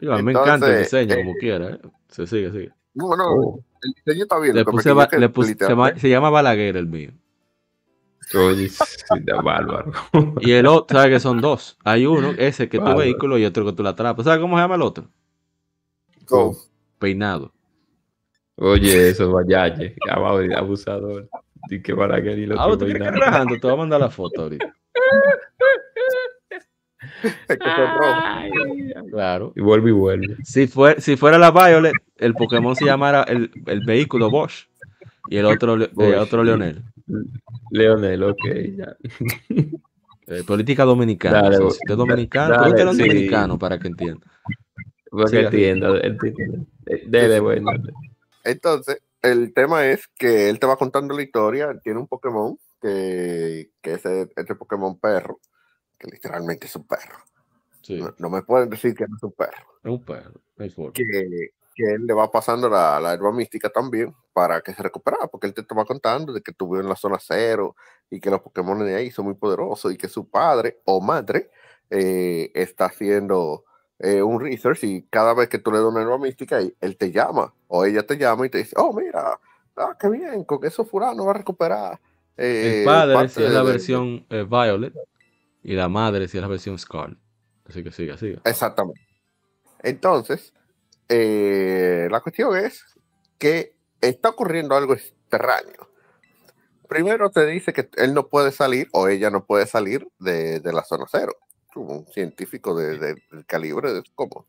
[0.00, 1.80] Digo, a mí me encanta el Entonces, diseño, eh, como quiera, ¿eh?
[2.08, 2.72] Se sigue, sigue.
[2.94, 4.54] No, no, Oh, el diseño está bien.
[4.56, 5.08] Le puse, le se, llama,
[5.42, 6.00] literalmente.
[6.00, 7.12] se llama Balaguer el mío.
[8.34, 8.84] oye, sí,
[9.20, 9.92] de bárbaro.
[10.40, 11.76] Y el otro, ¿sabes que son dos?
[11.84, 14.24] Hay uno, ese que es tu vehículo y otro que tú la atrapas.
[14.24, 15.08] ¿Sabes cómo se llama el otro?
[16.28, 16.56] Go.
[16.98, 17.52] Peinado.
[18.56, 19.94] Oye, eso, vayaye,
[20.56, 21.28] abusador.
[21.70, 23.54] Y que para que ni lo Ah, ¿tú rajando?
[23.54, 24.74] Te voy a mandar la foto ahorita.
[27.22, 28.22] Es que son rojos.
[28.24, 28.50] Ay,
[29.10, 29.52] Claro.
[29.56, 30.36] Y vuelve y vuelve.
[30.44, 34.68] Si, fue, si fuera la Violet, el Pokémon se llamara el, el vehículo Bosch.
[35.28, 36.42] Y el otro, eh, otro.
[36.42, 36.82] Leonel.
[37.70, 38.44] Leonel, ok,
[38.76, 38.96] ya.
[40.30, 41.40] Eh, política dominicana.
[41.40, 42.84] Dale, o sea, si usted es dominicano, dale, sí.
[42.84, 44.26] dominicano para que entienda.
[45.10, 45.46] Porque Sí, así.
[45.46, 46.66] entiendo, entiendo.
[46.86, 47.70] Eh, Dele, bueno.
[48.44, 51.78] Entonces, el tema es que él te va contando la historia.
[51.82, 55.40] Tiene un Pokémon que, que es este Pokémon perro,
[55.98, 57.18] que literalmente es un perro.
[57.82, 59.66] Sí, No, no me pueden decir que no es un perro.
[59.82, 60.40] es un perro.
[60.74, 60.92] forma.
[60.92, 65.26] Que, que él le va pasando la, la herba mística también para que se recuperara,
[65.28, 67.76] porque él te va contando de que estuvo en la zona cero
[68.10, 71.50] y que los Pokémon de ahí son muy poderosos y que su padre o madre
[71.90, 73.64] eh, está haciendo
[74.00, 77.10] eh, un research y cada vez que tú le das una mística, él él te
[77.10, 79.38] llama o ella te llama y te dice, oh, mira,
[79.76, 82.00] ah, qué bien, con eso fulano va a recuperar.
[82.36, 84.94] eh, El padre si es la de- versión eh, Violet
[85.62, 87.18] y la madre si es la versión Scarlet.
[87.68, 88.40] Así que siga, siga.
[88.44, 89.00] Exactamente.
[89.82, 90.52] Entonces,
[91.08, 92.84] la cuestión es
[93.38, 95.88] que está ocurriendo algo extraño.
[96.88, 100.72] Primero te dice que él no puede salir o ella no puede salir de, de
[100.72, 101.32] la zona cero.
[101.78, 104.48] Como un científico de, de- del calibre de cómo,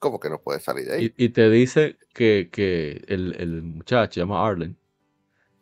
[0.00, 1.14] cómo que no puede salir de ahí.
[1.16, 4.76] Y, y te dice que, que el, el muchacho, se llama Arlen,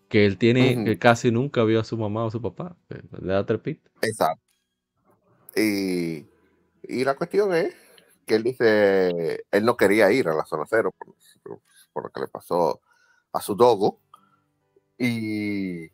[0.08, 2.74] que él tiene, que casi nunca vio a su mamá o a su papá.
[2.88, 3.90] que Le da trepita.
[4.00, 4.42] Exacto.
[5.54, 6.26] Y,
[6.82, 7.74] y la cuestión es
[8.24, 11.60] que él dice, él no quería ir a la zona cero por, por-
[11.92, 12.80] por lo que le pasó
[13.34, 14.00] a su dogo.
[14.98, 15.90] Y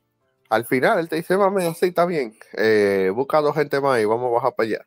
[0.51, 4.05] al final él te dice, mami, así está bien, eh, busca dos gente más y
[4.05, 4.86] vamos a bajar para allá.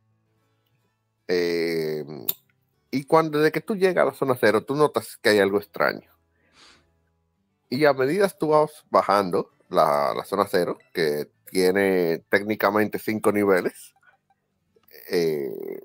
[1.33, 2.03] Eh,
[2.91, 5.59] y cuando desde que tú llegas a la zona cero, tú notas que hay algo
[5.59, 6.11] extraño.
[7.69, 13.31] Y a medida que tú vas bajando la, la zona cero, que tiene técnicamente cinco
[13.31, 13.93] niveles,
[15.09, 15.81] eh,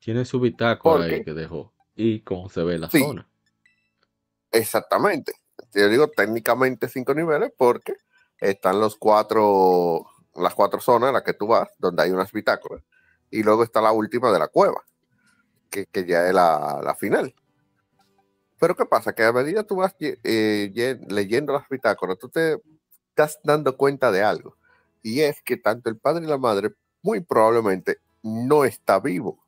[0.00, 1.72] Tiene su bitácora ¿Por ahí que dejó.
[1.94, 2.98] Y cómo se ve la Sí.
[3.04, 3.28] zona.
[4.50, 5.32] exactamente.
[5.74, 7.94] Yo digo técnicamente cinco niveles porque
[8.40, 12.82] están los cuatro, las cuatro zonas en las que tú vas, donde hay unas bitácoras.
[13.32, 14.84] Y luego está la última de la cueva,
[15.70, 17.34] que, que ya es la, la final.
[18.60, 19.12] Pero ¿qué pasa?
[19.14, 22.60] Que a medida que tú vas eh, ye- leyendo las bitácoras, tú te
[23.08, 24.56] estás dando cuenta de algo.
[25.02, 29.42] Y es que tanto el padre y la madre muy probablemente no está vivo.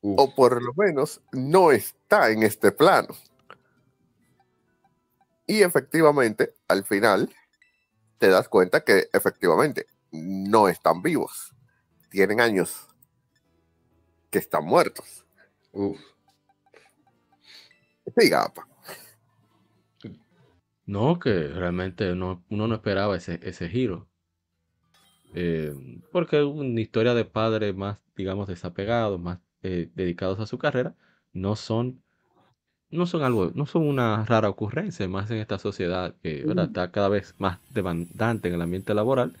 [0.00, 0.14] Uf.
[0.18, 3.08] O por lo menos no está en este plano.
[5.46, 7.34] Y efectivamente, al final,
[8.18, 11.52] te das cuenta que efectivamente no están vivos.
[12.10, 12.86] Tienen años
[14.30, 15.24] que están muertos.
[15.72, 15.98] Uf.
[18.16, 18.66] Sí, gapa.
[20.86, 24.08] No, que realmente no- uno no esperaba ese, ese giro.
[25.34, 25.74] Eh,
[26.12, 30.94] porque una historia de padres más, digamos, desapegados, más eh, dedicados a su carrera,
[31.32, 32.02] no son,
[32.90, 36.66] no son algo, no son una rara ocurrencia, más en esta sociedad que ¿verdad?
[36.66, 39.36] está cada vez más demandante en el ambiente laboral.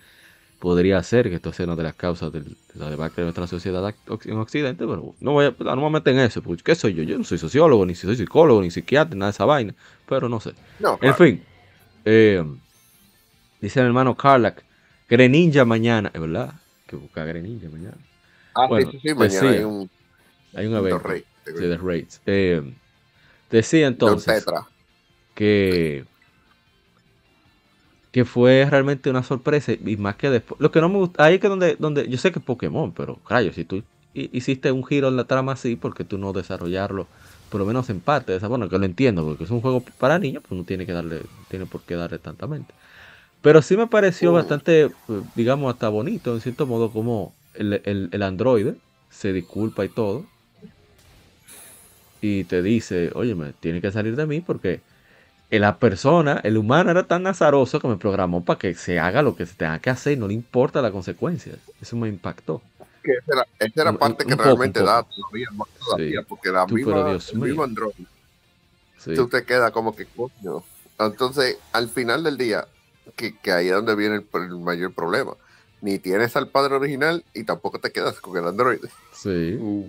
[0.58, 2.42] Podría ser que esto sea una de las causas de
[2.74, 3.94] la debacle de nuestra sociedad
[4.24, 7.04] en Occidente, pero no voy a, no me meto en eso, porque ¿qué soy yo?
[7.04, 9.74] Yo no soy sociólogo, ni soy psicólogo, ni psiquiatra, nada de esa vaina,
[10.08, 10.54] pero no sé.
[10.80, 11.44] No, En fin,
[12.04, 12.42] eh,
[13.60, 14.64] dice mi hermano Carlac,
[15.08, 16.54] Greninja mañana, es verdad,
[16.86, 17.96] que busca Greninja mañana.
[18.54, 19.90] Ah, sí, bueno, sí, sí, mañana decía, hay un,
[20.54, 21.12] Hay un evento
[21.44, 22.20] sí, de raids.
[22.26, 22.74] Eh,
[23.50, 24.44] decía entonces
[25.34, 26.04] que
[28.10, 30.60] que fue realmente una sorpresa y más que después.
[30.60, 32.94] Lo que no me gusta, ahí es que donde, donde yo sé que es Pokémon,
[32.94, 33.76] pero rayo, si tú
[34.12, 37.10] hi- hiciste un giro en la trama así, porque tú no desarrollarlo,
[37.48, 39.84] por lo menos en parte de esa forma, que lo entiendo, porque es un juego
[39.84, 42.74] para niños, pues no tiene que darle, tiene por qué darle tanta mente.
[43.40, 44.92] Pero sí me pareció bastante, eh,
[45.34, 48.80] digamos, hasta bonito, en cierto modo, como el, el, el androide
[49.10, 50.30] se disculpa y todo.
[52.20, 54.84] Y te dice, oye, me tiene que salir de mí porque
[55.50, 59.34] la persona, el humano era tan azaroso que me programó para que se haga lo
[59.34, 61.56] que se tenga que hacer y no le importa las consecuencias.
[61.80, 62.60] Eso me impactó.
[63.02, 64.92] Que esa era, esa era Un- parte un que realmente poco.
[64.92, 66.26] da todavía más todavía, Sí.
[66.28, 67.46] porque la Tú, misma, pero Dios el mío.
[67.46, 67.92] mismo Android,
[68.98, 69.14] Sí.
[69.14, 70.62] tú te quedas como que coño.
[70.98, 72.66] Entonces, al final del día,
[73.16, 75.32] que, que ahí es donde viene el, el mayor problema.
[75.80, 78.80] Ni tienes al padre original y tampoco te quedas con el Android.
[79.14, 79.56] Sí.
[79.60, 79.86] Uf.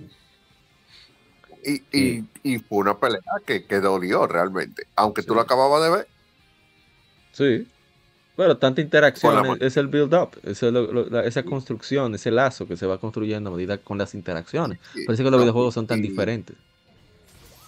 [1.65, 4.87] Y, y, y fue una pelea que, que dolió realmente.
[4.95, 5.35] Aunque tú Sí.
[5.35, 6.07] lo acababas de ver,
[7.33, 7.67] Sí.
[8.35, 12.97] Pero tanta interacción es, es el build-up, es esa construcción, ese lazo que se va
[12.97, 14.79] construyendo a medida con las interacciones.
[14.93, 16.55] Sí, Parece que los no, videojuegos son tan y- diferentes.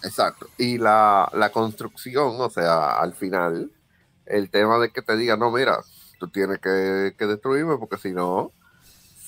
[0.02, 0.48] Exacto.
[0.58, 3.70] Y la, la construcción, o sea, al final,
[4.26, 5.78] el tema de que te diga, no, mira,
[6.18, 8.50] tú tienes que, que destruirme porque si no,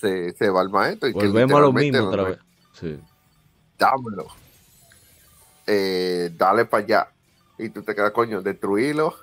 [0.01, 1.09] se, se va el maestro.
[1.11, 2.39] Y que Volvemos a lo mismo otra vez.
[2.73, 2.99] Sí.
[3.79, 4.27] dámelo.
[5.67, 7.09] Eh, dale para allá.
[7.59, 9.15] Y tú te quedas, coño, destruirlo.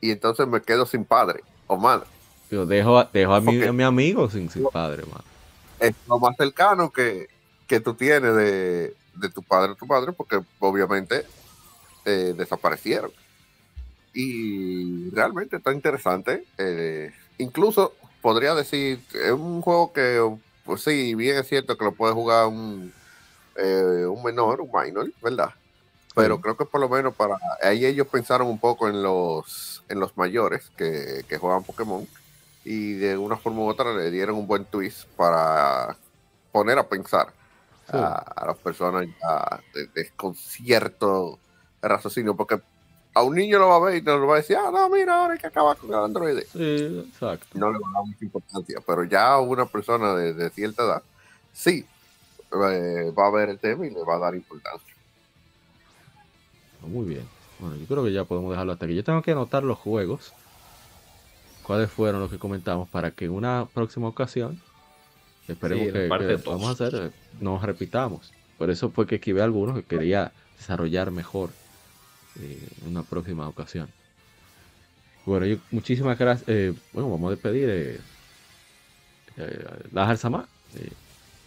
[0.00, 2.06] Y entonces me quedo sin padre o madre.
[2.50, 5.04] Digo, dejo, a- dejo a, mi, a mi amigo sin, sin padre.
[5.80, 7.28] Es lo más cercano que,
[7.66, 11.26] que tú tienes de, de tu padre o tu madre, porque obviamente
[12.04, 13.10] eh, desaparecieron.
[14.14, 16.44] Y realmente está interesante.
[16.56, 20.20] eh, incluso podría decir, es un juego que,
[20.64, 22.92] pues sí, bien es cierto que lo puede jugar un,
[23.58, 25.50] eh, un menor, un minor, ¿verdad?
[26.14, 30.00] Pero creo que por lo menos para ahí ellos pensaron un poco en los en
[30.00, 32.06] los mayores que, que juegan Pokémon
[32.64, 35.96] y de una forma u otra le dieron un buen twist para
[36.50, 37.32] poner a pensar
[37.88, 41.38] a, a las personas ya de, de- con cierto
[41.80, 42.60] raciocinio, porque
[43.14, 44.88] a un niño lo va a ver y no lo va a decir, ah, no,
[44.90, 46.46] mira, ahora hay que acabar con el androide.
[46.52, 47.46] Sí, exacto.
[47.54, 50.82] No le va a dar mucha importancia, pero ya a una persona de, de cierta
[50.82, 51.02] edad,
[51.52, 51.86] sí,
[52.52, 54.94] eh, va a ver el tema y le va a dar importancia.
[56.82, 57.28] Muy bien.
[57.58, 58.94] Bueno, yo creo que ya podemos dejarlo hasta aquí.
[58.94, 60.32] Yo tengo que anotar los juegos.
[61.62, 62.88] ¿Cuáles fueron los que comentamos?
[62.88, 64.60] Para que en una próxima ocasión,
[65.48, 68.32] esperemos Sí, la que, que podamos hacer, nos repitamos.
[68.56, 71.50] Por eso fue que esquivé algunos que quería desarrollar mejor
[72.40, 73.88] eh, en una próxima ocasión.
[75.26, 76.48] Bueno, yo, muchísimas gracias.
[76.48, 78.00] eh, bueno, vamos a despedir eh,
[79.36, 80.48] eh, Sama.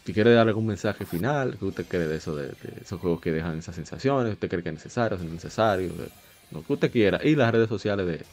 [0.06, 3.22] Si quiere dar algún mensaje final, ¿qué usted cree de eso, de, de esos juegos
[3.22, 4.34] que dejan esas sensaciones?
[4.34, 5.94] ¿Usted cree que es necesario, es innecesario?
[5.94, 6.10] De-
[6.52, 7.20] lo que usted quiera.
[7.24, 8.26] Y las redes sociales de,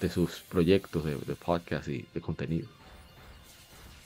[0.00, 2.66] de sus proyectos de, podcast y de contenido.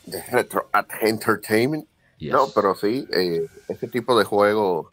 [0.06, 1.86] De Retro at Entertainment.
[2.18, 2.32] Yes.
[2.32, 4.88] No, pero sí, eh, este tipo de juegos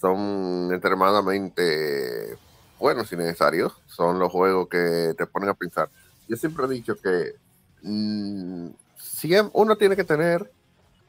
[0.00, 2.38] son extremadamente
[2.78, 3.72] buenos y necesarios.
[3.86, 5.90] Son los juegos que te ponen a pensar.
[6.28, 7.34] Yo siempre he dicho que
[7.82, 8.68] mm,
[8.98, 10.50] siem- uno tiene que tener,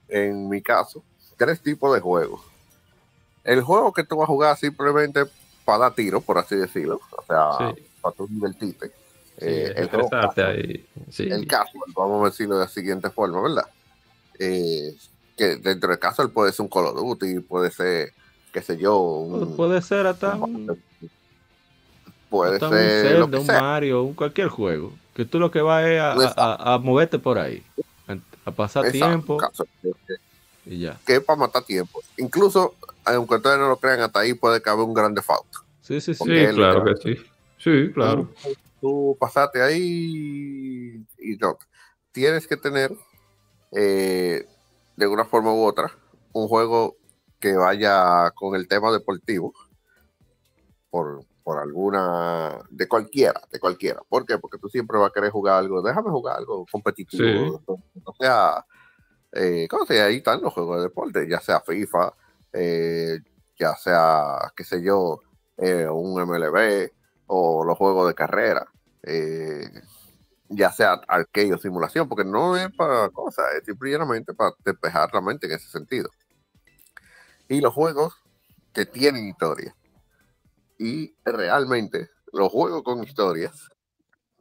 [0.10, 1.04] en mi caso,
[1.38, 2.42] tres tipos de juegos.
[3.44, 5.24] El juego que tú vas a jugar simplemente
[5.66, 7.00] para dar tiro, por así decirlo.
[7.12, 7.84] O sea, Sí.
[8.02, 8.88] para tú divertirte.
[8.88, 10.86] Sí, Eh, el juego estresarte casual ahí.
[11.12, 11.24] Sí.
[11.30, 13.66] el casual, vamos a decirlo de la siguiente forma, ¿verdad?
[14.40, 14.96] Eh,
[15.38, 18.14] que dentro del casual puede ser un Call of Duty, puede ser,
[18.52, 20.82] qué sé yo, un, Puede ser hasta un-
[22.30, 23.62] puede hasta un ser lo que un sea.
[23.62, 24.92] Mario, un cualquier juego.
[25.14, 26.42] Que tú lo que vas es a, Exacto.
[26.42, 27.64] a- a- a moverte por ahí.
[28.48, 29.38] A, pasar Exacto,
[29.82, 29.98] tiempo
[30.66, 30.98] y ya.
[31.06, 32.02] que es para matar tiempo.
[32.18, 35.60] Incluso, aunque ustedes no lo crean, hasta ahí puede caber un grande falta.
[35.82, 36.24] Sí, sí, sí.
[36.24, 37.22] Sí, claro que sí.
[37.58, 38.30] Sí, claro.
[38.80, 41.58] Tú pasaste ahí y no.
[42.12, 42.92] Tienes que tener,
[43.72, 44.46] eh,
[44.96, 45.92] de una forma u otra,
[46.34, 46.96] un juego
[47.40, 49.54] que vaya con el tema deportivo.
[50.90, 54.02] Por, por alguna, de cualquiera, de cualquiera.
[54.10, 54.38] ¿Por qué?
[54.38, 57.64] Porque tú siempre vas a querer jugar algo, déjame jugar algo competitivo.
[58.04, 58.66] O sea,
[59.32, 60.02] eh, ¿cómo se?
[60.02, 62.14] Ahí están los juegos de deporte, ya sea FIFA,
[62.52, 63.20] eh,
[63.58, 65.22] ya sea, qué sé yo,
[65.56, 66.92] eh, un MLB
[67.28, 68.68] o los juegos de carrera,
[69.04, 69.72] eh,
[70.50, 75.22] ya sea arcade o simulación, porque no es para cosas, es simplemente para despejar la
[75.22, 76.10] mente en ese sentido.
[77.48, 78.22] Y los juegos
[78.74, 79.77] que tienen historia.
[80.80, 83.70] Y realmente, los juegos con historias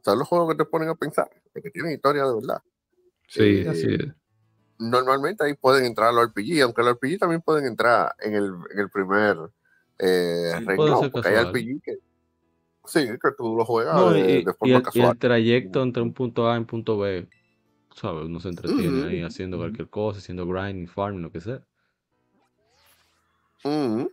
[0.03, 2.61] son los juegos que te ponen a pensar, que tienen historia de verdad.
[3.27, 4.07] Sí, Eh, así es.
[4.79, 8.79] normalmente ahí pueden entrar los RPG, aunque los RPG también pueden entrar en el, en
[8.79, 9.37] el primer
[9.99, 11.35] eh, Sí, renglón, porque hay.
[11.45, 11.97] RPG que
[12.85, 15.13] sí, que tú lo juegas No, de, y, de y forma el, y casual.
[15.13, 17.27] el trayecto entre un punto A y un punto B,
[17.95, 18.25] ¿sabes?
[18.25, 21.61] Uno se entretiene ahí haciendo cualquier cosa, haciendo grinding, farming, lo que sea.
[23.63, 24.11] Ujú.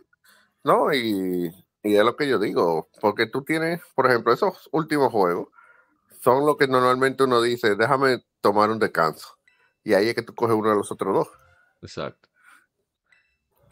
[0.63, 1.51] No, y,
[1.85, 5.49] y es lo que yo digo, porque tú tienes, por ejemplo, esos últimos juegos
[6.19, 9.37] son lo que normalmente uno dice, déjame tomar un descanso.
[9.83, 11.27] Y ahí es que tú coges uno de los otros dos.
[11.83, 12.27] Exacto.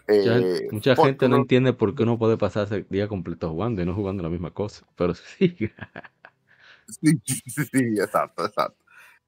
[0.08, 3.82] Eh, mucha porque gente no entiende por qué uno puede pasarse el día completo jugando
[3.82, 4.86] y no jugando la misma cosa.
[4.96, 5.58] Pero sí.
[6.88, 8.78] Sí, sí, sí, exacto, exacto.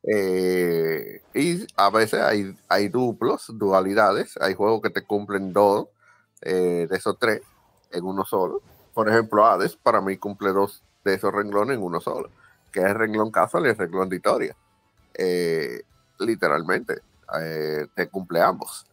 [0.03, 5.88] Eh, y a veces hay, hay duplos, dualidades, hay juegos que te cumplen dos
[6.41, 7.41] eh, de esos tres
[7.91, 8.62] en uno solo.
[8.96, 12.32] Por ejemplo, Hades para mí cumple dos de esos renglones en uno solo,
[12.72, 14.56] que es el renglón casual y el renglón de historia.
[15.14, 15.82] Eh,
[16.20, 17.02] literalmente,
[17.42, 18.88] eh, te cumple ambos.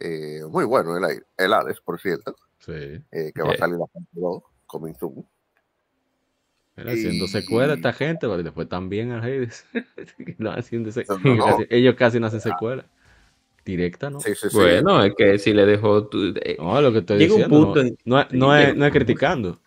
[0.00, 3.00] Eh, muy bueno el, el Hades, por cierto, Sí.
[3.12, 5.24] que va a salir la parte 2, coming soon.
[6.76, 9.64] Mira, haciendo secuela esta gente, pero después también al Hades.
[10.38, 10.90] no, haciendo
[11.22, 12.84] No, no, ellos casi no hacen secuela.
[13.68, 14.18] Directa, ¿no?
[14.18, 14.56] Sí, sí, sí.
[14.56, 16.06] Bueno, es que si le dejó.
[16.06, 18.56] tu- eh, No, lo que estoy Llega un punto no, en- no, es- sí, no
[18.56, 19.60] llega es, no criticando.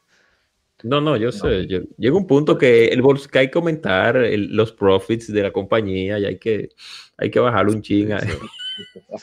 [0.84, 1.68] No, no, yo sé.
[1.68, 5.44] yo- llega un punto que el bols- que hay que aumentar el- los profits de
[5.44, 6.70] la compañía y hay que,
[7.16, 8.10] hay que bajarle un ching.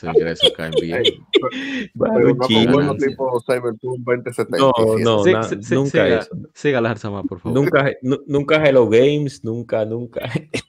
[0.03, 1.03] ingresos caen bien.
[1.99, 2.63] Pero un no chin.
[2.65, 3.07] con juegos ganancia.
[3.09, 4.57] tipo Cyberpunk 2070.
[4.57, 6.37] No, no, Sí, na- sí, sí, nunca siga, eso.
[6.53, 7.59] siga la Arzamar, por favor.
[7.59, 10.21] Nunca, nu- nunca Hello Games, nunca, nunca.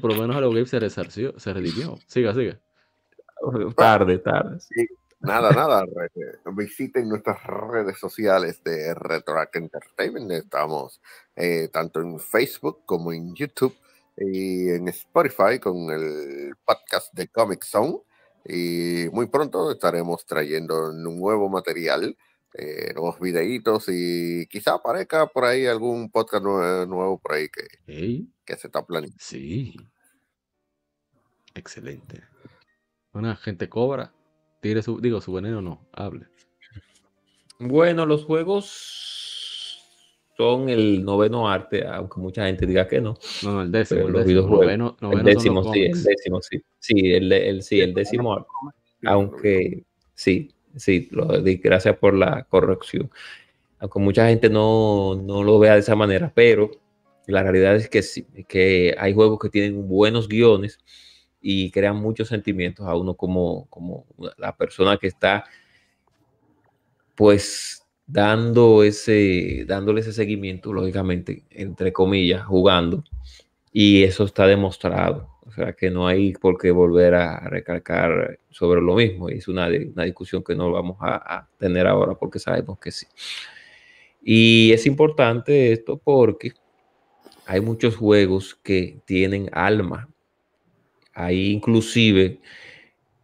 [0.00, 1.96] Por lo menos Hello Games se resarció, se redimió.
[2.06, 2.58] Siga, siga.
[3.76, 4.58] tarde, tarde.
[5.20, 5.84] Nada, nada.
[5.84, 6.10] re-
[6.54, 10.30] Visiten nuestras redes sociales de Retroact Entertainment.
[10.30, 11.00] Estamos
[11.34, 13.74] eh, tanto en Facebook como en YouTube
[14.16, 17.98] y en Spotify con el podcast de Comic Zone.
[18.44, 22.16] Y muy pronto estaremos trayendo nuevo material,
[22.54, 28.26] eh, nuevos videitos y quizá aparezca por ahí algún podcast nue- nuevo por ahí que,
[28.44, 29.16] que se está planeando.
[29.20, 29.74] sí.
[31.54, 32.22] Excelente.
[33.12, 34.12] Una gente cobra.
[34.60, 36.26] Tire su, digo, su veneno no, hable.
[37.58, 38.64] Bueno, los juegos
[40.36, 43.14] son el noveno arte, aunque mucha gente diga que no.
[43.42, 43.98] No, no, el décimo.
[43.98, 44.64] Pero El los décimo, videojuegos.
[44.66, 46.62] noveno, El noveno décimo, son los sí, el décimo, sí.
[46.78, 48.48] Sí, el, el- sí, el décimo arte.
[49.06, 49.84] Aunque
[50.14, 51.08] sí, sí,
[51.62, 53.10] gracias por la corrección.
[53.78, 56.70] Aunque mucha gente no, no lo vea de esa manera, pero
[57.26, 60.78] la realidad es que sí, que hay juegos que tienen buenos guiones
[61.40, 64.06] y crean muchos sentimientos a uno como, como
[64.38, 65.44] la persona que está
[67.14, 73.04] pues dando ese, dándole ese seguimiento, lógicamente, entre comillas, jugando.
[73.72, 75.37] Y eso está demostrado.
[75.48, 79.30] O sea que no hay por qué volver a recalcar sobre lo mismo.
[79.30, 83.06] Es una, una discusión que no vamos a, tener ahora porque sabemos que sí.
[84.22, 86.52] Y es importante esto porque
[87.46, 90.10] hay muchos juegos que tienen alma.
[91.14, 92.40] Hay inclusive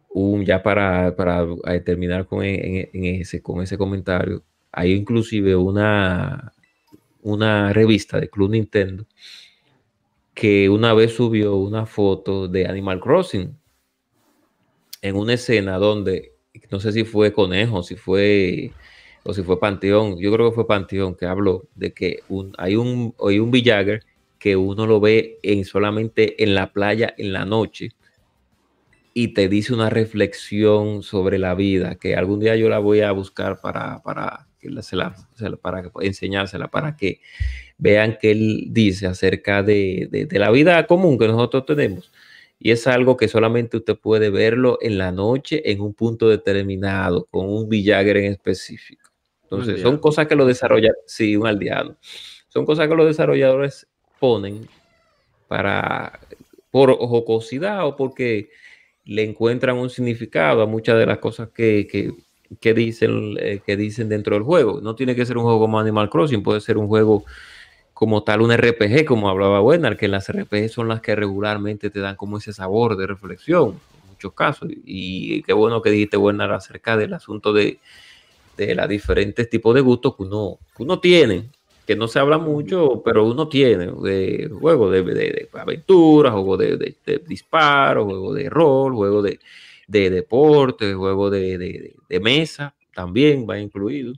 [0.09, 1.45] un, ya para, para
[1.83, 6.53] terminar con, en ese, con ese comentario, hay inclusive una,
[7.21, 9.05] una revista de Club Nintendo
[10.35, 13.57] que una vez subió una foto de Animal Crossing
[15.01, 16.33] en una escena donde,
[16.71, 18.71] no sé si fue Conejo, si fue,
[19.23, 22.75] o si fue Panteón, yo creo que fue Panteón que habló de que un, hay
[22.75, 24.03] un, hay un Villager
[24.39, 27.89] que uno lo ve en, solamente en la playa en la noche
[29.13, 33.11] y te dice una reflexión sobre la vida, que algún día yo la voy a
[33.13, 35.15] buscar para, para, que la- se la-
[35.61, 37.21] para enseñársela, para que
[37.77, 42.11] vean que él dice acerca de, de- de la vida común que nosotros tenemos.
[42.57, 47.25] Y es algo que solamente usted puede verlo en la noche, en un punto determinado,
[47.29, 49.11] con un Villager en específico.
[49.43, 51.97] Entonces, son cosas que los desarrolladores, sí, un aldeano.
[52.47, 53.87] Son cosas que los desarrolladores
[54.19, 54.67] ponen
[55.47, 56.19] para,
[56.71, 58.49] por jocosidad o porque
[59.03, 62.13] le encuentran un significado a muchas de las cosas que, que-
[62.59, 64.79] que dicen, eh, que dicen dentro del juego.
[64.81, 67.25] No tiene que ser un juego como Animal Crossing, puede ser un juego
[67.95, 72.01] como tal, un RPG, como hablaba Werner, que las RPG son las que regularmente te
[72.01, 73.69] dan como ese sabor de reflexión,
[74.03, 74.69] en muchos casos.
[74.83, 77.79] Y qué bueno que dijiste, Werner, acerca del asunto de,
[78.57, 81.49] de los diferentes tipos de gustos que uno, que uno tiene,
[81.87, 86.57] que no se habla mucho, pero uno tiene, de juego de, de, de aventura, juego
[86.57, 89.39] de, de, de disparo, juego de rol, juego de,
[89.87, 94.13] de deporte, juego de, de- de mesa, también va incluido.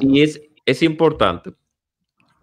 [0.00, 1.52] Y es, es importante,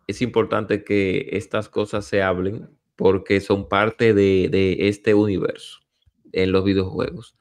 [0.10, 5.81] es importante que estas cosas se hablen porque son parte de, este universo
[6.31, 7.36] en los videojuegos.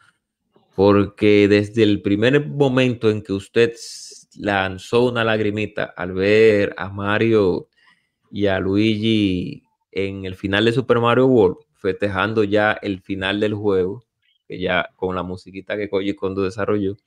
[0.77, 3.73] Porque desde el primer momento en que usted
[4.36, 7.69] lanzó una lagrimita al ver a Mario
[8.31, 13.55] y a Luigi en el final de Super Mario World, festejando ya el final del
[13.55, 14.05] juego,
[14.47, 16.99] que ya con la musiquita que Koji Kondo desarrolló,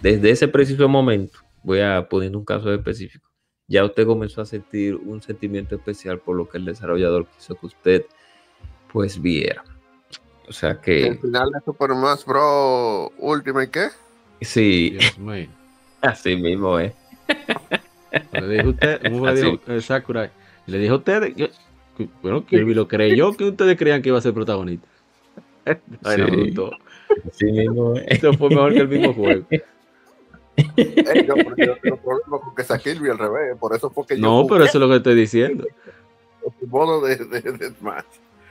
[0.00, 3.25] desde ese preciso momento, voy a poniendo un caso específico,
[3.68, 7.66] ya usted comenzó a sentir un sentimiento especial por lo que el desarrollador quiso que
[7.66, 8.04] usted
[8.92, 9.64] pues viera.
[10.48, 13.10] O sea El que final de Super Smash Bros.
[13.18, 13.86] Ultimate, ¿qué?
[14.42, 14.96] sí,
[16.02, 16.92] así mismo es.
[18.32, 19.42] Le dijo usted, ¿cómo le Así.
[19.42, 20.30] dijo eh, Sakurai?
[20.66, 21.50] Le dijo a ustedes, que-
[21.96, 24.86] que- bueno, Kirby lo creyó que ustedes creían que iba a ser protagonista.
[26.04, 26.54] Ay, Sí.
[27.30, 28.04] Así mismo es.
[28.08, 29.44] Esto fue mejor que el mismo juego.
[30.56, 33.56] Yo, porque yo tengo problemas con que sea Kirby al revés.
[33.58, 34.22] Por eso fue que yo.
[34.22, 35.66] No, pero eso es lo que estoy diciendo.
[36.60, 37.72] El modo de, de, de.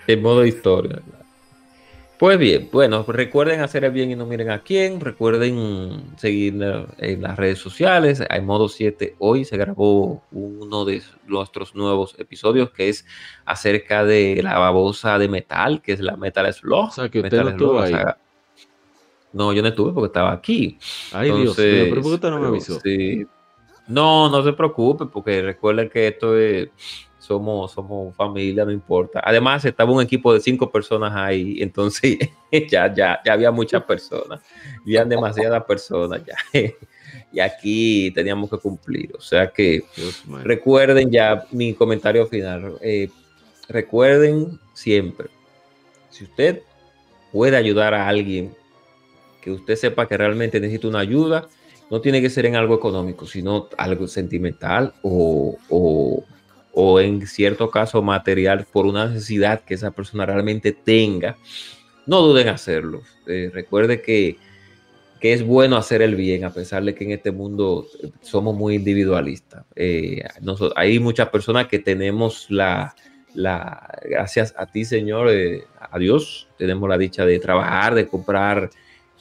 [0.08, 1.02] En modo historia.
[2.18, 5.02] Pues bien, bueno, recuerden hacer el bien y no miren a quién.
[5.02, 8.24] Recuerden seguirnos en las redes sociales.
[8.30, 9.16] Hay modo 7.
[9.20, 13.06] Hoy se grabó uno de nuestros nuevos episodios que es
[13.44, 16.88] acerca de la babosa de metal, que es la Metal Slug.
[16.88, 17.94] O sea, que usted Metal no estuvo ahí.
[19.36, 20.80] No, yo no estuve porque estaba aquí.
[21.12, 22.80] Ay, Dios mío, pero ¿por qué usted no me avisó?
[22.80, 23.26] sí.
[23.88, 26.70] No, no se preocupe, porque recuerden que esto es,
[27.20, 29.22] somos, somos familia, no importa.
[29.24, 32.18] Además, estaba un equipo de cinco personas ahí, entonces
[32.72, 34.42] ya, ya, ya había muchas personas,
[34.82, 36.36] habían demasiadas personas ya.
[37.32, 39.14] Y aquí teníamos que cumplir.
[39.18, 42.78] O sea que Dios recuerden ya mi comentario final.
[42.82, 43.10] eh,
[43.68, 45.28] recuerden siempre,
[46.10, 46.62] si usted
[47.32, 48.56] puede ayudar a alguien
[49.46, 51.48] que usted sepa que realmente necesita una ayuda,
[51.92, 58.02] no tiene que ser en algo económico, sino algo sentimental o, o- en cierto caso
[58.02, 61.38] material por una necesidad que esa persona realmente tenga,
[62.08, 63.02] no duden en hacerlo.
[63.28, 64.38] Eh, recuerde que,
[65.22, 67.86] que es bueno hacer el bien, a pesar de que en este mundo
[68.22, 69.64] somos muy individualistas.
[69.76, 72.94] Eh, noso- hay muchas personas que tenemos la,
[73.36, 78.70] la gracias a ti, Señor, eh, a Dios, tenemos la dicha de trabajar, de comprar,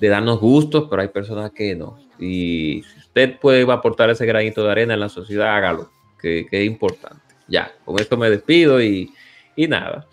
[0.00, 1.98] de darnos gustos, pero hay personas que no.
[2.18, 5.90] Y si usted puede aportar ese granito de arena en la sociedad, hágalo,
[6.20, 7.22] que, que es importante.
[7.48, 9.12] Ya, con esto me despido y,
[9.56, 10.06] y nada.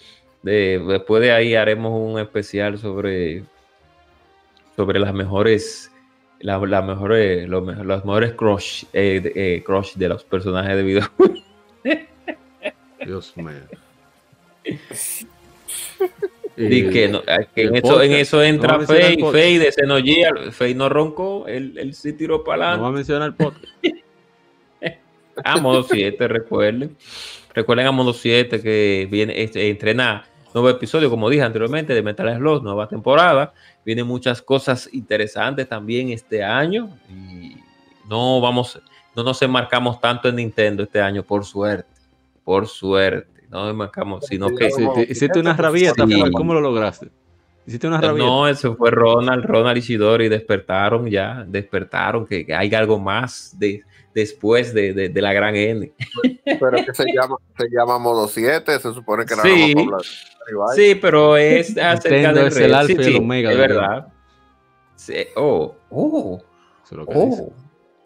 [0.44, 3.44] De- después de ahí haremos un especial sobre,
[4.76, 5.92] sobre las mejores,
[6.40, 10.76] la- las mejores, los, mejor- los mejores crush, eh, de- eh, crush de los personajes
[10.76, 11.44] de videojuegos.
[13.06, 13.62] Dios mío.
[16.58, 18.22] Y que, no, eh, que en, eso, en podcast.
[18.22, 19.18] eso entra No Fey.
[19.32, 22.96] Fey de Fey no roncó, él, él sí tiró para No va a adelante.
[22.96, 23.66] mencionar el podcast.
[25.44, 26.96] A modo 7, recuerden.
[27.54, 32.36] Recuerden a modo 7 que viene, este, entrena nuevo episodio, como dije anteriormente, de Metal
[32.38, 33.54] Slug, nueva temporada.
[33.86, 36.90] Vienen muchas cosas interesantes también este año.
[37.10, 37.56] Y
[38.10, 38.80] no vamos,
[39.16, 41.90] no nos enmarcamos tanto en Nintendo este año, por suerte.
[42.44, 43.31] Por suerte.
[43.52, 44.68] No nos enmarcamos, sino que.
[44.68, 46.22] Hiciste, hiciste una rabieta, Sí.
[46.32, 47.10] ¿cómo lo lograste?
[47.68, 48.26] Hiciste una rabieta.
[48.28, 53.84] No, eso fue Ronald, Ronald Ishidori, despertaron ya, despertaron que, que hay algo más de,
[54.16, 55.92] después de, de- de la gran N.
[56.44, 59.74] Pero que se llama, se llama modo 7, se supone que era Sí.
[59.76, 60.76] vamos a hablar de Rival.
[60.76, 64.08] Sí, pero es acerca Nintendo del es el alfa Sí, y el omega Es verdad.
[64.96, 66.42] Sí, Oh, oh,
[66.84, 67.42] Eso es lo que dice.
[67.44, 67.54] oh.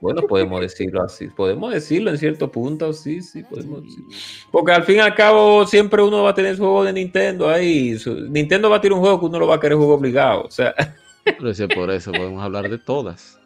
[0.06, 1.28] Bueno, podemos decirlo así.
[1.28, 4.06] Podemos decirlo en cierto punto, sí, sí, podemos decirlo.
[4.52, 7.50] Porque al fin y al cabo, siempre uno va a tener su juego de Nintendo
[7.50, 7.98] ahí.
[7.98, 10.44] Su- Nintendo va a tirar un juego que uno lo va a querer juego obligado.
[10.44, 10.74] O sea,
[11.24, 13.40] Pero ese- por eso podemos hablar de todas.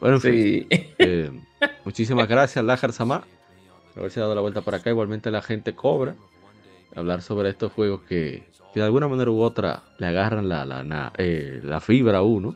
[0.00, 0.66] Bueno, sí.
[0.70, 1.30] eh,
[1.84, 3.24] muchísimas gracias, Lajar Samá,
[3.92, 4.90] por haberse dado la vuelta para acá.
[4.90, 6.14] Igualmente la gente cobra.
[6.94, 10.82] Hablar sobre estos juegos que, que de alguna manera u otra le agarran la, la,
[10.82, 12.54] na- eh, la fibra a uno.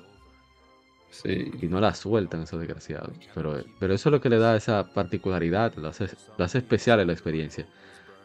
[1.22, 1.50] Sí.
[1.62, 3.10] y no la sueltan esos desgraciados.
[3.34, 7.00] Pero, pero eso es lo que le da esa particularidad, lo hace, lo hace especial
[7.00, 7.66] en la experiencia.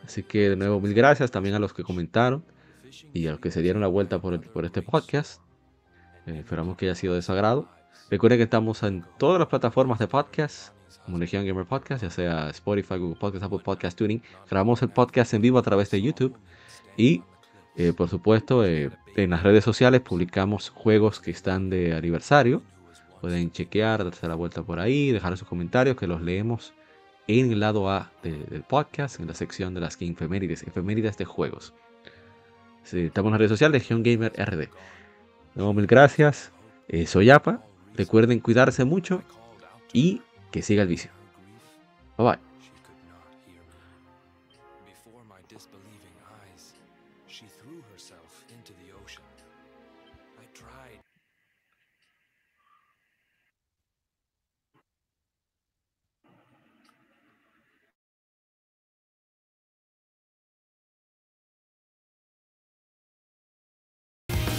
[0.06, 2.44] Así que de nuevo, mil gracias también a los que comentaron
[3.14, 5.42] y a los que se dieron la vuelta por, el- por este podcast.
[6.26, 7.70] Eh, esperamos que haya sido de su agrado.
[8.10, 10.74] Recuerden que estamos en todas las plataformas de podcast,
[11.06, 14.22] como Legion Gamer Podcast, ya sea Spotify, Google Podcast, Apple Podcast Tuning.
[14.50, 16.36] Grabamos el podcast en vivo a través de YouTube.
[16.98, 17.22] Y,
[17.76, 22.64] eh, por supuesto, eh, en las redes sociales publicamos juegos que están de aniversario.
[23.22, 26.74] Pueden chequear, darse la vuelta por ahí, dejar sus comentarios que los leemos
[27.28, 31.18] en el lado A de- del podcast, en la sección de las que efemérides, efemérides
[31.18, 31.74] de juegos.
[32.92, 34.70] Estamos en las redes sociales, Gamer RD.
[35.56, 36.52] Nuevo, mil gracias.
[36.88, 37.64] Eh, soy Apa.
[37.96, 39.22] Recuerden cuidarse mucho
[39.94, 40.22] y
[40.52, 41.12] que siga el vicio.
[42.18, 42.49] Bye bye.